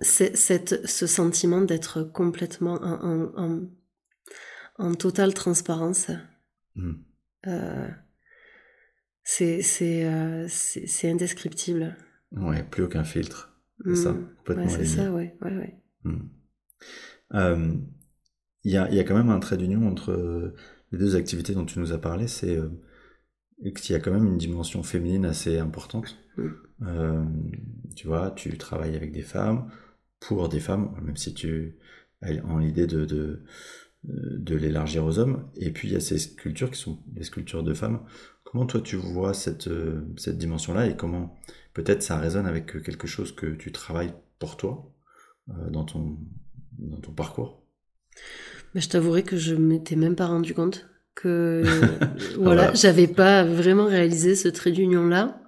cette, 0.00 0.86
ce 0.86 1.06
sentiment 1.06 1.60
d'être 1.60 2.02
complètement 2.02 2.74
en, 2.82 3.30
en, 3.36 3.60
en, 4.78 4.94
totale 4.96 5.32
transparence, 5.32 6.10
hmm. 6.74 6.94
euh, 7.46 7.88
c'est 9.22 10.04
euh, 10.04 10.48
indescriptible. 11.04 11.96
Ouais, 12.32 12.64
plus 12.64 12.82
aucun 12.82 13.04
filtre. 13.04 13.52
C'est 13.84 13.94
ça, 13.94 14.12
hmm. 14.12 14.28
ouais, 14.48 14.68
C'est 14.68 14.86
ça, 14.86 15.12
ouais. 15.12 15.36
ouais, 15.42 15.56
ouais. 15.56 15.80
Hmm. 16.02 16.30
Euh, 18.66 18.68
il 18.68 18.72
y, 18.72 18.76
a, 18.76 18.90
y, 18.92 18.98
a, 18.98 19.04
quand 19.04 19.16
même 19.16 19.30
un 19.30 19.40
trait 19.40 19.56
d'union 19.56 19.88
entre 19.88 20.54
les 20.92 20.98
deux 20.98 21.16
activités 21.16 21.54
dont 21.54 21.64
tu 21.64 21.78
nous 21.78 21.92
as 21.92 21.98
parlé, 21.98 22.26
c'est 22.26 22.58
qu'il 23.62 23.92
y 23.92 23.94
a 23.94 24.00
quand 24.00 24.12
même 24.12 24.26
une 24.26 24.38
dimension 24.38 24.82
féminine 24.82 25.24
assez 25.24 25.58
importante. 25.58 26.16
Euh, 26.82 27.24
tu 27.94 28.06
vois, 28.06 28.30
tu 28.30 28.56
travailles 28.58 28.96
avec 28.96 29.12
des 29.12 29.22
femmes, 29.22 29.70
pour 30.20 30.48
des 30.48 30.60
femmes, 30.60 30.94
même 31.02 31.16
si 31.16 31.34
tu 31.34 31.78
as 32.22 32.32
l'idée 32.32 32.86
de, 32.86 33.04
de, 33.04 33.42
de 34.04 34.56
l'élargir 34.56 35.04
aux 35.04 35.18
hommes. 35.18 35.48
Et 35.56 35.70
puis 35.70 35.88
il 35.88 35.94
y 35.94 35.96
a 35.96 36.00
ces 36.00 36.18
sculptures 36.18 36.70
qui 36.70 36.80
sont 36.80 37.02
des 37.06 37.24
sculptures 37.24 37.62
de 37.62 37.74
femmes. 37.74 38.00
Comment 38.44 38.66
toi 38.66 38.80
tu 38.80 38.96
vois 38.96 39.34
cette, 39.34 39.68
cette 40.16 40.38
dimension-là 40.38 40.86
et 40.86 40.96
comment 40.96 41.36
peut-être 41.74 42.02
ça 42.02 42.18
résonne 42.18 42.46
avec 42.46 42.82
quelque 42.82 43.06
chose 43.06 43.32
que 43.34 43.46
tu 43.46 43.72
travailles 43.72 44.14
pour 44.38 44.56
toi 44.56 44.92
euh, 45.50 45.70
dans, 45.70 45.84
ton, 45.84 46.18
dans 46.78 47.00
ton 47.00 47.12
parcours? 47.12 47.62
Mais 48.74 48.80
Je 48.80 48.88
t'avouerai 48.88 49.22
que 49.22 49.36
je 49.36 49.54
m'étais 49.54 49.96
même 49.96 50.16
pas 50.16 50.26
rendu 50.26 50.54
compte 50.54 50.86
que 51.14 51.62
voilà, 52.38 52.72
j'avais 52.74 53.08
pas 53.08 53.44
vraiment 53.44 53.86
réalisé 53.86 54.36
ce 54.36 54.48
trait 54.48 54.70
d'union 54.70 55.06
là. 55.06 55.40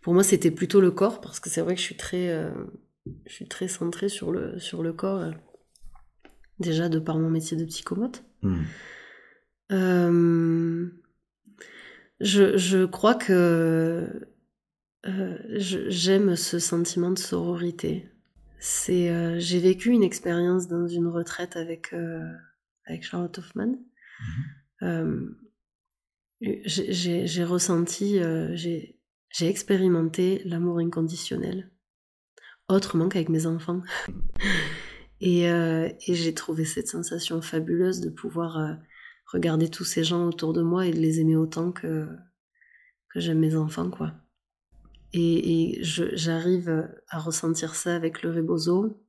Pour 0.00 0.14
moi, 0.14 0.24
c'était 0.24 0.50
plutôt 0.50 0.80
le 0.80 0.90
corps 0.90 1.20
parce 1.20 1.38
que 1.38 1.50
c'est 1.50 1.60
vrai 1.60 1.74
que 1.74 1.80
je 1.80 1.86
suis 1.86 1.96
très 1.96 2.30
euh, 2.30 2.50
je 3.26 3.32
suis 3.32 3.46
très 3.46 3.68
centrée 3.68 4.08
sur 4.08 4.32
le 4.32 4.58
sur 4.58 4.82
le 4.82 4.92
corps 4.92 5.20
euh, 5.20 5.30
déjà 6.58 6.88
de 6.88 6.98
par 6.98 7.18
mon 7.18 7.30
métier 7.30 7.56
de 7.56 7.64
psychomote. 7.64 8.24
Hmm. 8.42 8.62
Euh, 9.70 10.86
je, 12.20 12.56
je, 12.56 12.86
crois 12.86 13.14
que 13.14 14.28
j'aime 15.04 16.36
ce 16.36 16.58
sentiment 16.58 17.10
de 17.10 17.18
sororité. 17.18 18.08
C'est 18.60 19.40
j'ai 19.40 19.60
vécu 19.60 19.90
une 19.90 20.02
expérience 20.02 20.68
dans 20.68 20.86
une 20.86 21.06
retraite 21.06 21.56
avec 21.56 21.94
avec 22.86 23.04
Charlotte 23.04 23.38
Hoffman. 23.38 23.78
Mhm. 24.20 24.44
Euh, 24.82 25.28
j'ai 26.40 27.44
ressenti, 27.44 28.18
euh, 28.20 28.54
j'ai 28.54 28.96
expérimenté 29.40 30.42
l'amour 30.44 30.78
inconditionnel, 30.78 31.70
autrement 32.68 33.08
qu'avec 33.08 33.28
mes 33.28 33.46
enfants. 33.46 33.82
et, 35.20 35.50
euh, 35.50 35.88
et 36.06 36.14
j'ai 36.14 36.34
trouvé 36.34 36.64
cette 36.64 36.88
sensation 36.88 37.42
fabuleuse 37.42 38.00
de 38.00 38.10
pouvoir 38.10 38.78
regarder 39.26 39.68
tous 39.68 39.84
ces 39.84 40.04
gens 40.04 40.26
autour 40.26 40.52
de 40.52 40.62
moi 40.62 40.86
et 40.86 40.92
de 40.92 41.00
les 41.00 41.20
aimer 41.20 41.36
autant 41.36 41.72
que, 41.72 42.08
que 43.10 43.20
j'aime 43.20 43.40
mes 43.40 43.56
enfants, 43.56 43.90
quoi. 43.90 44.14
Et, 45.12 45.78
j'arrive 45.82 46.88
à 47.08 47.18
ressentir 47.18 47.74
ça 47.74 47.94
avec 47.94 48.22
le 48.22 48.30
rebozo. 48.30 49.00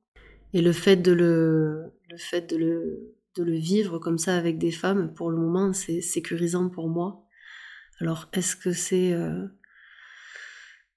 Et 0.52 0.62
le 0.62 0.72
fait 0.72 0.96
de 0.96 1.12
le, 1.12 1.92
le 2.10 2.16
fait 2.16 2.50
de 2.50 2.56
le, 2.56 3.14
de 3.36 3.44
le 3.44 3.54
vivre 3.54 3.98
comme 3.98 4.18
ça 4.18 4.36
avec 4.36 4.58
des 4.58 4.72
femmes, 4.72 5.14
pour 5.14 5.30
le 5.30 5.36
moment, 5.36 5.72
c'est 5.72 6.00
sécurisant 6.00 6.68
pour 6.68 6.88
moi. 6.88 7.26
Alors, 8.00 8.28
est-ce 8.32 8.56
que 8.56 8.72
c'est 8.72 9.12
euh, 9.12 9.46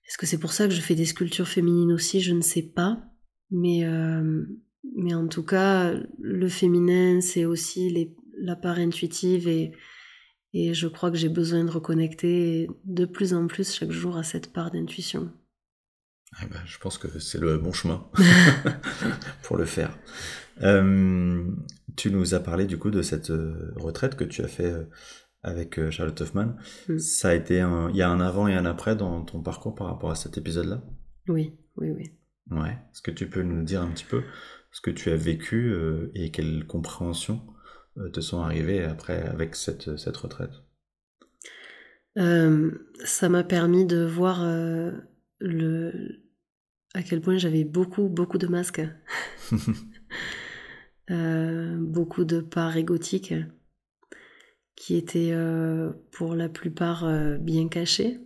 est-ce 0.08 0.18
que 0.18 0.26
c'est 0.26 0.40
pour 0.40 0.54
ça 0.54 0.68
que 0.68 0.74
je 0.74 0.82
fais 0.82 0.96
des 0.96 1.06
sculptures 1.06 1.48
féminines 1.48 1.92
aussi? 1.92 2.22
Je 2.22 2.34
ne 2.34 2.42
sais 2.42 2.62
pas, 2.62 3.04
mais 3.52 3.86
euh, 3.86 4.44
mais 4.96 5.14
en 5.14 5.28
tout 5.28 5.44
cas, 5.44 5.94
le 6.20 6.50
féminin, 6.50 7.22
c'est 7.22 7.46
aussi 7.46 7.90
les, 7.90 8.16
la 8.38 8.56
part 8.56 8.78
intuitive 8.78 9.48
et 9.48 9.72
et 10.54 10.74
je 10.74 10.88
crois 10.88 11.10
que 11.10 11.18
j'ai 11.18 11.30
besoin 11.30 11.64
de 11.64 11.72
reconnecter 11.72 12.70
de 12.86 13.06
plus 13.06 13.34
en 13.34 13.48
plus 13.48 13.74
chaque 13.74 13.92
jour 13.92 14.18
à 14.18 14.24
cette 14.24 14.54
part 14.54 14.72
d'intuition. 14.72 15.32
Eh 16.42 16.48
ben, 16.48 16.60
je 16.66 16.78
pense 16.78 16.98
que 16.98 17.20
c'est 17.20 17.40
le 17.40 17.58
bon 17.58 17.74
chemin 17.74 18.08
pour 19.44 19.58
le 19.58 19.66
faire. 19.66 19.98
Euh, 20.62 21.44
tu 21.96 22.12
nous 22.12 22.36
as 22.36 22.40
parlé 22.40 22.66
du 22.66 22.78
coup 22.78 22.92
de 22.92 23.02
cette 23.02 23.32
euh, 23.32 23.74
retraite 23.76 24.16
que 24.16 24.24
tu 24.24 24.42
as 24.44 24.48
fait 24.48 24.72
euh, 24.72 24.86
avec 25.42 25.90
Charlotte 25.90 26.22
Hoffman. 26.22 26.56
Mm. 26.88 27.00
Ça 27.00 27.30
a 27.30 27.34
été 27.34 27.56
il 27.56 27.96
y 27.96 28.02
a 28.02 28.10
un 28.10 28.22
avant 28.22 28.48
et 28.48 28.54
un 28.54 28.66
après 28.66 28.96
dans 28.96 29.24
ton 29.24 29.42
parcours 29.42 29.76
par 29.76 29.88
rapport 29.88 30.12
à 30.12 30.16
cet 30.16 30.38
épisode-là? 30.38 30.84
Oui, 31.28 31.58
oui, 31.78 31.92
oui. 31.92 32.12
Ouais. 32.52 32.78
Est-ce 32.92 33.02
que 33.02 33.12
tu 33.12 33.30
peux 33.30 33.42
nous 33.42 33.64
dire 33.64 33.82
un 33.82 33.90
petit 33.90 34.06
peu 34.06 34.24
ce 34.72 34.82
que 34.82 34.92
tu 34.92 35.10
as 35.10 35.16
vécu 35.16 35.76
et 36.16 36.32
quelles 36.32 36.66
compréhensions 36.66 37.42
te 38.12 38.22
sont 38.22 38.42
arrivées 38.42 38.84
après 38.84 39.22
avec 39.24 39.56
cette, 39.56 39.98
cette 39.98 40.18
retraite? 40.18 40.52
Ça 42.16 43.30
m'a 43.30 43.44
permis 43.44 43.86
de 43.86 44.04
voir 44.06 44.46
le, 45.40 46.24
à 46.94 47.02
quel 47.02 47.22
point 47.22 47.38
j'avais 47.38 47.64
beaucoup, 47.64 48.08
beaucoup 48.08 48.38
de 48.38 48.48
masques. 48.48 48.82
Euh, 51.12 51.76
beaucoup 51.78 52.24
de 52.24 52.40
parts 52.40 52.78
égotiques 52.78 53.34
qui 54.78 54.96
étaient 54.96 55.32
euh, 55.34 55.92
pour 56.12 56.34
la 56.34 56.48
plupart 56.48 57.04
euh, 57.04 57.38
bien 57.38 57.68
cachées. 57.68 58.22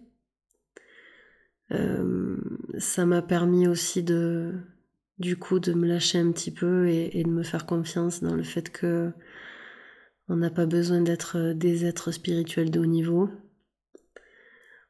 ça 2.78 3.06
m'a 3.08 3.24
permis 3.24 3.68
aussi 3.68 4.04
de, 4.04 4.54
du 5.18 5.38
coup, 5.38 5.60
de 5.60 5.74
me 5.74 5.88
lâcher 5.88 6.20
un 6.20 6.32
petit 6.32 6.52
peu 6.52 6.88
et, 6.88 7.24
de 7.24 7.30
me 7.30 7.42
faire 7.42 7.66
confiance 7.66 8.22
dans 8.22 8.36
le 8.36 8.44
fait 8.44 8.70
que 8.72 9.12
on 10.30 10.36
n'a 10.36 10.50
pas 10.50 10.66
besoin 10.66 11.02
d'être 11.02 11.54
des 11.54 11.86
êtres 11.86 12.12
spirituels 12.12 12.72
de 12.72 12.80
haut 12.80 12.86
niveau. 12.86 13.30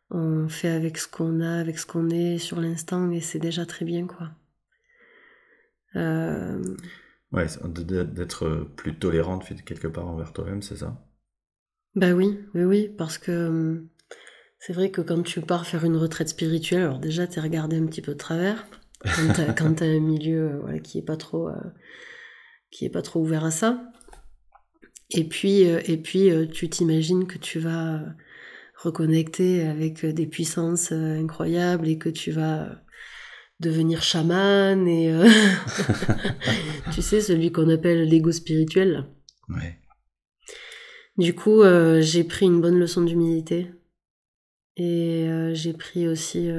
On 0.10 0.48
fait 0.48 0.70
avec 0.70 0.98
ce 0.98 1.08
qu'on 1.08 1.42
a, 1.42 1.60
avec 1.60 1.78
ce 1.80 1.86
qu'on 1.86 2.10
est 2.10 2.38
sur 2.38 2.62
l'instant 2.62 3.12
et 3.12 3.20
c'est 3.20 3.40
déjà 3.40 3.66
très 3.66 3.86
bien, 3.86 4.08
quoi. 4.08 4.32
Ouais, 7.32 7.48
d'être 7.84 8.68
plus 8.76 8.98
tolérante 8.98 9.44
quelque 9.66 9.88
part 9.88 10.08
envers 10.08 10.32
toi-même, 10.32 10.62
c'est 10.62 10.78
ça? 10.78 11.04
Bah 11.96 12.14
oui, 12.14 12.40
oui, 12.54 12.64
oui, 12.64 12.90
parce 12.96 13.18
que 13.18 13.84
c'est 14.60 14.74
vrai 14.74 14.92
que 14.92 15.02
quand 15.02 15.24
tu 15.24 15.42
pars 15.42 15.66
faire 15.66 15.84
une 15.84 15.98
retraite 15.98 16.30
spirituelle, 16.30 16.84
alors 16.84 17.00
déjà 17.00 17.28
t'es 17.28 17.42
regardé 17.42 17.78
un 17.78 17.86
petit 17.86 18.02
peu 18.02 18.14
de 18.14 18.18
travers 18.18 18.68
quand 19.58 19.74
t'as 19.76 19.86
un 19.86 20.00
milieu 20.00 20.52
euh, 20.52 20.60
voilà, 20.60 20.80
qui 20.80 20.98
est 20.98 21.06
pas 21.06 21.18
trop 21.18 21.50
euh, 21.50 21.56
qui 22.72 22.86
est 22.86 22.90
pas 22.90 23.02
trop 23.02 23.22
ouvert 23.22 23.46
à 23.46 23.52
ça. 23.52 23.92
Et 25.12 25.24
puis 25.28 25.68
euh, 25.70 25.80
et 25.86 25.97
puis 25.97 26.30
tu 26.51 26.70
t'imagines 26.70 27.28
que 27.28 27.38
tu 27.38 27.60
vas 27.60 28.01
reconnecter 28.76 29.62
avec 29.68 30.05
des 30.05 30.28
puissances 30.28 30.91
incroyables 30.91 31.88
et 31.88 31.97
que 31.97 32.10
tu 32.10 32.32
vas 32.32 32.82
devenir 33.60 34.03
chaman 34.03 34.88
et 34.88 35.12
euh, 35.12 35.28
tu 36.93 37.01
sais 37.01 37.22
celui 37.22 37.51
qu'on 37.51 37.70
appelle 37.70 38.08
l'ego 38.08 38.32
spirituel. 38.32 39.05
Ouais. 39.49 39.80
Du 41.18 41.34
coup, 41.34 41.62
euh, 41.64 42.01
j'ai 42.01 42.24
pris 42.24 42.45
une 42.45 42.62
bonne 42.62 42.78
leçon 42.78 43.01
d'humilité 43.01 43.72
et 44.76 45.28
euh, 45.28 45.53
j'ai 45.55 45.74
pris 45.74 46.08
aussi 46.08 46.49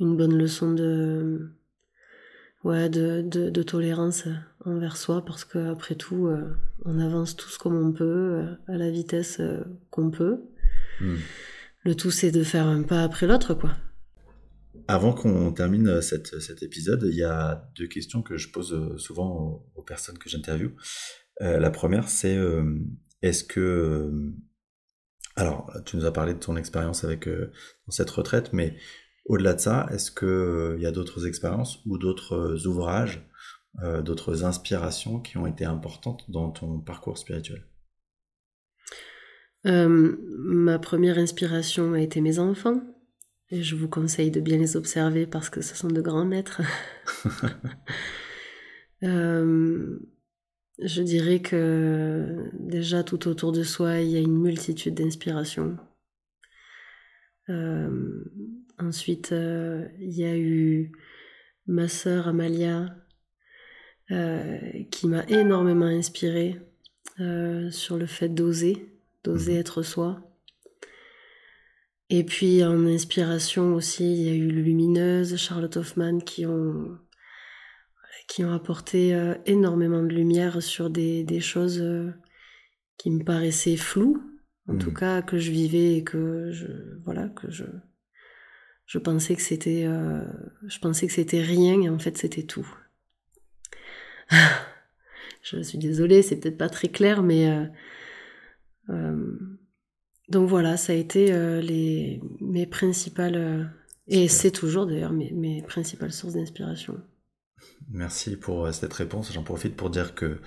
une 0.00 0.16
bonne 0.16 0.36
leçon 0.36 0.72
de 0.72 1.50
ouais 2.64 2.88
de, 2.88 3.22
de, 3.22 3.62
tolérance 3.62 4.26
envers 4.64 4.96
soi 4.96 5.24
parce 5.24 5.44
que 5.44 5.70
après 5.70 5.94
tout, 5.94 6.30
on 6.84 6.98
avance 6.98 7.36
tous 7.36 7.58
comme 7.58 7.76
on 7.76 7.92
peut 7.92 8.44
à 8.66 8.76
la 8.76 8.90
vitesse 8.90 9.40
qu'on 9.90 10.10
peut. 10.10 10.40
Hmm. 11.00 11.16
Le 11.84 11.94
tout, 11.94 12.10
c'est 12.10 12.30
de 12.30 12.42
faire 12.42 12.66
un 12.66 12.82
pas 12.82 13.02
après 13.02 13.26
l'autre, 13.26 13.52
quoi. 13.54 13.72
Avant 14.88 15.12
qu'on 15.12 15.52
termine 15.52 15.88
euh, 15.88 16.00
cette, 16.00 16.40
cet 16.40 16.62
épisode, 16.62 17.06
il 17.10 17.16
y 17.16 17.22
a 17.22 17.70
deux 17.76 17.86
questions 17.86 18.22
que 18.22 18.36
je 18.36 18.50
pose 18.50 18.72
euh, 18.72 18.98
souvent 18.98 19.64
aux, 19.74 19.82
personnes 19.82 20.18
que 20.18 20.28
j'interviewe. 20.28 20.72
Euh, 21.42 21.58
la 21.58 21.70
première, 21.70 22.08
c'est 22.08 22.38
est-ce 23.22 23.44
que... 23.44 24.10
alors, 25.36 25.70
tu 25.84 25.96
nous 25.96 26.06
as 26.06 26.12
parlé 26.12 26.32
de 26.32 26.38
ton 26.38 26.56
expérience 26.56 27.04
avec 27.04 27.28
cette 27.88 28.10
retraite, 28.10 28.52
mais 28.52 28.76
au-delà 29.26 29.54
de 29.54 29.60
ça, 29.60 29.86
est-ce 29.90 30.10
qu'il 30.10 30.80
y 30.80 30.86
a 30.86 30.90
d'autres 30.90 31.26
expériences 31.26 31.80
ou 31.86 31.98
d'autres 31.98 32.66
ouvrages, 32.66 33.28
d'autres 33.82 34.44
inspirations 34.44 35.20
qui 35.20 35.36
ont 35.36 35.46
été 35.46 35.64
importantes 35.64 36.30
dans 36.30 36.50
ton 36.50 36.78
parcours 36.78 37.18
spirituel 37.18 37.66
Ma 39.64 40.78
première 40.78 41.18
inspiration 41.18 41.92
a 41.94 42.00
été 42.00 42.20
mes 42.20 42.38
enfants 42.38 42.82
et 43.50 43.62
je 43.62 43.76
vous 43.76 43.88
conseille 43.88 44.30
de 44.30 44.40
bien 44.40 44.58
les 44.58 44.76
observer 44.76 45.26
parce 45.26 45.50
que 45.50 45.60
ce 45.60 45.76
sont 45.76 45.88
de 45.88 46.00
grands 46.00 46.24
maîtres. 46.24 46.62
Euh, 49.02 49.98
je 50.78 51.02
dirais 51.02 51.40
que 51.40 52.48
déjà 52.54 53.04
tout 53.04 53.28
autour 53.28 53.52
de 53.52 53.62
soi, 53.62 53.98
il 53.98 54.08
y 54.08 54.16
a 54.16 54.20
une 54.20 54.40
multitude 54.40 54.94
d'inspirations. 54.94 55.76
Euh, 57.50 58.24
ensuite, 58.78 59.32
euh, 59.32 59.86
il 60.00 60.12
y 60.12 60.24
a 60.24 60.38
eu 60.38 60.92
ma 61.66 61.86
sœur 61.86 62.28
Amalia 62.28 62.96
qui 64.08 65.06
m'a 65.06 65.24
énormément 65.28 65.86
inspirée 65.86 66.60
sur 67.70 67.96
le 67.96 68.06
fait 68.06 68.28
d'oser, 68.28 68.88
d'oser 69.22 69.54
mhm. 69.54 69.60
être 69.60 69.82
soi. 69.82 70.20
Et 72.10 72.24
puis 72.24 72.62
en 72.62 72.86
inspiration 72.86 73.74
aussi, 73.74 74.04
il 74.04 74.22
y 74.22 74.28
a 74.28 74.34
eu 74.34 74.48
Lumineuse, 74.48 75.36
Charlotte 75.36 75.76
Hoffman 75.76 76.18
qui 76.18 76.46
ont 76.46 76.98
qui 78.26 78.44
ont 78.44 78.52
apporté 78.52 79.14
énormément 79.44 80.02
de 80.02 80.08
lumière 80.08 80.62
sur 80.62 80.88
des, 80.88 81.40
choses 81.40 81.84
qui 82.96 83.10
me 83.10 83.22
paraissaient 83.22 83.76
floues, 83.76 84.22
en 84.66 84.78
tout 84.78 84.90
mm. 84.90 84.94
cas 84.94 85.22
que 85.22 85.38
je 85.38 85.50
vivais 85.50 85.96
et 85.96 86.04
que 86.04 86.50
je 86.52 86.66
voilà 87.04 87.28
que 87.28 87.50
je 87.50 87.64
je 88.86 88.98
pensais 88.98 89.34
que 89.34 89.42
c'était 89.42 89.88
je 90.66 90.78
pensais 90.78 91.06
que 91.06 91.12
c'était 91.12 91.42
rien 91.42 91.80
et 91.82 91.88
en 91.88 91.98
fait 91.98 92.16
c'était 92.18 92.44
tout. 92.44 92.68
je 95.42 95.62
suis 95.62 95.78
désolée, 95.78 96.22
c'est 96.22 96.36
peut-être 96.36 96.58
pas 96.58 96.68
très 96.68 96.88
clair, 96.88 97.22
mais 97.22 97.70
donc 100.28 100.48
voilà, 100.48 100.76
ça 100.76 100.92
a 100.92 100.96
été 100.96 101.26
les 101.62 102.20
mes 102.40 102.66
principales 102.66 103.70
et 104.06 104.28
c'est 104.28 104.50
toujours 104.50 104.86
d'ailleurs 104.86 105.12
mes, 105.12 105.62
principales 105.62 106.12
sources 106.12 106.34
d'inspiration. 106.34 107.00
Merci 107.90 108.36
pour 108.36 108.66
euh, 108.66 108.72
cette 108.72 108.92
réponse. 108.92 109.32
J'en 109.32 109.42
profite 109.42 109.76
pour 109.76 109.88
dire 109.88 110.14
que 110.14 110.38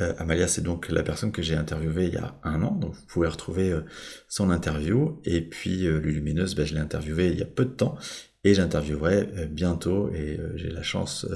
euh, 0.00 0.14
Amalia, 0.18 0.48
c'est 0.48 0.62
donc 0.62 0.88
la 0.88 1.02
personne 1.02 1.30
que 1.30 1.42
j'ai 1.42 1.54
interviewée 1.54 2.06
il 2.06 2.14
y 2.14 2.18
a 2.18 2.40
un 2.42 2.62
an. 2.62 2.74
Donc 2.74 2.94
vous 2.94 3.06
pouvez 3.06 3.28
retrouver 3.28 3.70
euh, 3.70 3.82
son 4.28 4.50
interview. 4.50 5.20
Et 5.24 5.42
puis 5.48 5.82
Lulumineuse, 5.82 6.56
ben, 6.56 6.66
je 6.66 6.74
l'ai 6.74 6.80
interviewée 6.80 7.28
il 7.28 7.38
y 7.38 7.42
a 7.42 7.46
peu 7.46 7.64
de 7.64 7.70
temps. 7.70 7.96
Et 8.44 8.54
j'interviewerai 8.54 9.46
bientôt. 9.48 10.10
Et 10.12 10.40
j'ai 10.56 10.70
la 10.70 10.82
chance 10.82 11.26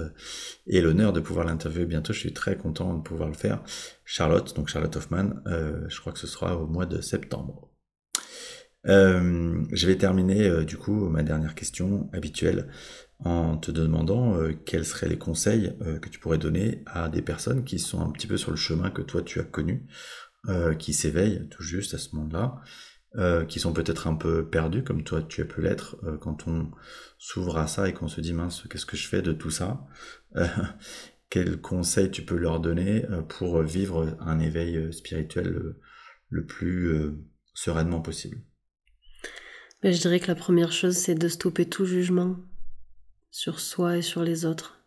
et 0.67 0.81
l'honneur 0.81 1.13
de 1.13 1.21
pouvoir 1.21 1.47
l'interviewer 1.47 1.87
bientôt. 1.87 2.13
Je 2.13 2.19
suis 2.19 2.33
très 2.33 2.57
content 2.57 2.95
de 2.95 3.03
pouvoir 3.03 3.29
le 3.29 3.35
faire. 3.35 3.63
Charlotte, 4.05 4.57
donc 4.57 4.69
Charlotte 4.69 4.97
Hoffman, 4.97 5.35
je 5.47 6.01
crois 6.01 6.13
que 6.13 6.19
ce 6.19 6.27
sera 6.27 6.57
au 6.57 6.67
mois 6.67 6.87
de 6.87 7.01
septembre. 7.01 7.71
Euh, 8.89 9.65
je 9.73 9.87
vais 9.87 9.97
terminer 9.97 10.47
euh, 10.47 10.65
du 10.65 10.77
coup 10.77 11.09
ma 11.09 11.23
dernière 11.23 11.55
question 11.55 12.09
habituelle 12.13 12.69
en 13.19 13.57
te 13.57 13.73
demandant 13.73 14.37
euh, 14.37 14.53
quels 14.65 14.85
seraient 14.85 15.09
les 15.09 15.19
conseils 15.19 15.77
que 16.03 16.09
tu 16.09 16.21
pourrais 16.21 16.39
donner 16.39 16.83
à 16.87 17.09
des 17.09 17.23
personnes 17.23 17.65
qui 17.65 17.79
sont 17.79 18.01
un 18.01 18.11
petit 18.11 18.27
peu 18.27 18.37
sur 18.37 18.51
le 18.51 18.57
chemin 18.57 18.91
que 18.91 19.03
toi 19.03 19.23
tu 19.23 19.41
as 19.41 19.45
connu, 19.45 19.87
qui 20.79 20.95
s'éveillent 20.95 21.49
tout 21.49 21.63
juste 21.63 21.95
à 21.95 21.99
ce 21.99 22.15
moment-là, 22.15 22.61
qui 23.49 23.61
sont 23.61 23.73
peut-être 23.73 24.07
un 24.07 24.15
peu 24.15 24.47
perdus 24.47 24.83
comme 24.83 25.03
toi 25.03 25.23
tu 25.23 25.41
as 25.41 25.47
pu 25.47 25.63
l'être 25.63 25.97
quand 26.21 26.47
on 26.47 26.71
s'ouvre 27.19 27.57
à 27.57 27.67
ça 27.67 27.89
et 27.89 27.95
qu'on 27.95 28.09
se 28.09 28.21
dit 28.21 28.35
mince 28.35 28.65
qu'est-ce 28.69 28.85
que 28.85 28.97
je 28.97 29.09
fais 29.09 29.23
de 29.23 29.33
tout 29.33 29.51
ça 29.51 29.87
Quels 31.31 31.61
conseils 31.61 32.11
tu 32.11 32.23
peux 32.23 32.37
leur 32.37 32.61
donner 32.61 33.05
pour 33.29 33.63
vivre 33.63 34.17
un 34.21 34.39
éveil 34.39 34.93
spirituel 34.93 35.75
le 36.29 36.47
plus 36.47 37.17
sereinement 37.55 38.01
possible? 38.01 38.43
Ben, 39.83 39.93
je 39.93 40.01
dirais 40.01 40.21
que 40.21 40.29
la 40.29 40.35
première 40.35 40.73
chose, 40.73 40.97
c'est 40.97 41.15
de 41.15 41.29
stopper 41.29 41.69
tout 41.69 41.85
jugement 41.85 42.37
sur 43.31 43.61
soi 43.61 43.99
et 43.99 44.03
sur 44.03 44.23
les 44.23 44.47
autres. 44.47 44.81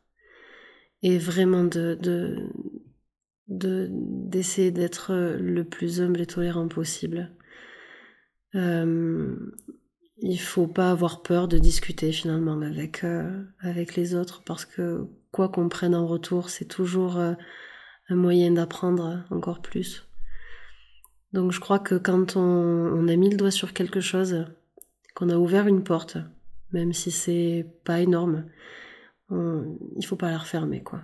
Et 1.04 1.18
vraiment 1.18 1.64
de, 1.64 1.98
d'essayer 3.48 4.72
d'être 4.72 5.14
le 5.14 5.64
plus 5.64 6.02
humble 6.02 6.22
et 6.22 6.26
tolérant 6.26 6.68
possible. 6.68 7.32
Euh, 8.56 9.36
il 10.18 10.40
faut 10.40 10.68
pas 10.68 10.92
avoir 10.92 11.22
peur 11.22 11.48
de 11.48 11.58
discuter 11.58 12.12
finalement 12.12 12.60
avec, 12.62 13.04
euh, 13.04 13.44
avec 13.60 13.96
les 13.96 14.16
autres 14.16 14.44
parce 14.44 14.66
que 14.66 15.08
quoi 15.32 15.50
qu'on 15.50 15.70
prenne 15.70 15.96
en 15.96 16.08
retour, 16.08 16.50
c'est 16.50 16.66
toujours 16.66 17.18
euh, 17.18 17.34
un 18.10 18.16
moyen 18.16 18.52
d'apprendre 18.52 19.24
encore 19.30 19.62
plus. 19.62 20.08
Donc 21.32 21.52
je 21.52 21.60
crois 21.60 21.80
que 21.80 21.96
quand 21.96 22.36
on, 22.36 23.08
a 23.08 23.16
mis 23.16 23.30
le 23.30 23.38
doigt 23.38 23.52
sur 23.52 23.74
quelque 23.74 24.02
chose, 24.02 24.46
qu'on 25.16 25.30
a 25.30 25.38
ouvert 25.38 25.68
une 25.68 25.84
porte, 25.84 26.18
même 26.72 26.92
si 26.92 27.12
c'est 27.12 27.68
pas 27.86 28.00
énorme. 28.02 28.46
il 29.32 30.06
faut 30.06 30.16
pas 30.16 30.32
la 30.32 30.40
refermer, 30.40 30.82
quoi. 30.82 31.02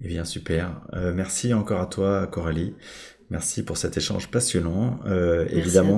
Eh 0.00 0.08
bien, 0.08 0.24
super. 0.24 0.80
Merci 1.14 1.52
encore 1.52 1.80
à 1.80 1.86
toi, 1.86 2.26
Coralie. 2.26 2.74
Merci 3.34 3.64
pour 3.64 3.76
cet 3.76 3.96
échange 3.96 4.28
passionnant. 4.28 5.00
Euh, 5.06 5.48
évidemment, 5.50 5.96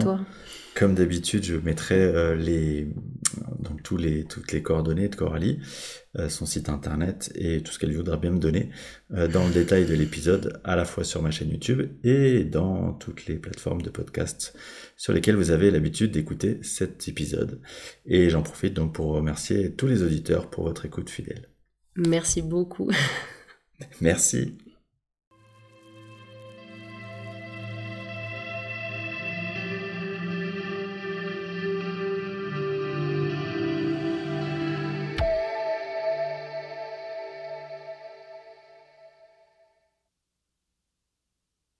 comme 0.74 0.94
d'habitude, 0.94 1.44
je 1.44 1.56
mettrai 1.56 2.00
euh, 2.00 2.34
les, 2.34 2.88
donc 3.58 3.82
tous 3.82 3.98
les, 3.98 4.24
toutes 4.24 4.52
les 4.52 4.62
coordonnées 4.62 5.10
de 5.10 5.16
Coralie, 5.16 5.58
euh, 6.18 6.30
son 6.30 6.46
site 6.46 6.70
internet 6.70 7.30
et 7.34 7.60
tout 7.60 7.72
ce 7.72 7.78
qu'elle 7.78 7.94
voudra 7.94 8.16
bien 8.16 8.30
me 8.30 8.38
donner 8.38 8.70
dans 9.10 9.46
le 9.46 9.52
détail 9.52 9.84
de 9.84 9.92
l'épisode, 9.92 10.62
à 10.64 10.76
la 10.76 10.86
fois 10.86 11.04
sur 11.04 11.20
ma 11.20 11.30
chaîne 11.30 11.50
YouTube 11.50 11.90
et 12.04 12.42
dans 12.42 12.94
toutes 12.94 13.26
les 13.26 13.34
plateformes 13.34 13.82
de 13.82 13.90
podcast 13.90 14.56
sur 14.96 15.12
lesquelles 15.12 15.36
vous 15.36 15.50
avez 15.50 15.70
l'habitude 15.70 16.12
d'écouter 16.12 16.58
cet 16.62 17.06
épisode. 17.06 17.60
Et 18.06 18.30
j'en 18.30 18.40
profite 18.40 18.72
donc 18.72 18.94
pour 18.94 19.08
remercier 19.08 19.74
tous 19.74 19.88
les 19.88 20.02
auditeurs 20.02 20.48
pour 20.48 20.64
votre 20.64 20.86
écoute 20.86 21.10
fidèle. 21.10 21.50
Merci 21.96 22.40
beaucoup. 22.40 22.90
Merci. 24.00 24.56